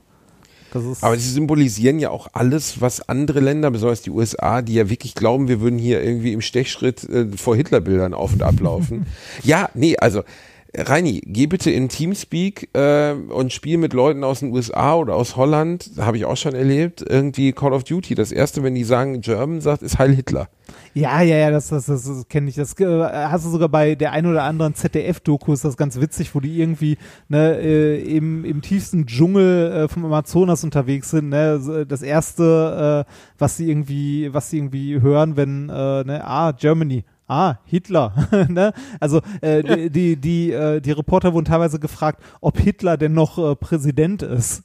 [1.01, 5.14] Aber sie symbolisieren ja auch alles, was andere Länder, besonders die USA, die ja wirklich
[5.14, 9.07] glauben, wir würden hier irgendwie im Stechschritt äh, vor Hitlerbildern auf und ablaufen.
[9.43, 10.25] ja, nee, also
[10.75, 15.37] Reini, geh bitte in Teamspeak äh, und spiel mit Leuten aus den USA oder aus
[15.37, 18.14] Holland, habe ich auch schon erlebt, irgendwie Call of Duty.
[18.14, 20.49] Das erste, wenn die sagen German, sagt, ist Heil Hitler.
[20.93, 22.57] Ja, ja, ja, das, das, das, das kenne ich.
[22.57, 26.35] Das äh, hast du sogar bei der ein oder anderen ZDF-Doku, ist das ganz witzig,
[26.35, 26.99] wo die irgendwie
[27.29, 31.31] ne, äh, im, im tiefsten Dschungel äh, vom Amazonas unterwegs sind.
[31.31, 31.61] Ne?
[31.61, 36.53] So, Das erste, äh, was sie irgendwie, was sie irgendwie hören, wenn, äh, ne, ah,
[36.53, 37.05] Germany.
[37.29, 38.14] Ah, Hitler.
[38.49, 38.72] ne?
[39.01, 43.39] Also äh, die, die, die, äh, die Reporter wurden teilweise gefragt, ob Hitler denn noch
[43.39, 44.64] äh, Präsident ist.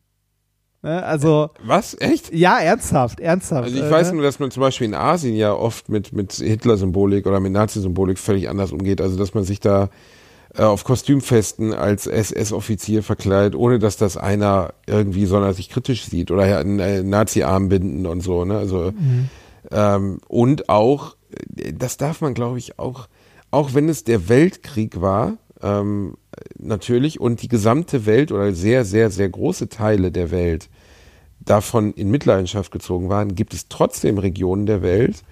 [0.82, 1.02] ne?
[1.02, 2.00] Also Was?
[2.00, 2.32] Echt?
[2.32, 3.64] ja, ernsthaft, ernsthaft.
[3.64, 4.14] Also ich äh, weiß ne?
[4.14, 8.20] nur, dass man zum Beispiel in Asien ja oft mit, mit Hitler-Symbolik oder mit Nazi-Symbolik
[8.20, 9.00] völlig anders umgeht.
[9.00, 9.90] Also dass man sich da
[10.54, 16.46] äh, auf Kostümfesten als SS-Offizier verkleidet, ohne dass das einer irgendwie sonderlich kritisch sieht oder
[16.46, 18.44] ja, einen äh, Nazi-Arm binden und so.
[18.44, 18.58] Ne?
[18.58, 18.92] Also
[19.70, 23.08] ähm, und auch, äh, das darf man glaube ich auch,
[23.50, 26.16] auch wenn es der Weltkrieg war, ähm,
[26.58, 30.68] natürlich und die gesamte Welt oder sehr, sehr, sehr große Teile der Welt
[31.40, 35.22] davon in Mitleidenschaft gezogen waren, gibt es trotzdem Regionen der Welt,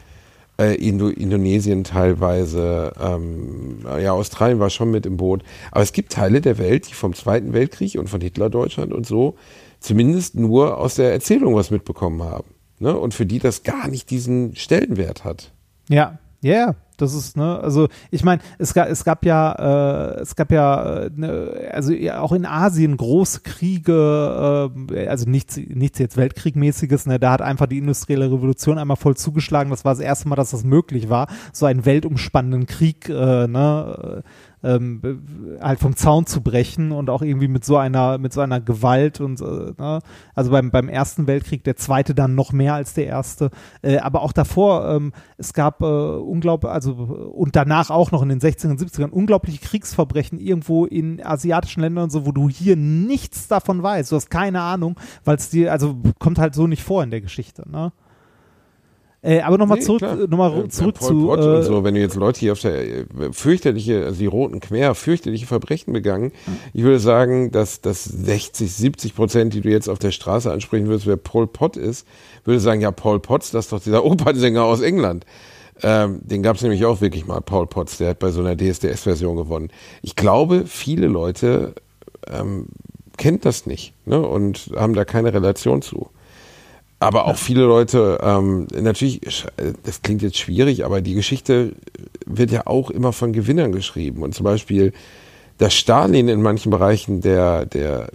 [0.58, 6.12] äh, Indo Indonesien teilweise, ähm, ja, Australien war schon mit im Boot, aber es gibt
[6.12, 9.36] Teile der Welt, die vom Zweiten Weltkrieg und von Hitler-Deutschland und so
[9.80, 12.48] zumindest nur aus der Erzählung was mitbekommen haben.
[12.78, 12.96] Ne?
[12.96, 15.52] Und für die das gar nicht diesen Stellenwert hat.
[15.88, 20.20] Ja, ja, yeah, das ist, ne, also ich meine, es gab, es gab ja, äh,
[20.20, 25.56] es gab ja, äh, ne, also ja, auch in Asien große Kriege, äh, also nichts,
[25.56, 29.92] nichts jetzt Weltkriegmäßiges, ne, da hat einfach die industrielle Revolution einmal voll zugeschlagen, das war
[29.92, 34.22] das erste Mal, dass das möglich war, so einen weltumspannenden Krieg, äh, ne,
[34.62, 38.60] ähm, halt vom Zaun zu brechen und auch irgendwie mit so einer mit so einer
[38.60, 40.00] Gewalt und äh, ne?
[40.34, 43.50] also beim beim ersten Weltkrieg der zweite dann noch mehr als der erste.
[43.82, 48.28] Äh, aber auch davor ähm, es gab äh, unglaublich also und danach auch noch in
[48.28, 52.76] den 60er und 70ern unglaubliche Kriegsverbrechen irgendwo in asiatischen Ländern und so wo du hier
[52.76, 54.10] nichts davon weißt.
[54.12, 57.20] Du hast keine Ahnung weil es dir also kommt halt so nicht vor in der
[57.20, 57.92] Geschichte ne
[59.22, 61.32] äh, aber nochmal Nee, zurück, noch mal Ja, zurück zu.
[61.32, 64.94] Äh, so, wenn du jetzt Leute hier auf der äh, fürchterliche, also die Roten Khmer,
[64.94, 66.32] fürchterliche Verbrechen begangen,
[66.72, 70.86] ich würde sagen, dass dass 60, 70 Prozent, die du jetzt auf der Straße ansprechen
[70.86, 72.06] würdest, wer Pol Pot ist,
[72.48, 75.24] würde sagen, ja, Paul Potts, das ist doch dieser Opernsänger aus England.
[75.82, 78.56] Ähm, den gab es nämlich auch wirklich mal, Paul Potts, der hat bei so einer
[78.56, 79.70] DSDS-Version gewonnen.
[80.02, 81.74] Ich glaube, viele Leute
[82.26, 82.66] ähm,
[83.16, 86.08] kennt das nicht ne, und haben da keine Relation zu.
[87.00, 89.20] Aber auch viele Leute, ähm, natürlich,
[89.84, 91.72] das klingt jetzt schwierig, aber die Geschichte
[92.26, 94.22] wird ja auch immer von Gewinnern geschrieben.
[94.22, 94.92] Und zum Beispiel,
[95.58, 98.08] dass Stalin in manchen Bereichen der, der,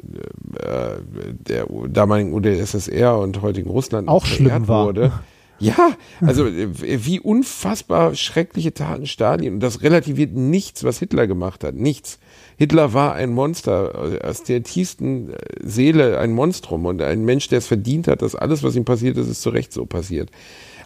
[0.59, 0.97] äh,
[1.31, 4.87] der damaligen UdSSR und heutigen Russland Auch schlimm war.
[4.87, 5.11] wurde.
[5.63, 11.63] Ja, also äh, wie unfassbar schreckliche Taten Stalin und das relativiert nichts, was Hitler gemacht
[11.63, 11.75] hat.
[11.75, 12.19] Nichts.
[12.57, 17.47] Hitler war ein Monster, äh, aus der tiefsten äh, Seele ein Monstrum und ein Mensch,
[17.47, 20.29] der es verdient hat, dass alles, was ihm passiert ist, ist zu Recht so passiert.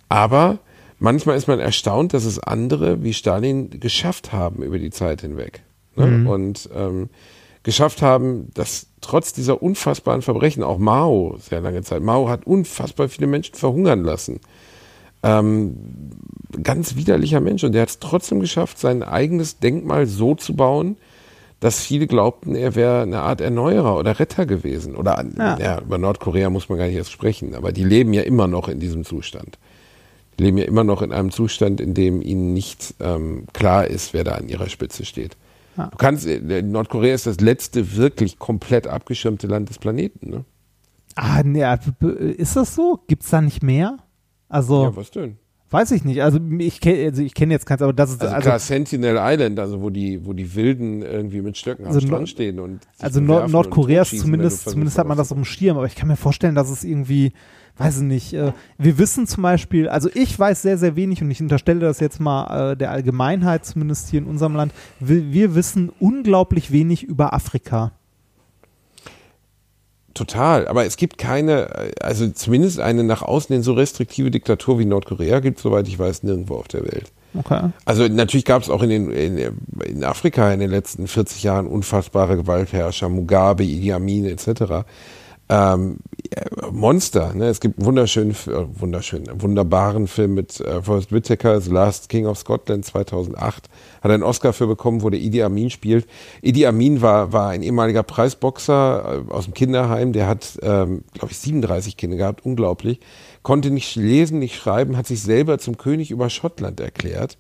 [0.10, 0.60] Aber
[0.99, 5.64] manchmal ist man erstaunt, dass es andere wie Stalin geschafft haben über die Zeit hinweg.
[5.95, 6.06] Ne?
[6.06, 6.28] Mhm.
[6.28, 7.10] Und ähm,
[7.64, 13.10] geschafft haben, dass trotz dieser unfassbaren Verbrechen, auch Mao sehr lange Zeit, Mao hat unfassbar
[13.10, 14.40] viele Menschen verhungern lassen.
[15.23, 15.76] Ähm,
[16.64, 20.98] ganz widerlicher Mensch und der hat es trotzdem geschafft, sein eigenes Denkmal so zu bauen,
[21.60, 24.95] dass viele glaubten, er wäre eine Art Erneuerer oder Retter gewesen.
[24.95, 25.57] Oder Ja.
[25.57, 25.81] ja.
[25.81, 28.80] über Nordkorea muss man gar nicht erst sprechen, aber die leben ja immer noch in
[28.80, 29.57] diesem Zustand.
[30.38, 34.14] Die leben ja immer noch in einem Zustand, in dem ihnen nicht ähm, klar ist,
[34.14, 35.35] wer da an ihrer Spitze steht.
[35.77, 35.88] Ja.
[35.88, 40.45] Du kannst, äh, Nordkorea ist das letzte wirklich komplett abgeschirmte Land des Planeten, ne?
[41.15, 42.99] Ah, nee, äh, ist das so?
[43.07, 43.98] Gibt's da nicht mehr?
[44.49, 45.38] Also, Ja, was denn?
[45.69, 46.22] weiß ich nicht.
[46.22, 49.18] Also ich kenne also ich kenne jetzt keins, aber das ist Also, also, klar, Sentinel
[49.19, 52.88] Island, also wo die, wo die Wilden irgendwie mit Stöcken Also am Strand stehen und
[52.99, 56.07] also Nord Nordkorea ist zumindest zumindest hat man das auf dem Schirm, aber ich kann
[56.07, 57.34] mir vorstellen, dass es irgendwie
[57.80, 58.34] weiß ich nicht.
[58.34, 61.99] Äh, wir wissen zum Beispiel, also ich weiß sehr sehr wenig und ich unterstelle das
[61.99, 64.74] jetzt mal äh, der Allgemeinheit zumindest hier in unserem Land.
[64.99, 67.91] Wir, wir wissen unglaublich wenig über Afrika.
[70.18, 71.69] Total, aber es gibt keine,
[72.02, 76.23] also zumindest eine nach außen hin so restriktive Diktatur wie Nordkorea gibt, soweit ich weiß,
[76.23, 77.11] nirgendwo auf der Welt.
[77.35, 77.69] Okay.
[77.85, 79.38] Also natürlich gab es auch in, den, in,
[79.85, 84.85] in Afrika in den letzten 40 Jahren unfassbare Gewaltherrscher, Mugabe, Idi Amin etc.
[85.49, 85.98] Ähm,
[86.72, 87.34] Monster.
[87.34, 87.45] Ne?
[87.48, 92.26] Es gibt einen wunderschönen, äh, wunderschönen, wunderbaren Film mit äh, Forrest Whitaker, The Last King
[92.26, 93.69] of Scotland 2008.
[94.02, 96.06] Hat einen Oscar für bekommen, wo der Idi Amin spielt.
[96.41, 100.11] Idi Amin war, war ein ehemaliger Preisboxer äh, aus dem Kinderheim.
[100.11, 102.45] Der hat, ähm, glaube ich, 37 Kinder gehabt.
[102.45, 102.99] Unglaublich.
[103.41, 107.38] Konnte nicht lesen, nicht schreiben, hat sich selber zum König über Schottland erklärt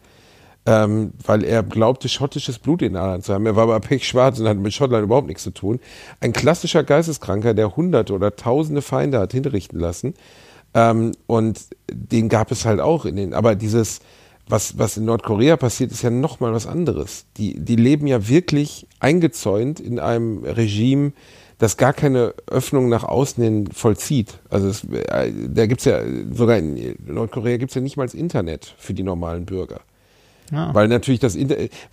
[0.67, 3.45] ähm, weil er glaubte, schottisches Blut in den Adern zu haben.
[3.45, 5.79] Er war aber pechschwarz und hatte mit Schottland überhaupt nichts zu tun.
[6.19, 10.13] Ein klassischer Geisteskranker, der hunderte oder tausende Feinde hat hinrichten lassen.
[10.73, 14.01] Ähm, und den gab es halt auch in den, aber dieses,
[14.49, 17.25] was, was in Nordkorea passiert, ist ja nochmal was anderes.
[17.37, 21.13] Die, die leben ja wirklich eingezäunt in einem Regime,
[21.59, 24.39] das gar keine Öffnung nach außen hin vollzieht.
[24.49, 26.01] Also es, äh, da gibt's ja,
[26.33, 29.79] sogar in Nordkorea gibt's ja nicht mal Internet für die normalen Bürger.
[30.51, 30.73] Ja.
[30.73, 31.37] Weil natürlich das,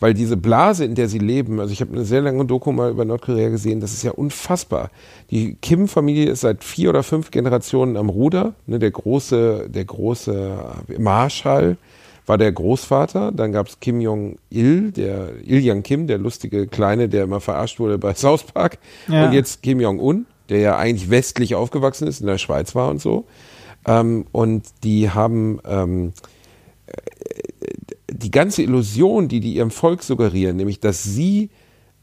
[0.00, 2.90] weil diese Blase, in der sie leben, also ich habe eine sehr lange Doku mal
[2.90, 4.90] über Nordkorea gesehen, das ist ja unfassbar.
[5.30, 8.54] Die Kim-Familie ist seit vier oder fünf Generationen am Ruder.
[8.66, 10.56] Ne, der große, der große
[10.98, 11.76] Marschall
[12.26, 13.32] war der Großvater.
[13.32, 17.80] Dann gab es Kim Jong-il, der Il Yang Kim, der lustige Kleine, der immer verarscht
[17.80, 18.78] wurde bei South Park.
[19.08, 19.26] Ja.
[19.26, 23.00] Und jetzt Kim Jong-un, der ja eigentlich westlich aufgewachsen ist, in der Schweiz war und
[23.00, 23.24] so.
[23.86, 26.12] Ähm, und die haben ähm,
[28.16, 31.50] die ganze Illusion, die die ihrem Volk suggerieren, nämlich dass sie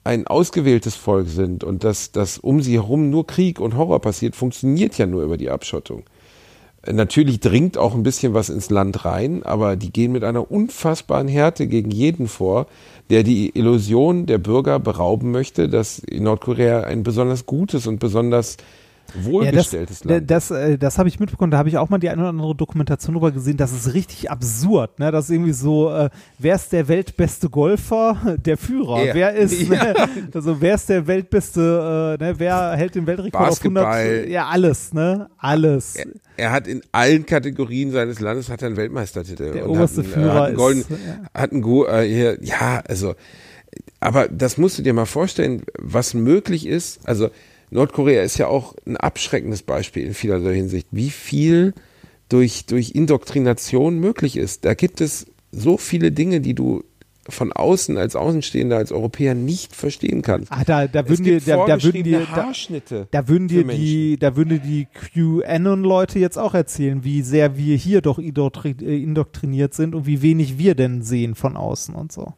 [0.04, 4.36] ein ausgewähltes Volk sind und dass, dass um sie herum nur Krieg und Horror passiert,
[4.36, 6.04] funktioniert ja nur über die Abschottung.
[6.86, 11.28] Natürlich dringt auch ein bisschen was ins Land rein, aber die gehen mit einer unfassbaren
[11.28, 12.66] Härte gegen jeden vor,
[13.12, 18.58] der die Illusion der Bürger berauben möchte, dass Nordkorea ein besonders gutes und besonders
[19.14, 21.98] Ja, das, wohlgestelltes Land das, äh, das habe ich mitbekommen, da habe ich auch mal
[21.98, 25.12] die eine oder andere Dokumentation drüber gesehen, das ist richtig absurd, ne?
[25.12, 26.10] Das ist irgendwie so, äh,
[26.40, 28.38] wer ist der weltbeste Golfer?
[28.46, 29.04] Der Führer.
[29.04, 29.14] Ja.
[29.14, 29.84] Wer ist, Ja.
[29.84, 29.96] ne?
[30.34, 32.34] also wer ist der weltbeste, äh, ne?
[32.38, 33.84] wer hält den Weltrekord auf 100?
[33.84, 34.30] Basketball.
[34.30, 35.30] Ja, alles, ne?
[35.38, 35.96] Alles.
[35.96, 36.06] Er,
[36.38, 39.52] er hat in allen Kategorien seines Landes hat er einen Weltmeistertitel.
[39.52, 41.42] Der oberste hat einen, Führer äh, hat einen ist, golden, ja.
[41.42, 43.16] hat einen Go, äh, hier, ja, also,
[44.00, 47.00] aber das musst du dir mal vorstellen, was möglich ist.
[47.08, 47.30] Also
[47.72, 51.74] Nordkorea ist ja auch ein abschreckendes Beispiel in vielerlei Hinsicht, wie viel
[52.30, 54.66] durch, durch Indoktrination möglich ist.
[54.66, 56.84] Da gibt es so viele Dinge, die du
[57.30, 60.52] von außen als Außenstehender, als Europäer nicht verstehen kannst.
[60.52, 62.52] Ah, da, da würden dir, da, da würden dir, da,
[63.12, 67.76] da würden dir die, da würden dir die QAnon-Leute jetzt auch erzählen, wie sehr wir
[67.76, 72.34] hier doch äh, indoktriniert sind und wie wenig wir denn sehen von außen und so.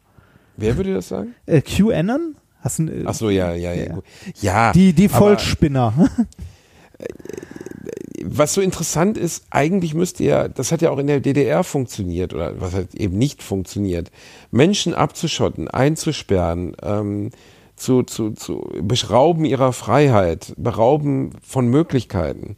[0.56, 1.34] Wer würde das sagen?
[1.46, 2.36] Äh, QAnon?
[2.64, 3.98] Hast du, äh, Ach so, ja, ja, ja.
[4.40, 4.72] Ja.
[4.72, 5.92] die, die aber- Vollspinner.
[8.24, 12.32] was so interessant ist, eigentlich müsste ja, das hat ja auch in der DDR funktioniert
[12.32, 14.10] oder was hat eben nicht funktioniert,
[14.50, 17.30] Menschen abzuschotten, einzusperren, ähm,
[17.76, 22.56] zu, zu, zu berauben ihrer Freiheit, berauben von Möglichkeiten.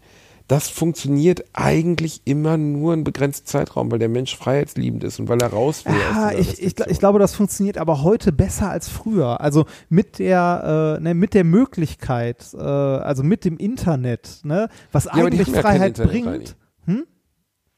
[0.48, 5.40] Das funktioniert eigentlich immer nur einen begrenzten Zeitraum, weil der Mensch freiheitsliebend ist und weil
[5.40, 5.94] er raus will.
[5.94, 9.40] Ja, ich, ich, ich glaube, das funktioniert aber heute besser als früher.
[9.40, 15.08] Also mit der, äh, ne, mit der Möglichkeit, äh, also mit dem Internet, ne, was
[15.08, 16.56] eigentlich ja kein Freiheit bringt.
[16.84, 17.06] Hm?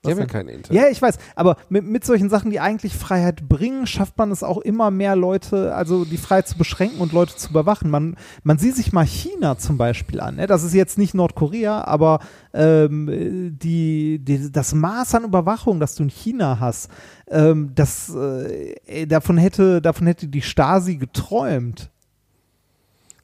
[0.08, 0.82] Die haben ja kein Internet.
[0.82, 4.42] Ja, ich weiß, aber mit, mit solchen Sachen, die eigentlich Freiheit bringen, schafft man es
[4.42, 7.90] auch immer mehr Leute, also die Freiheit zu beschränken und Leute zu überwachen.
[7.90, 10.36] Man, man sieht sich mal China zum Beispiel an.
[10.36, 10.46] Ne?
[10.46, 12.20] Das ist jetzt nicht Nordkorea, aber
[12.52, 16.90] ähm, die, die, das Maß an Überwachung, das du in China hast,
[17.30, 21.90] ähm, das, äh, davon, hätte, davon hätte die Stasi geträumt.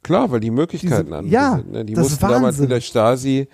[0.02, 1.72] Klar, weil die Möglichkeiten Diese- andere ja, sind.
[1.72, 1.84] Ne?
[1.84, 3.48] Die mussten damals in der Stasi,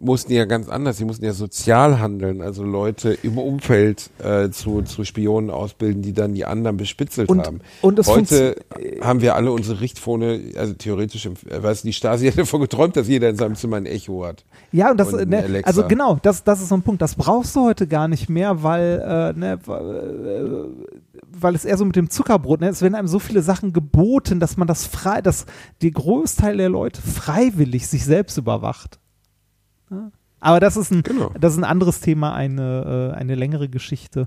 [0.00, 4.82] mussten ja ganz anders, sie mussten ja sozial handeln, also Leute im Umfeld äh, zu,
[4.82, 7.60] zu Spionen ausbilden, die dann die anderen bespitzelt Und- haben.
[7.82, 8.56] und Heute
[9.00, 11.30] haben wir alle unsere Richtphone, also theoretisch, äh,
[11.62, 14.44] weißt du, die Stasi hat davon geträumt, dass jeder in seinem Zimmer ein Echo hat.
[14.72, 17.02] Ja, und das, Und ne, also genau, das, das ist so ein Punkt.
[17.02, 19.02] Das brauchst du heute gar nicht mehr, weil,
[19.36, 23.08] äh, ne, weil, äh, weil es eher so mit dem Zuckerbrot, ne, es werden einem
[23.08, 25.46] so viele Sachen geboten, dass man das frei, dass
[25.82, 28.98] die Großteil der Leute freiwillig sich selbst überwacht.
[29.90, 30.10] Ja.
[30.40, 31.30] Aber das ist ein, Genau.
[31.38, 34.26] das ist ein anderes Thema, eine, äh, eine längere Geschichte.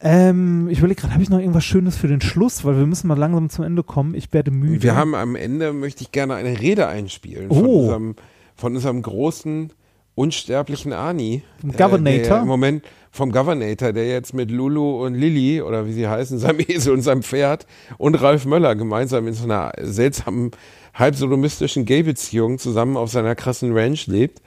[0.00, 3.08] Ähm, ich überlege gerade, habe ich noch irgendwas Schönes für den Schluss, weil wir müssen
[3.08, 4.14] mal langsam zum Ende kommen.
[4.14, 4.82] Ich werde müde.
[4.82, 7.80] Wir haben am Ende, möchte ich gerne eine Rede einspielen von, Oh.
[7.82, 8.14] unserem,
[8.56, 9.72] von unserem großen,
[10.14, 11.42] unsterblichen Ani.
[11.60, 12.36] Vom äh, Governator?
[12.36, 16.38] ja Im Moment vom Governator, der jetzt mit Lulu und Lilly, oder wie sie heißen,
[16.40, 17.66] seinem Esel und seinem Pferd
[17.96, 20.50] und Ralf Möller gemeinsam in so einer seltsamen,
[20.94, 24.42] halb sodomistischen Gay-Beziehung zusammen auf seiner krassen Ranch lebt.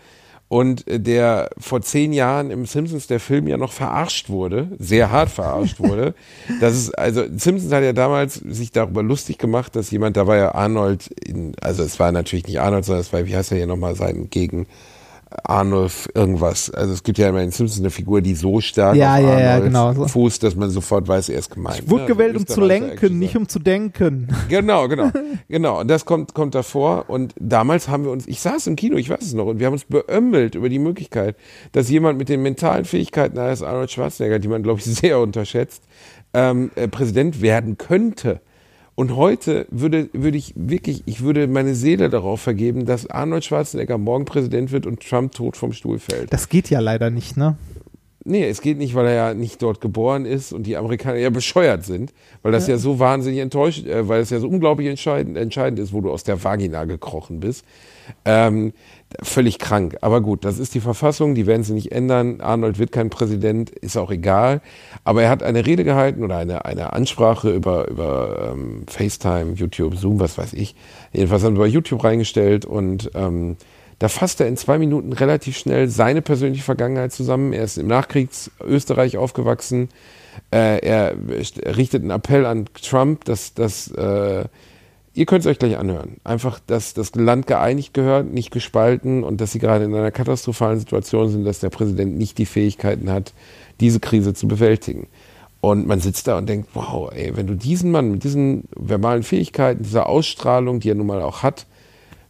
[0.52, 5.10] Und äh, der vor zehn Jahren im Simpsons der Film ja noch verarscht wurde, sehr
[5.10, 6.14] hart verarscht wurde.
[6.60, 10.36] Das ist, also Simpsons hat ja damals sich darüber lustig gemacht, dass jemand, da war
[10.36, 13.60] ja Arnold in, also es war natürlich nicht Arnold, sondern es war, wie heißt er
[13.60, 14.68] hier nochmal, sein Gegen
[15.44, 16.70] Arnold irgendwas.
[16.70, 19.40] Also es gibt ja immer in Simpsons eine Figur, die so stark Ja, auf ja,
[19.40, 20.08] ja, genau so.
[20.08, 21.80] fußt, dass man sofort weiß, er ist gemeint.
[21.80, 22.08] ich wurde ne?
[22.08, 24.28] Also gewählt, um zu lenken, nicht um zu denken.
[24.50, 25.12] Genau, genau.
[25.48, 25.80] Genau.
[25.82, 27.06] Und das kommt, kommt davor.
[27.10, 29.66] Und damals haben wir uns, ich saß im Kino, ich weiß es noch, und wir
[29.68, 31.36] haben uns beömmelt über die Möglichkeit,
[31.72, 35.84] dass jemand mit den mentalen Fähigkeiten eines Arnold Schwarzenegger, die man, glaube ich, sehr unterschätzt,
[36.34, 38.42] ähm, äh, Präsident werden könnte.
[38.96, 43.98] Und heute würde, würde ich wirklich, ich würde meine Seele darauf vergeben, dass Arnold Schwarzenegger
[43.98, 46.32] morgen Präsident wird und Trump tot vom Stuhl fällt.
[46.34, 47.58] Das geht ja leider nicht, ne?
[48.24, 51.32] Nee, es geht nicht, weil er ja nicht dort geboren ist und die Amerikaner ja
[51.32, 52.14] bescheuert sind,
[52.44, 55.92] weil das ja, so wahnsinnig enttäuscht, äh, weil es ja so unglaublich entscheidend, entscheidend ist,
[55.92, 57.66] wo du aus der Vagina gekrochen bist.
[58.26, 58.74] Ähm,
[59.22, 59.98] völlig krank.
[60.02, 62.42] Aber gut, das ist die Verfassung, die werden sie nicht ändern.
[62.42, 64.62] Arnold wird kein Präsident, ist auch egal.
[65.04, 69.98] Aber er hat eine Rede gehalten oder eine, eine Ansprache über, über ähm, FaceTime, YouTube,
[69.98, 70.76] Zoom, was weiß ich.
[71.12, 73.58] Jedenfalls haben wir bei YouTube reingestellt und ähm,
[74.00, 77.54] da fasst er in zwei Minuten relativ schnell seine persönliche Vergangenheit zusammen.
[77.54, 79.90] Er ist im Nachkriegs-Österreich aufgewachsen.
[80.52, 81.16] Äh, er
[81.78, 84.46] richtet einen Appell an Trump, dass, dass äh,
[85.14, 86.18] ihr könnt es euch gleich anhören.
[86.24, 90.80] Einfach, dass das Land geeinigt gehört, nicht gespalten und dass sie gerade in einer katastrophalen
[90.80, 93.34] Situation sind, dass der Präsident nicht die Fähigkeiten hat,
[93.80, 95.08] diese Krise zu bewältigen.
[95.60, 99.24] Und man sitzt da und denkt, wow, ey, wenn du diesen Mann mit diesen verbalen
[99.24, 101.68] Fähigkeiten, dieser Ausstrahlung, die er nun mal auch hat,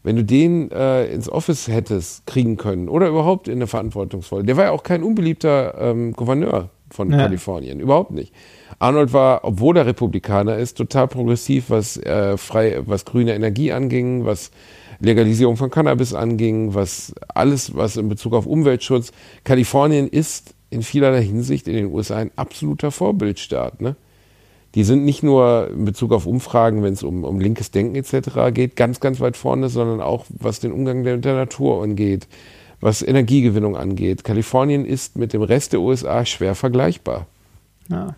[0.03, 4.57] wenn du den äh, ins Office hättest kriegen können oder überhaupt in eine verantwortungsvolle, der
[4.57, 7.17] war ja auch kein unbeliebter ähm, Gouverneur von Ja.
[7.17, 8.33] Kalifornien, überhaupt nicht.
[8.79, 14.25] Arnold war, obwohl er Republikaner ist, total progressiv, was äh, frei, was grüne Energie anging,
[14.25, 14.51] was
[14.99, 19.11] Legalisierung von Cannabis anging, was alles, was in Bezug auf Umweltschutz.
[19.43, 23.81] Kalifornien ist in vielerlei Hinsicht in den USA ein absoluter Vorbildstaat.
[23.81, 23.95] Ne?
[24.75, 28.53] Die sind nicht nur in Bezug auf Umfragen, wenn es um, um linkes Denken etc.
[28.53, 32.27] geht, ganz, ganz weit vorne, sondern auch was den Umgang mit der Natur angeht,
[32.81, 34.23] was Energiegewinnung angeht.
[34.23, 37.27] Kalifornien ist mit dem Rest der USA schwer vergleichbar.
[37.87, 38.15] Ja.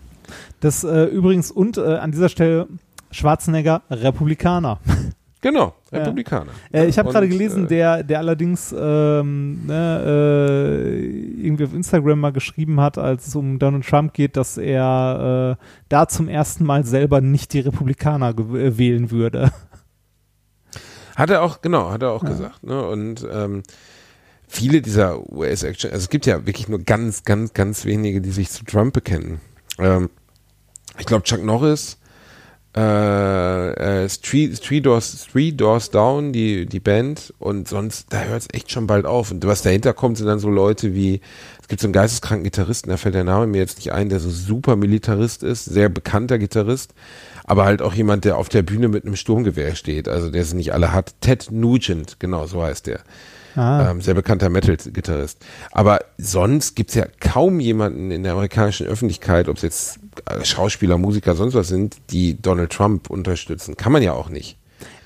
[0.60, 2.66] Das äh, übrigens und äh, an dieser Stelle
[3.10, 4.80] Schwarzenegger Republikaner.
[5.44, 5.98] Genau, Ja.
[5.98, 6.52] Republikaner.
[6.72, 11.06] Äh, ich habe gerade gelesen, äh, der, der allerdings ähm, ne, äh,
[11.46, 15.64] irgendwie auf Instagram mal geschrieben hat, als es um Donald Trump geht, dass er äh,
[15.90, 19.52] da zum ersten Mal selber nicht die Republikaner äh, wählen würde.
[21.14, 22.64] Hat er auch, genau, hat er auch gesagt.
[22.64, 22.82] Ne?
[22.82, 23.62] Und ähm,
[24.54, 28.50] viele dieser US-Action, also es gibt ja wirklich nur ganz, ganz, ganz wenige, die sich
[28.50, 29.40] zu Trump bekennen.
[29.78, 30.10] Ähm,
[30.98, 31.98] ich glaube, Chuck Norris,
[32.76, 38.42] äh, äh, Three, Three, Doors, Three Doors Down, die, die Band, und sonst, da hört
[38.42, 39.30] es echt schon bald auf.
[39.30, 41.20] Und was dahinter kommt, sind dann so Leute wie,
[41.60, 44.20] es gibt so einen geisteskranken Gitarristen, da fällt der Name mir jetzt nicht ein, der
[44.20, 46.94] so super Militarist ist, sehr bekannter Gitarrist,
[47.44, 50.52] aber halt auch jemand, der auf der Bühne mit einem Sturmgewehr steht, also der es
[50.52, 51.14] nicht alle hat.
[51.20, 53.00] Ted Nugent, genau, so heißt der.
[53.56, 53.90] Ah.
[53.90, 55.44] Ähm, sehr bekannter Metal-Gitarrist.
[55.70, 60.98] Aber sonst gibt's ja kaum jemanden in der amerikanischen Öffentlichkeit, ob es jetzt äh, Schauspieler,
[60.98, 63.76] Musiker, sonst was sind, die Donald Trump unterstützen.
[63.76, 64.56] Kann man ja auch nicht.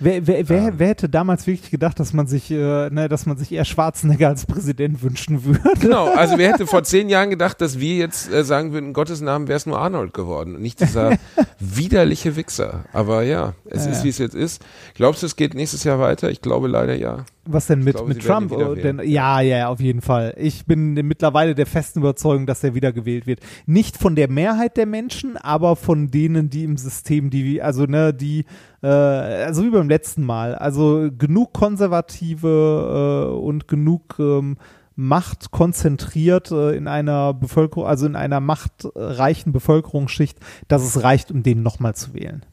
[0.00, 3.36] Wer, wer, wer, wer hätte damals wirklich gedacht, dass man sich, äh, ne, dass man
[3.36, 5.60] sich eher Schwarzenegger als Präsident wünschen würde?
[5.80, 8.92] Genau, also wer hätte vor zehn Jahren gedacht, dass wir jetzt äh, sagen würden, in
[8.92, 11.16] Gottes Namen wäre es nur Arnold geworden und nicht dieser
[11.58, 12.84] widerliche Wichser.
[12.92, 14.64] Aber ja, es Ja, ist, wie es jetzt ist.
[14.94, 16.30] Glaubst du, es geht nächstes Jahr weiter?
[16.30, 17.24] Ich glaube leider ja.
[17.50, 18.52] Was denn mit, glaube, mit Trump?
[18.52, 20.34] Oh, denn, ja, ja, ja, auf jeden Fall.
[20.36, 23.40] Ich bin mittlerweile der festen Überzeugung, dass er wieder gewählt wird.
[23.64, 28.12] Nicht von der Mehrheit der Menschen, aber von denen, die im System, die, also, ne,
[28.12, 28.44] die,
[28.82, 30.54] äh, also wie beim letzten Mal.
[30.54, 34.56] Also genug Konservative äh, und genug ähm,
[35.00, 41.42] Macht konzentriert äh, in einer Bevölkerung, also in einer machtreichen Bevölkerungsschicht, dass es reicht, um
[41.44, 42.44] den nochmal zu wählen.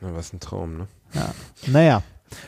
[0.00, 0.86] Na, was ein Traum, ne?
[1.14, 1.32] Ja.
[1.68, 2.02] Naja.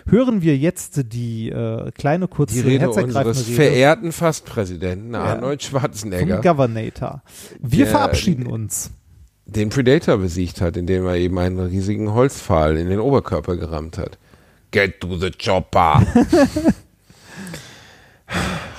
[0.08, 5.78] Hören wir jetzt die äh, kleine, kurze, Die Rede unseres Rede verehrten Fastpräsidenten Arnold vom
[5.78, 7.22] Schwarzenegger, Governator.
[7.60, 8.90] Wir Der- verabschieden uns.
[9.44, 14.18] den Predator besiegt hat, indem er eben einen riesigen Holzpfahl in den Oberkörper gerammt hat.
[14.76, 16.02] Get to the chopper.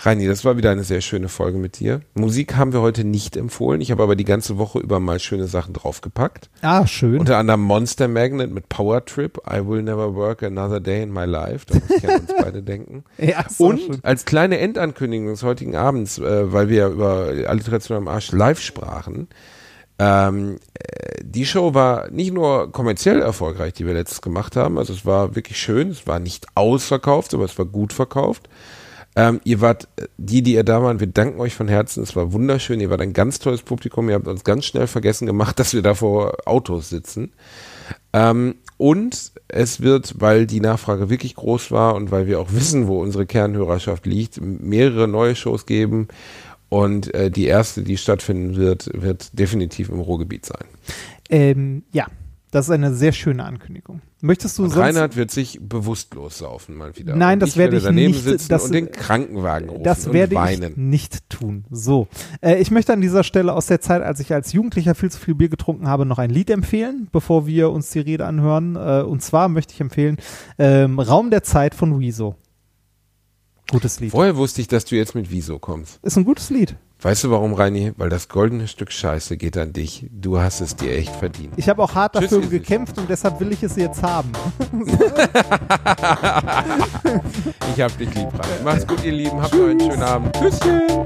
[0.03, 2.02] Reini, das war wieder eine sehr schöne Folge mit dir.
[2.14, 3.82] Musik haben wir heute nicht empfohlen.
[3.82, 6.52] Ich habe aber die ganze Woche über mal schöne Sachen draufgepackt.
[6.61, 7.19] Ah, schön.
[7.19, 9.40] Unter anderem Monster Magnet mit Power Trip.
[9.52, 11.65] I will never work another day in my life.
[11.65, 13.03] Da muss ich an uns beide denken.
[13.18, 13.98] ja, Und schön.
[14.03, 18.61] als kleine Endankündigung des heutigen Abends, äh, weil wir ja über Alliteration am Arsch live
[18.61, 19.30] sprachen,
[19.99, 24.94] ähm, äh, die Show war nicht nur kommerziell erfolgreich, die wir letztes gemacht haben, also
[24.94, 28.49] es war wirklich schön, es war nicht ausverkauft, aber es war gut verkauft.
[29.15, 32.15] Ähm, ihr wart, äh, die, die ihr da waren, wir danken euch von Herzen, es
[32.15, 35.60] war wunderschön, ihr wart ein ganz tolles Publikum, ihr habt uns ganz schnell vergessen gemacht,
[35.60, 37.34] dass wir da vor Autos sitzen.
[38.14, 42.88] Ähm, und es wird, weil die Nachfrage wirklich groß war und weil wir auch wissen,
[42.88, 46.10] wo unsere Kernhörerschaft liegt, mehrere neue Shows geben.
[46.69, 50.65] Und äh, die erste, die stattfinden wird, wird definitiv im Ruhrgebiet sein.
[51.30, 52.07] Ähm, ja,
[52.52, 54.02] das ist eine sehr schöne Ankündigung.
[54.22, 54.81] Möchtest du Und sonst...
[54.81, 57.15] Reinhard wird sich bewusstlos saufen mal wieder.
[57.15, 60.14] Nein, und das ich werde ich daneben nicht, das- und den Krankenwagen rufen Das und
[60.14, 60.72] werde weinen.
[60.72, 61.65] ich nicht tun.
[61.69, 62.07] So,
[62.41, 65.19] äh, ich möchte an dieser Stelle aus der Zeit, als ich als Jugendlicher viel zu
[65.19, 68.76] viel Bier getrunken habe, noch ein Lied empfehlen, bevor wir uns die Rede anhören.
[68.76, 70.18] Äh, und zwar möchte ich empfehlen
[70.57, 72.35] ähm, Raum der Zeit von Wieso.
[73.69, 74.14] Gutes Lied.
[74.14, 75.99] Woher wusste ich, dass du jetzt mit Wieso kommst?
[76.02, 76.76] Ist ein gutes Lied.
[77.02, 77.91] Weißt du warum, Reini?
[77.98, 80.07] Weil das goldene Stück Scheiße geht an dich.
[80.11, 81.53] Du hast es dir echt verdient.
[81.57, 84.31] Ich habe auch hart Tschüss, dafür gekämpft und deshalb will ich es jetzt haben.
[87.76, 88.64] Ich hab dich lieb, Reini.
[88.64, 89.39] Macht's gut, ihr Lieben.
[89.39, 90.35] Habt noch einen schönen Abend.
[90.35, 91.06] Tschüsschen.